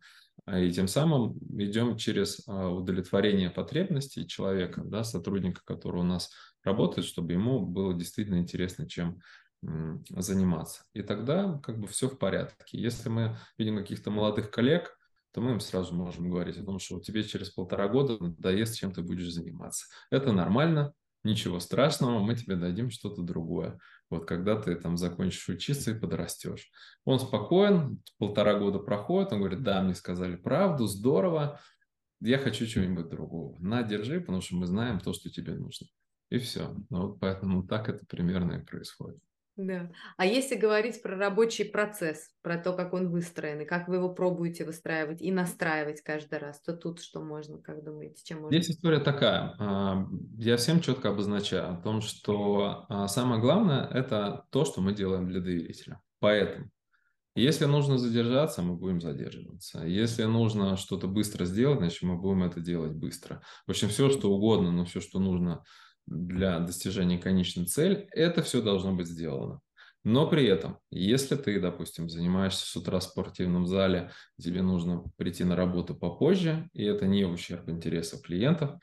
А, 0.47 0.59
и 0.59 0.71
тем 0.71 0.89
самым 0.89 1.39
идем 1.59 1.97
через 1.97 2.43
а, 2.47 2.69
удовлетворение 2.69 3.51
потребностей 3.51 4.27
человека, 4.27 4.83
да, 4.85 5.05
сотрудника, 5.05 5.63
который 5.65 6.01
у 6.01 6.05
нас 6.05 6.31
работает, 6.65 7.07
чтобы 7.07 7.33
ему 7.33 7.61
было 7.61 7.95
действительно 7.95 8.39
интересно, 8.39 8.89
чем 8.89 9.21
заниматься. 10.09 10.85
И 10.95 11.03
тогда 11.03 11.61
как 11.63 11.79
бы 11.79 11.87
все 11.87 12.09
в 12.09 12.19
порядке. 12.19 12.79
Если 12.79 13.11
мы 13.11 13.37
видим 13.59 13.77
каких-то 13.77 14.11
молодых 14.11 14.51
коллег, 14.51 14.97
то 15.33 15.41
мы 15.41 15.53
им 15.53 15.61
сразу 15.61 15.95
можем 15.95 16.31
говорить 16.31 16.59
о 16.59 16.65
том, 16.65 16.79
что 16.79 16.99
тебе 17.01 17.23
через 17.23 17.51
полтора 17.51 17.89
года 17.89 18.17
надоест, 18.19 18.77
чем 18.77 18.93
ты 18.93 19.03
будешь 19.03 19.33
заниматься. 19.33 19.87
Это 20.11 20.33
нормально, 20.33 20.93
ничего 21.23 21.61
страшного, 21.61 22.19
мы 22.21 22.35
тебе 22.35 22.57
дадим 22.57 22.91
что-то 22.91 23.23
другое. 23.23 23.79
Вот 24.11 24.27
когда 24.27 24.61
ты 24.61 24.75
там 24.75 24.97
закончишь 24.97 25.49
учиться 25.49 25.93
и 25.93 25.99
подрастешь. 25.99 26.71
Он 27.05 27.21
спокоен, 27.21 28.03
полтора 28.19 28.59
года 28.59 28.81
проходит, 28.81 29.33
он 29.33 29.39
говорит, 29.39 29.63
да, 29.63 29.81
мне 29.83 29.95
сказали 29.95 30.37
правду, 30.37 30.87
здорово, 30.87 31.61
я 32.21 32.39
хочу 32.39 32.67
чего-нибудь 32.67 33.09
другого. 33.09 33.57
На, 33.61 33.83
держи, 33.83 34.21
потому 34.21 34.41
что 34.41 34.57
мы 34.57 34.67
знаем 34.67 35.01
то, 35.01 35.13
что 35.13 35.31
тебе 35.31 35.55
нужно. 35.55 35.87
И 36.29 36.39
все. 36.39 36.77
Ну, 36.91 37.09
вот 37.09 37.21
поэтому 37.21 37.67
так 37.67 37.89
это 37.89 38.05
примерно 38.07 38.55
и 38.55 38.65
происходит. 38.65 39.21
Да. 39.67 39.91
А 40.17 40.25
если 40.25 40.55
говорить 40.55 41.03
про 41.03 41.17
рабочий 41.17 41.65
процесс, 41.65 42.31
про 42.41 42.57
то, 42.57 42.73
как 42.73 42.95
он 42.95 43.11
выстроен, 43.11 43.61
и 43.61 43.67
как 43.67 43.89
вы 43.89 43.97
его 43.97 44.09
пробуете 44.09 44.65
выстраивать 44.65 45.21
и 45.21 45.31
настраивать 45.31 46.01
каждый 46.01 46.39
раз, 46.39 46.63
то 46.63 46.73
тут 46.75 47.03
что 47.03 47.21
можно, 47.21 47.59
как 47.59 47.85
думаете, 47.85 48.23
чем 48.25 48.41
можно? 48.41 48.57
Здесь 48.57 48.75
история 48.75 49.01
такая. 49.01 49.55
А, 49.59 50.07
я 50.39 50.57
всем 50.57 50.81
четко 50.81 51.11
обозначаю 51.11 51.75
о 51.75 51.77
том, 51.77 52.01
что 52.01 52.87
а, 52.89 53.07
самое 53.07 53.39
главное– 53.41 53.87
это 53.93 54.47
то, 54.51 54.65
что 54.65 54.81
мы 54.81 54.95
делаем 54.95 55.29
для 55.29 55.41
доверителя. 55.41 56.01
Поэтому 56.21 56.71
Если 57.35 57.67
нужно 57.67 57.99
задержаться, 57.99 58.63
мы 58.63 58.77
будем 58.77 59.01
задерживаться. 59.01 59.85
Если 59.85 60.25
нужно 60.25 60.77
что-то 60.77 61.07
быстро 61.07 61.45
сделать, 61.45 61.79
значит, 61.81 62.03
мы 62.03 62.17
будем 62.17 62.45
это 62.45 62.61
делать 62.61 62.93
быстро. 62.93 63.43
В 63.67 63.71
общем, 63.71 63.89
все, 63.89 64.09
что 64.11 64.33
угодно, 64.33 64.73
но 64.73 64.85
все, 64.85 65.01
что 65.01 65.19
нужно 65.19 65.63
для 66.11 66.59
достижения 66.59 67.19
конечной 67.19 67.65
цели, 67.65 68.09
это 68.13 68.43
все 68.43 68.61
должно 68.61 68.93
быть 68.95 69.07
сделано. 69.07 69.61
Но 70.03 70.29
при 70.29 70.47
этом, 70.47 70.79
если 70.91 71.37
ты, 71.37 71.61
допустим, 71.61 72.09
занимаешься 72.09 72.67
с 72.67 72.75
утра 72.75 72.99
в 72.99 73.05
спортивном 73.05 73.67
зале, 73.67 74.11
тебе 74.41 74.63
нужно 74.63 75.05
прийти 75.17 75.45
на 75.45 75.57
работу 75.57 75.95
попозже, 75.95 76.69
и 76.73 76.85
это 76.85 77.07
не 77.07 77.25
в 77.25 77.33
ущерб 77.33 77.69
интересов 77.69 78.23
клиентов, 78.23 78.79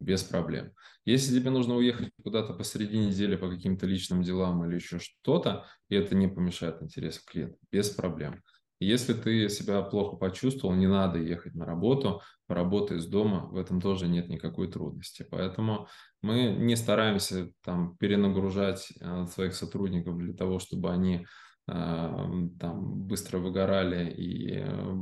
без 0.00 0.22
проблем. 0.22 0.72
Если 1.04 1.38
тебе 1.38 1.50
нужно 1.50 1.74
уехать 1.74 2.10
куда-то 2.22 2.54
посреди 2.54 2.98
недели 2.98 3.36
по 3.36 3.50
каким-то 3.50 3.86
личным 3.86 4.22
делам 4.22 4.64
или 4.64 4.76
еще 4.76 4.98
что-то, 4.98 5.66
и 5.88 5.96
это 5.96 6.14
не 6.14 6.28
помешает 6.28 6.80
интересам 6.80 7.22
клиента, 7.26 7.58
без 7.70 7.90
проблем. 7.90 8.42
Если 8.82 9.14
ты 9.14 9.48
себя 9.48 9.82
плохо 9.82 10.16
почувствовал, 10.16 10.74
не 10.74 10.86
надо 10.86 11.18
ехать 11.18 11.54
на 11.54 11.64
работу, 11.64 12.22
поработай 12.46 12.98
из 12.98 13.06
дома, 13.06 13.46
в 13.46 13.56
этом 13.56 13.80
тоже 13.80 14.08
нет 14.08 14.28
никакой 14.28 14.70
трудности. 14.70 15.26
Поэтому 15.30 15.88
мы 16.20 16.54
не 16.58 16.76
стараемся 16.76 17.50
там 17.64 17.96
перенагружать 17.96 18.92
э, 19.00 19.26
своих 19.26 19.54
сотрудников 19.54 20.18
для 20.18 20.34
того, 20.34 20.58
чтобы 20.58 20.90
они 20.90 21.26
там 21.66 23.06
быстро 23.06 23.38
выгорали 23.38 24.10
и 24.10 24.64
э, 24.64 24.96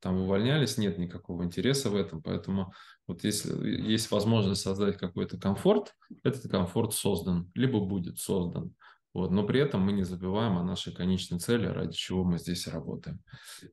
там 0.00 0.20
увольнялись, 0.22 0.76
нет 0.76 0.98
никакого 0.98 1.44
интереса 1.44 1.88
в 1.88 1.94
этом, 1.94 2.20
поэтому 2.20 2.72
вот 3.06 3.22
если 3.22 3.68
есть 3.68 4.10
возможность 4.10 4.62
создать 4.62 4.96
какой-то 4.96 5.38
комфорт, 5.38 5.94
этот 6.24 6.50
комфорт 6.50 6.94
создан, 6.94 7.50
либо 7.54 7.78
будет 7.78 8.18
создан. 8.18 8.74
Вот, 9.12 9.30
но 9.30 9.44
при 9.44 9.60
этом 9.60 9.82
мы 9.82 9.92
не 9.92 10.04
забываем 10.04 10.56
о 10.56 10.62
нашей 10.62 10.94
конечной 10.94 11.40
цели, 11.40 11.66
ради 11.66 11.94
чего 11.96 12.22
мы 12.22 12.38
здесь 12.38 12.68
работаем. 12.68 13.20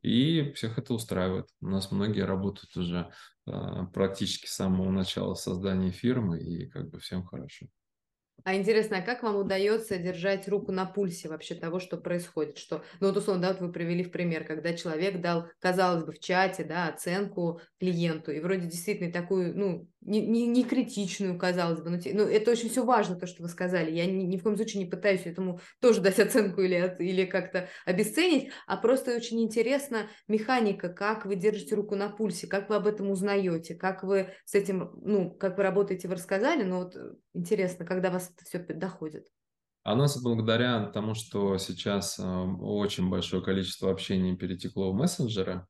И 0.02 0.52
всех 0.54 0.80
это 0.80 0.94
устраивает. 0.94 1.48
У 1.62 1.68
нас 1.68 1.92
многие 1.92 2.26
работают 2.26 2.76
уже 2.76 3.12
э, 3.46 3.52
практически 3.94 4.48
с 4.48 4.56
самого 4.56 4.90
начала 4.90 5.36
создания 5.36 5.92
фирмы, 5.92 6.40
и 6.40 6.68
как 6.68 6.90
бы 6.90 7.00
всем 7.00 7.24
хорошо. 7.24 7.68
А 8.44 8.56
интересно, 8.56 9.00
а 9.00 9.02
как 9.02 9.24
вам 9.24 9.36
удается 9.36 9.98
держать 9.98 10.48
руку 10.48 10.72
на 10.72 10.86
пульсе 10.86 11.28
вообще 11.28 11.54
того, 11.54 11.80
что 11.80 11.98
происходит? 11.98 12.58
Что, 12.58 12.84
ну 13.02 13.08
вот 13.08 13.18
условно, 13.18 13.42
да, 13.42 13.50
вот 13.50 13.60
вы 13.60 13.72
привели 13.74 14.04
в 14.04 14.12
пример, 14.12 14.46
когда 14.46 14.74
человек 14.74 15.20
дал, 15.20 15.48
казалось 15.60 16.06
бы, 16.06 16.14
в 16.14 16.20
чате, 16.20 16.64
да, 16.64 16.88
оценку 16.88 17.60
клиенту, 17.78 18.32
и 18.32 18.40
вроде 18.40 18.68
действительно 18.68 19.12
такую, 19.12 19.58
ну, 19.58 19.90
не, 20.00 20.26
не, 20.26 20.48
не 20.48 20.64
критичную, 20.64 21.38
казалось 21.38 21.82
бы, 21.82 21.90
но, 21.90 21.98
ну, 21.98 22.24
это 22.24 22.52
очень 22.52 22.70
все 22.70 22.86
важно, 22.86 23.18
то, 23.20 23.28
что 23.28 23.44
вы 23.44 23.50
сказали. 23.50 23.92
Я 23.92 24.06
ни, 24.06 24.24
ни 24.24 24.38
в 24.38 24.44
коем 24.44 24.56
случае 24.56 24.84
не 24.84 24.90
пытаюсь 24.90 25.26
этому 25.26 25.60
тоже 25.82 26.00
дать 26.00 26.20
оценку 26.20 26.62
или, 26.62 26.96
или 27.00 27.26
как-то 27.26 27.68
обесценить, 27.86 28.52
а 28.66 28.78
просто 28.78 29.14
очень 29.14 29.42
интересна 29.42 30.08
механика, 30.30 30.88
как 30.88 31.26
вы 31.26 31.36
держите 31.36 31.76
руку 31.76 31.96
на 31.96 32.08
пульсе, 32.10 32.48
как 32.48 32.70
вы 32.70 32.76
об 32.76 32.88
этом 32.88 33.10
узнаете, 33.10 33.76
как 33.76 34.04
вы 34.04 34.34
с 34.46 34.56
этим, 34.56 34.92
ну, 35.02 35.32
как 35.32 35.58
вы 35.58 35.64
работаете, 35.64 36.08
вы 36.08 36.16
рассказали, 36.16 36.64
но 36.64 36.84
вот 36.84 36.96
интересно, 37.34 37.86
когда 37.86 38.10
вас 38.10 38.27
это 38.30 38.46
все 38.46 38.60
доходит. 38.60 39.28
А 39.84 39.96
нас 39.96 40.22
благодаря 40.22 40.88
тому, 40.88 41.14
что 41.14 41.58
сейчас 41.58 42.20
э, 42.20 42.24
очень 42.24 43.10
большое 43.10 43.42
количество 43.42 43.90
общения 43.90 44.36
перетекло 44.36 44.92
в 44.92 44.96
мессенджеры, 44.96 45.66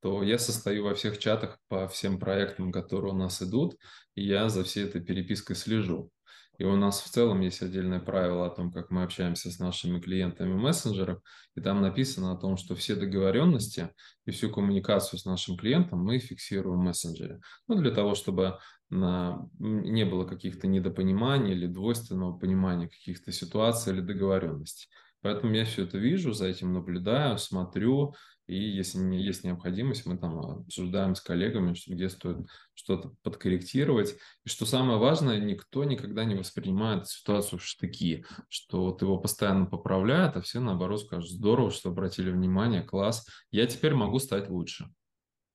то 0.00 0.22
я 0.22 0.38
состою 0.38 0.84
во 0.84 0.94
всех 0.94 1.18
чатах 1.18 1.58
по 1.68 1.86
всем 1.88 2.18
проектам, 2.18 2.72
которые 2.72 3.12
у 3.12 3.16
нас 3.16 3.42
идут, 3.42 3.76
и 4.14 4.24
я 4.24 4.48
за 4.48 4.64
всей 4.64 4.84
этой 4.84 5.02
перепиской 5.02 5.56
слежу. 5.56 6.10
И 6.58 6.64
у 6.64 6.74
нас 6.74 7.00
в 7.00 7.08
целом 7.08 7.40
есть 7.40 7.62
отдельное 7.62 8.00
правило 8.00 8.46
о 8.46 8.50
том, 8.50 8.72
как 8.72 8.90
мы 8.90 9.04
общаемся 9.04 9.50
с 9.50 9.60
нашими 9.60 10.00
клиентами 10.00 10.54
в 10.54 10.58
мессенджерах, 10.58 11.20
и 11.54 11.60
там 11.60 11.80
написано 11.80 12.32
о 12.32 12.36
том, 12.36 12.56
что 12.56 12.74
все 12.74 12.96
договоренности 12.96 13.90
и 14.26 14.32
всю 14.32 14.50
коммуникацию 14.50 15.20
с 15.20 15.24
нашим 15.24 15.56
клиентом 15.56 16.02
мы 16.02 16.18
фиксируем 16.18 16.80
в 16.80 16.82
мессенджере. 16.82 17.40
Ну, 17.68 17.76
для 17.76 17.92
того, 17.92 18.16
чтобы 18.16 18.58
не 18.90 20.04
было 20.04 20.24
каких-то 20.24 20.66
недопониманий 20.66 21.52
или 21.52 21.66
двойственного 21.66 22.36
понимания 22.38 22.88
каких-то 22.88 23.32
ситуаций 23.32 23.92
или 23.92 24.00
договоренностей. 24.00 24.88
Поэтому 25.20 25.52
я 25.54 25.64
все 25.64 25.84
это 25.84 25.98
вижу, 25.98 26.32
за 26.32 26.46
этим 26.46 26.72
наблюдаю, 26.72 27.38
смотрю, 27.38 28.14
и 28.46 28.56
если 28.56 28.98
есть 29.14 29.44
необходимость, 29.44 30.06
мы 30.06 30.16
там 30.16 30.38
обсуждаем 30.38 31.14
с 31.14 31.20
коллегами, 31.20 31.74
где 31.86 32.08
стоит 32.08 32.46
что-то 32.72 33.12
подкорректировать. 33.22 34.16
И 34.46 34.48
что 34.48 34.64
самое 34.64 34.98
важное, 34.98 35.38
никто 35.38 35.84
никогда 35.84 36.24
не 36.24 36.34
воспринимает 36.34 37.08
ситуацию 37.08 37.58
в 37.58 37.64
штыки, 37.64 38.24
что 38.48 38.86
вот 38.86 39.02
его 39.02 39.18
постоянно 39.18 39.66
поправляют, 39.66 40.36
а 40.36 40.40
все 40.40 40.60
наоборот 40.60 41.02
скажут, 41.02 41.30
здорово, 41.30 41.70
что 41.70 41.90
обратили 41.90 42.30
внимание, 42.30 42.82
класс, 42.82 43.26
я 43.50 43.66
теперь 43.66 43.92
могу 43.92 44.18
стать 44.18 44.48
лучше. 44.48 44.88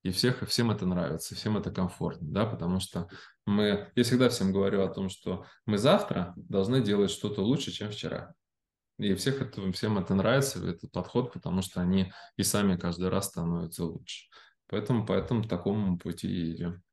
И 0.04 0.12
всех, 0.12 0.46
всем 0.48 0.70
это 0.70 0.86
нравится, 0.86 1.34
всем 1.34 1.58
это 1.58 1.72
комфортно, 1.72 2.28
да, 2.30 2.46
потому 2.46 2.82
что 2.82 3.08
мы, 3.46 3.90
я 3.96 4.04
всегда 4.04 4.28
всем 4.28 4.52
говорю 4.52 4.82
о 4.82 4.90
том, 4.90 5.08
что 5.08 5.46
мы 5.66 5.78
завтра 5.78 6.34
должны 6.36 6.82
делать 6.82 7.10
что-то 7.10 7.42
лучше, 7.42 7.72
чем 7.72 7.90
вчера. 7.90 8.34
И 9.00 9.16
всех 9.16 9.42
это, 9.42 9.72
всем 9.72 9.98
это 9.98 10.14
нравится, 10.14 10.60
этот 10.68 10.92
подход, 10.92 11.32
потому 11.32 11.62
что 11.62 11.82
они 11.82 12.12
и 12.36 12.44
сами 12.44 12.76
каждый 12.76 13.10
раз 13.10 13.28
становятся 13.28 13.86
лучше. 13.86 14.28
Поэтому 14.68 15.06
по 15.06 15.14
этому 15.14 15.44
такому 15.46 15.98
пути 15.98 16.28
и 16.28 16.56
идем. 16.56 16.84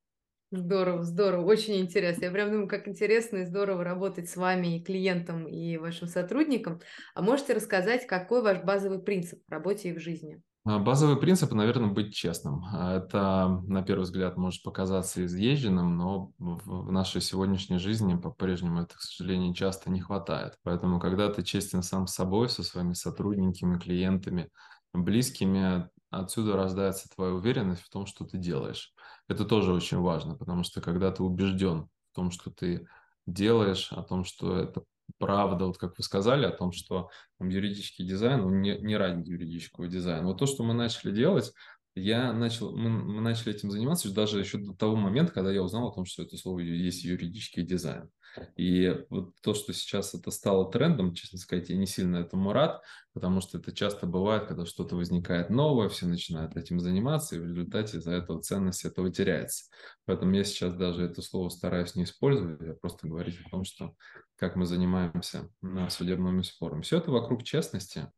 Здорово, 0.53 1.03
здорово, 1.05 1.45
очень 1.45 1.81
интересно. 1.81 2.25
Я 2.25 2.31
прям 2.31 2.51
думаю, 2.51 2.69
как 2.69 2.89
интересно 2.89 3.39
и 3.39 3.45
здорово 3.45 3.85
работать 3.85 4.29
с 4.29 4.37
вами 4.37 4.77
и 4.79 4.85
клиентом, 4.85 5.47
и 5.47 5.77
вашим 5.77 6.09
сотрудником. 6.09 6.81
А 7.15 7.23
можете 7.23 7.55
рассказать, 7.55 8.07
какой 8.07 8.43
ваш 8.43 8.63
базовый 8.63 9.01
принцип 9.01 9.41
в 9.47 9.51
работе 9.51 9.91
и 9.91 9.93
в 9.93 10.01
жизни? 10.01 10.43
А, 10.65 10.79
базовый 10.79 11.17
принцип, 11.17 11.53
наверное, 11.53 11.89
быть 11.89 12.15
честным. 12.15 12.65
А, 12.73 12.97
это, 12.97 13.49
на 13.67 13.83
первый 13.83 14.03
взгляд, 14.03 14.37
может 14.37 14.63
показаться 14.63 15.25
изъезженным, 15.25 15.97
но 15.97 16.33
в 16.39 16.93
нашей 16.93 17.23
сегодняшней 17.23 17.79
жизни 17.79 18.15
по-прежнему 18.17 18.83
это, 18.83 18.95
к 18.95 19.01
сожалению, 19.01 19.55
часто 19.55 19.91
не 19.91 20.01
хватает. 20.01 20.59
Поэтому, 20.63 21.01
когда 21.01 21.33
ты 21.33 21.43
честен 21.43 21.83
сам 21.83 22.07
с 22.07 22.15
собой, 22.15 22.51
со 22.51 22.63
своими 22.63 22.93
сотрудниками, 22.93 23.79
клиентами, 23.79 24.51
близкими, 24.93 25.89
отсюда 26.11 26.57
рождается 26.57 27.09
твоя 27.15 27.33
уверенность 27.33 27.83
в 27.83 27.89
том, 27.89 28.05
что 28.05 28.25
ты 28.27 28.37
делаешь. 28.37 28.93
Это 29.29 29.45
тоже 29.47 29.73
очень 29.73 29.99
важно, 29.99 30.37
потому 30.37 30.63
что 30.65 30.83
когда 30.83 31.11
ты 31.11 31.23
убежден 31.23 31.89
в 32.13 32.15
том, 32.15 32.31
что 32.31 32.51
ты 32.51 32.87
делаешь, 33.27 33.93
о 33.93 34.03
том, 34.03 34.25
что 34.25 34.59
это 34.59 34.83
правда, 35.19 35.67
вот 35.67 35.79
как 35.79 35.97
вы 35.99 36.05
сказали, 36.05 36.47
о 36.47 36.51
том, 36.51 36.73
что 36.73 37.11
там, 37.39 37.49
юридический 37.49 38.07
дизайн, 38.07 38.41
он 38.41 38.61
не, 38.61 38.79
не 38.79 38.97
ради 38.97 39.29
юридического 39.29 39.89
дизайна. 39.89 40.27
Вот 40.27 40.39
то, 40.39 40.47
что 40.47 40.63
мы 40.63 40.75
начали 40.75 41.13
делать, 41.13 41.53
я 41.95 42.33
начал, 42.33 42.77
мы, 42.77 42.91
мы 42.91 43.21
начали 43.21 43.55
этим 43.55 43.71
заниматься 43.71 44.13
даже 44.13 44.39
еще 44.39 44.59
до 44.59 44.75
того 44.75 44.97
момента, 44.97 45.33
когда 45.33 45.53
я 45.53 45.63
узнал 45.63 45.89
о 45.89 45.95
том, 45.95 46.05
что 46.05 46.23
это 46.23 46.37
слово 46.37 46.61
есть 46.61 47.05
юридический 47.05 47.65
дизайн. 47.65 48.11
И 48.57 49.05
вот 49.11 49.35
то, 49.43 49.55
что 49.55 49.73
сейчас 49.73 50.15
это 50.15 50.31
стало 50.31 50.71
трендом, 50.71 51.15
честно 51.15 51.39
сказать, 51.39 51.69
я 51.69 51.77
не 51.77 51.87
сильно 51.87 52.19
этому 52.19 52.53
рад, 52.53 52.83
потому 53.13 53.41
что 53.41 53.59
это 53.59 53.73
часто 53.73 54.07
бывает, 54.07 54.47
когда 54.47 54.65
что-то 54.67 54.95
возникает 54.95 55.51
новое, 55.51 55.89
все 55.89 56.07
начинают 56.07 56.57
этим 56.57 56.79
заниматься, 56.79 57.35
и 57.35 57.41
в 57.41 57.47
результате 57.47 57.99
из-за 57.99 58.13
этого 58.13 58.41
ценность 58.41 58.85
этого 58.85 59.11
теряется. 59.11 59.65
Поэтому 60.05 60.35
я 60.35 60.45
сейчас 60.45 60.75
даже 60.75 61.03
это 61.03 61.23
слово 61.23 61.49
стараюсь 61.49 61.97
не 61.97 62.05
использовать, 62.05 62.63
а 62.63 62.75
просто 62.75 63.09
говорить 63.09 63.39
о 63.45 63.51
том, 63.51 63.65
что 63.65 63.95
как 64.37 64.57
мы 64.57 64.65
занимаемся 64.65 65.51
на 65.61 65.91
судебными 65.91 66.43
спорами. 66.43 66.83
Все 66.83 66.99
это 66.99 67.11
вокруг 67.11 67.43
честности. 67.43 68.11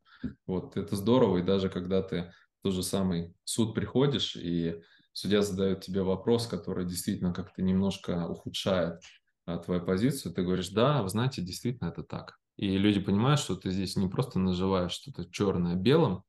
Вот 0.45 0.77
это 0.77 0.95
здорово, 0.95 1.39
и 1.39 1.43
даже 1.43 1.69
когда 1.69 2.01
ты 2.01 2.31
тот 2.63 2.73
же 2.73 2.83
самый 2.83 3.35
суд 3.43 3.75
приходишь, 3.75 4.35
и 4.35 4.81
судья 5.11 5.41
задает 5.41 5.81
тебе 5.81 6.01
вопрос, 6.01 6.47
который 6.47 6.85
действительно 6.85 7.33
как-то 7.33 7.61
немножко 7.61 8.27
ухудшает 8.27 9.01
а, 9.45 9.57
твою 9.57 9.85
позицию, 9.85 10.33
ты 10.33 10.43
говоришь, 10.43 10.69
да, 10.69 11.03
вы 11.03 11.09
знаете, 11.09 11.41
действительно 11.41 11.89
это 11.89 12.03
так. 12.03 12.39
И 12.55 12.77
люди 12.77 12.99
понимают, 12.99 13.39
что 13.39 13.55
ты 13.55 13.69
здесь 13.71 13.95
не 13.95 14.07
просто 14.07 14.39
наживаешь 14.39 14.91
что-то 14.91 15.29
черное 15.29 15.75
белым, 15.75 16.23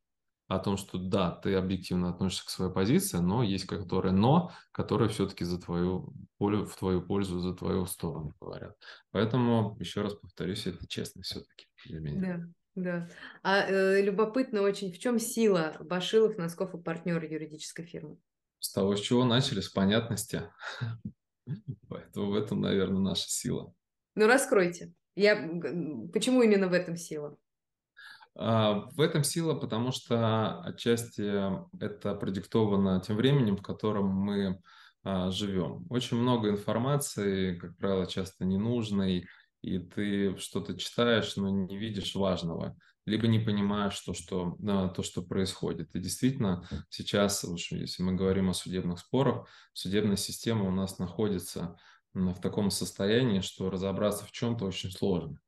о 0.46 0.58
том, 0.58 0.76
что 0.76 0.98
да, 0.98 1.30
ты 1.30 1.54
объективно 1.54 2.10
относишься 2.10 2.46
к 2.46 2.50
своей 2.50 2.72
позиции, 2.72 3.18
но 3.18 3.42
есть 3.42 3.66
которые 3.66 4.12
но, 4.12 4.52
которые 4.72 5.08
все-таки 5.08 5.44
за 5.44 5.58
твою, 5.58 6.12
в 6.38 6.76
твою 6.78 7.02
пользу, 7.02 7.40
за 7.40 7.54
твою 7.54 7.86
сторону 7.86 8.32
говорят. 8.40 8.76
Поэтому, 9.10 9.76
еще 9.80 10.02
раз 10.02 10.14
повторюсь, 10.14 10.66
это 10.66 10.86
честно 10.86 11.22
все-таки 11.22 11.66
для 11.86 12.00
меня. 12.00 12.36
Да. 12.38 12.44
Да. 12.74 13.08
А 13.42 13.66
э, 13.68 14.02
любопытно 14.02 14.62
очень, 14.62 14.92
в 14.92 14.98
чем 14.98 15.18
сила 15.18 15.76
Башилов, 15.80 16.36
Носков 16.36 16.74
и 16.74 16.78
партнеры 16.78 17.26
юридической 17.26 17.84
фирмы? 17.84 18.18
С 18.58 18.72
того, 18.72 18.96
с 18.96 19.00
чего 19.00 19.24
начали, 19.24 19.60
с 19.60 19.68
понятности. 19.68 20.42
Поэтому 21.88 22.30
в 22.30 22.34
этом, 22.34 22.60
наверное, 22.60 23.00
наша 23.00 23.28
сила. 23.28 23.72
Ну, 24.16 24.26
раскройте. 24.26 24.92
Я... 25.14 25.36
Почему 26.12 26.42
именно 26.42 26.68
в 26.68 26.72
этом 26.72 26.96
сила? 26.96 27.36
А, 28.36 28.88
в 28.90 29.00
этом 29.00 29.22
сила, 29.22 29.54
потому 29.54 29.92
что 29.92 30.60
отчасти 30.62 31.22
это 31.80 32.14
продиктовано 32.14 33.00
тем 33.00 33.16
временем, 33.16 33.56
в 33.56 33.62
котором 33.62 34.08
мы 34.08 34.60
а, 35.04 35.30
живем. 35.30 35.86
Очень 35.90 36.16
много 36.16 36.48
информации, 36.48 37.56
как 37.56 37.76
правило, 37.76 38.06
часто 38.06 38.44
ненужной, 38.44 39.26
и 39.64 39.78
ты 39.78 40.36
что-то 40.38 40.76
читаешь, 40.76 41.36
но 41.36 41.48
не 41.48 41.78
видишь 41.78 42.14
важного, 42.14 42.76
либо 43.06 43.26
не 43.26 43.38
понимаешь 43.38 43.98
то, 44.00 44.12
что, 44.12 44.56
да, 44.58 44.88
то, 44.88 45.02
что 45.02 45.22
происходит. 45.22 45.94
И 45.94 46.00
действительно, 46.00 46.68
сейчас, 46.90 47.44
если 47.70 48.02
мы 48.02 48.14
говорим 48.14 48.50
о 48.50 48.54
судебных 48.54 48.98
спорах, 48.98 49.48
судебная 49.72 50.16
система 50.16 50.68
у 50.68 50.70
нас 50.70 50.98
находится 50.98 51.76
в 52.12 52.40
таком 52.40 52.70
состоянии, 52.70 53.40
что 53.40 53.70
разобраться 53.70 54.24
в 54.24 54.32
чем-то 54.32 54.66
очень 54.66 54.90
сложно. 54.90 55.38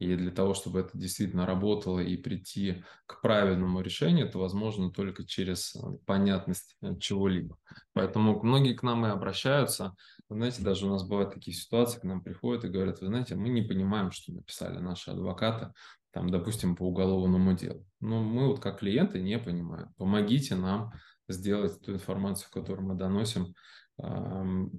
И 0.00 0.16
для 0.16 0.30
того, 0.30 0.54
чтобы 0.54 0.80
это 0.80 0.90
действительно 0.94 1.44
работало 1.44 2.00
и 2.00 2.16
прийти 2.16 2.82
к 3.04 3.20
правильному 3.20 3.82
решению, 3.82 4.26
это 4.26 4.38
возможно 4.38 4.90
только 4.90 5.26
через 5.26 5.76
э, 5.76 5.80
понятность 6.06 6.74
э, 6.80 6.96
чего-либо. 6.98 7.58
Поэтому 7.92 8.42
многие 8.42 8.72
к 8.72 8.82
нам 8.82 9.04
и 9.04 9.10
обращаются. 9.10 9.94
Вы 10.30 10.36
знаете, 10.36 10.62
даже 10.62 10.86
у 10.86 10.90
нас 10.90 11.06
бывают 11.06 11.34
такие 11.34 11.54
ситуации, 11.54 12.00
к 12.00 12.04
нам 12.04 12.22
приходят 12.22 12.64
и 12.64 12.68
говорят, 12.68 13.02
вы 13.02 13.08
знаете, 13.08 13.36
мы 13.36 13.50
не 13.50 13.60
понимаем, 13.60 14.10
что 14.10 14.32
написали 14.32 14.78
наши 14.78 15.10
адвокаты, 15.10 15.72
там, 16.12 16.30
допустим, 16.30 16.76
по 16.76 16.84
уголовному 16.84 17.52
делу. 17.52 17.86
Но 18.00 18.22
мы 18.22 18.48
вот 18.48 18.58
как 18.58 18.78
клиенты 18.80 19.20
не 19.20 19.38
понимаем. 19.38 19.90
Помогите 19.98 20.56
нам 20.56 20.92
сделать 21.28 21.78
ту 21.82 21.92
информацию, 21.92 22.48
которую 22.50 22.88
мы 22.88 22.94
доносим, 22.94 23.54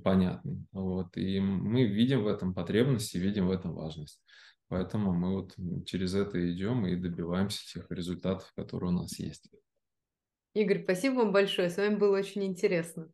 понятной. 0.03 0.65
Вот. 0.72 1.15
И 1.15 1.39
мы 1.39 1.86
видим 1.86 2.24
в 2.24 2.28
этом 2.28 2.55
потребность 2.55 3.13
и 3.13 3.19
видим 3.19 3.47
в 3.47 3.51
этом 3.51 3.74
важность. 3.74 4.19
Поэтому 4.72 5.11
мы 5.11 5.34
вот 5.34 5.57
через 5.86 6.15
это 6.15 6.49
идем 6.49 6.88
и 6.88 6.95
добиваемся 6.95 7.61
тех 7.74 7.91
результатов, 7.91 8.53
которые 8.55 8.91
у 8.91 8.93
нас 8.93 9.19
есть. 9.19 9.51
Игорь, 10.53 10.84
спасибо 10.84 11.15
вам 11.15 11.34
большое. 11.34 11.69
С 11.69 11.76
вами 11.76 11.97
было 11.97 12.17
очень 12.17 12.45
интересно. 12.45 13.11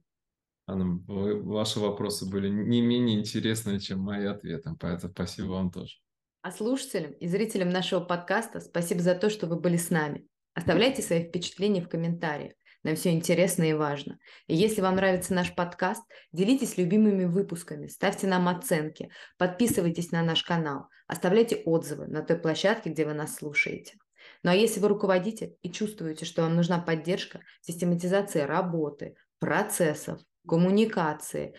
Анна, 0.67 1.03
вы, 1.07 1.41
ваши 1.41 1.79
вопросы 1.79 2.29
были 2.29 2.47
не 2.47 2.83
менее 2.83 3.19
интересны, 3.19 3.79
чем 3.79 4.01
мои 4.01 4.27
ответы, 4.27 4.69
поэтому 4.79 5.11
спасибо 5.13 5.47
вам 5.47 5.71
тоже. 5.71 5.95
А 6.43 6.51
слушателям 6.51 7.13
и 7.13 7.27
зрителям 7.27 7.69
нашего 7.69 8.01
подкаста 8.01 8.59
спасибо 8.59 9.01
за 9.01 9.15
то, 9.15 9.31
что 9.31 9.47
вы 9.47 9.59
были 9.59 9.77
с 9.77 9.89
нами. 9.89 10.27
Оставляйте 10.53 11.01
свои 11.01 11.27
впечатления 11.27 11.81
в 11.81 11.89
комментариях. 11.89 12.53
Нам 12.83 12.95
все 12.95 13.11
интересно 13.11 13.63
и 13.63 13.73
важно. 13.73 14.19
И 14.47 14.55
если 14.55 14.81
вам 14.81 14.95
нравится 14.95 15.33
наш 15.33 15.53
подкаст, 15.53 16.03
делитесь 16.31 16.77
любимыми 16.77 17.25
выпусками, 17.25 17.87
ставьте 17.87 18.27
нам 18.27 18.47
оценки, 18.47 19.09
подписывайтесь 19.37 20.11
на 20.11 20.23
наш 20.23 20.43
канал, 20.43 20.87
оставляйте 21.07 21.57
отзывы 21.65 22.07
на 22.07 22.21
той 22.21 22.37
площадке, 22.37 22.89
где 22.89 23.05
вы 23.05 23.13
нас 23.13 23.35
слушаете. 23.35 23.97
Ну 24.43 24.51
а 24.51 24.55
если 24.55 24.79
вы 24.79 24.89
руководитель 24.89 25.55
и 25.61 25.71
чувствуете, 25.71 26.25
что 26.25 26.43
вам 26.43 26.55
нужна 26.55 26.79
поддержка 26.79 27.41
в 27.61 27.65
систематизации 27.65 28.41
работы, 28.41 29.15
процессов, 29.39 30.19
коммуникации, 30.47 31.55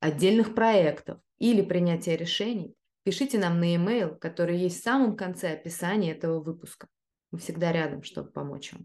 отдельных 0.00 0.54
проектов 0.54 1.20
или 1.38 1.62
принятия 1.62 2.16
решений, 2.16 2.74
пишите 3.04 3.38
нам 3.38 3.60
на 3.60 3.72
e-mail, 3.72 4.16
который 4.16 4.58
есть 4.58 4.80
в 4.80 4.84
самом 4.84 5.16
конце 5.16 5.52
описания 5.52 6.12
этого 6.12 6.40
выпуска. 6.40 6.86
Мы 7.30 7.38
всегда 7.38 7.72
рядом, 7.72 8.02
чтобы 8.02 8.30
помочь 8.30 8.72
вам. 8.72 8.84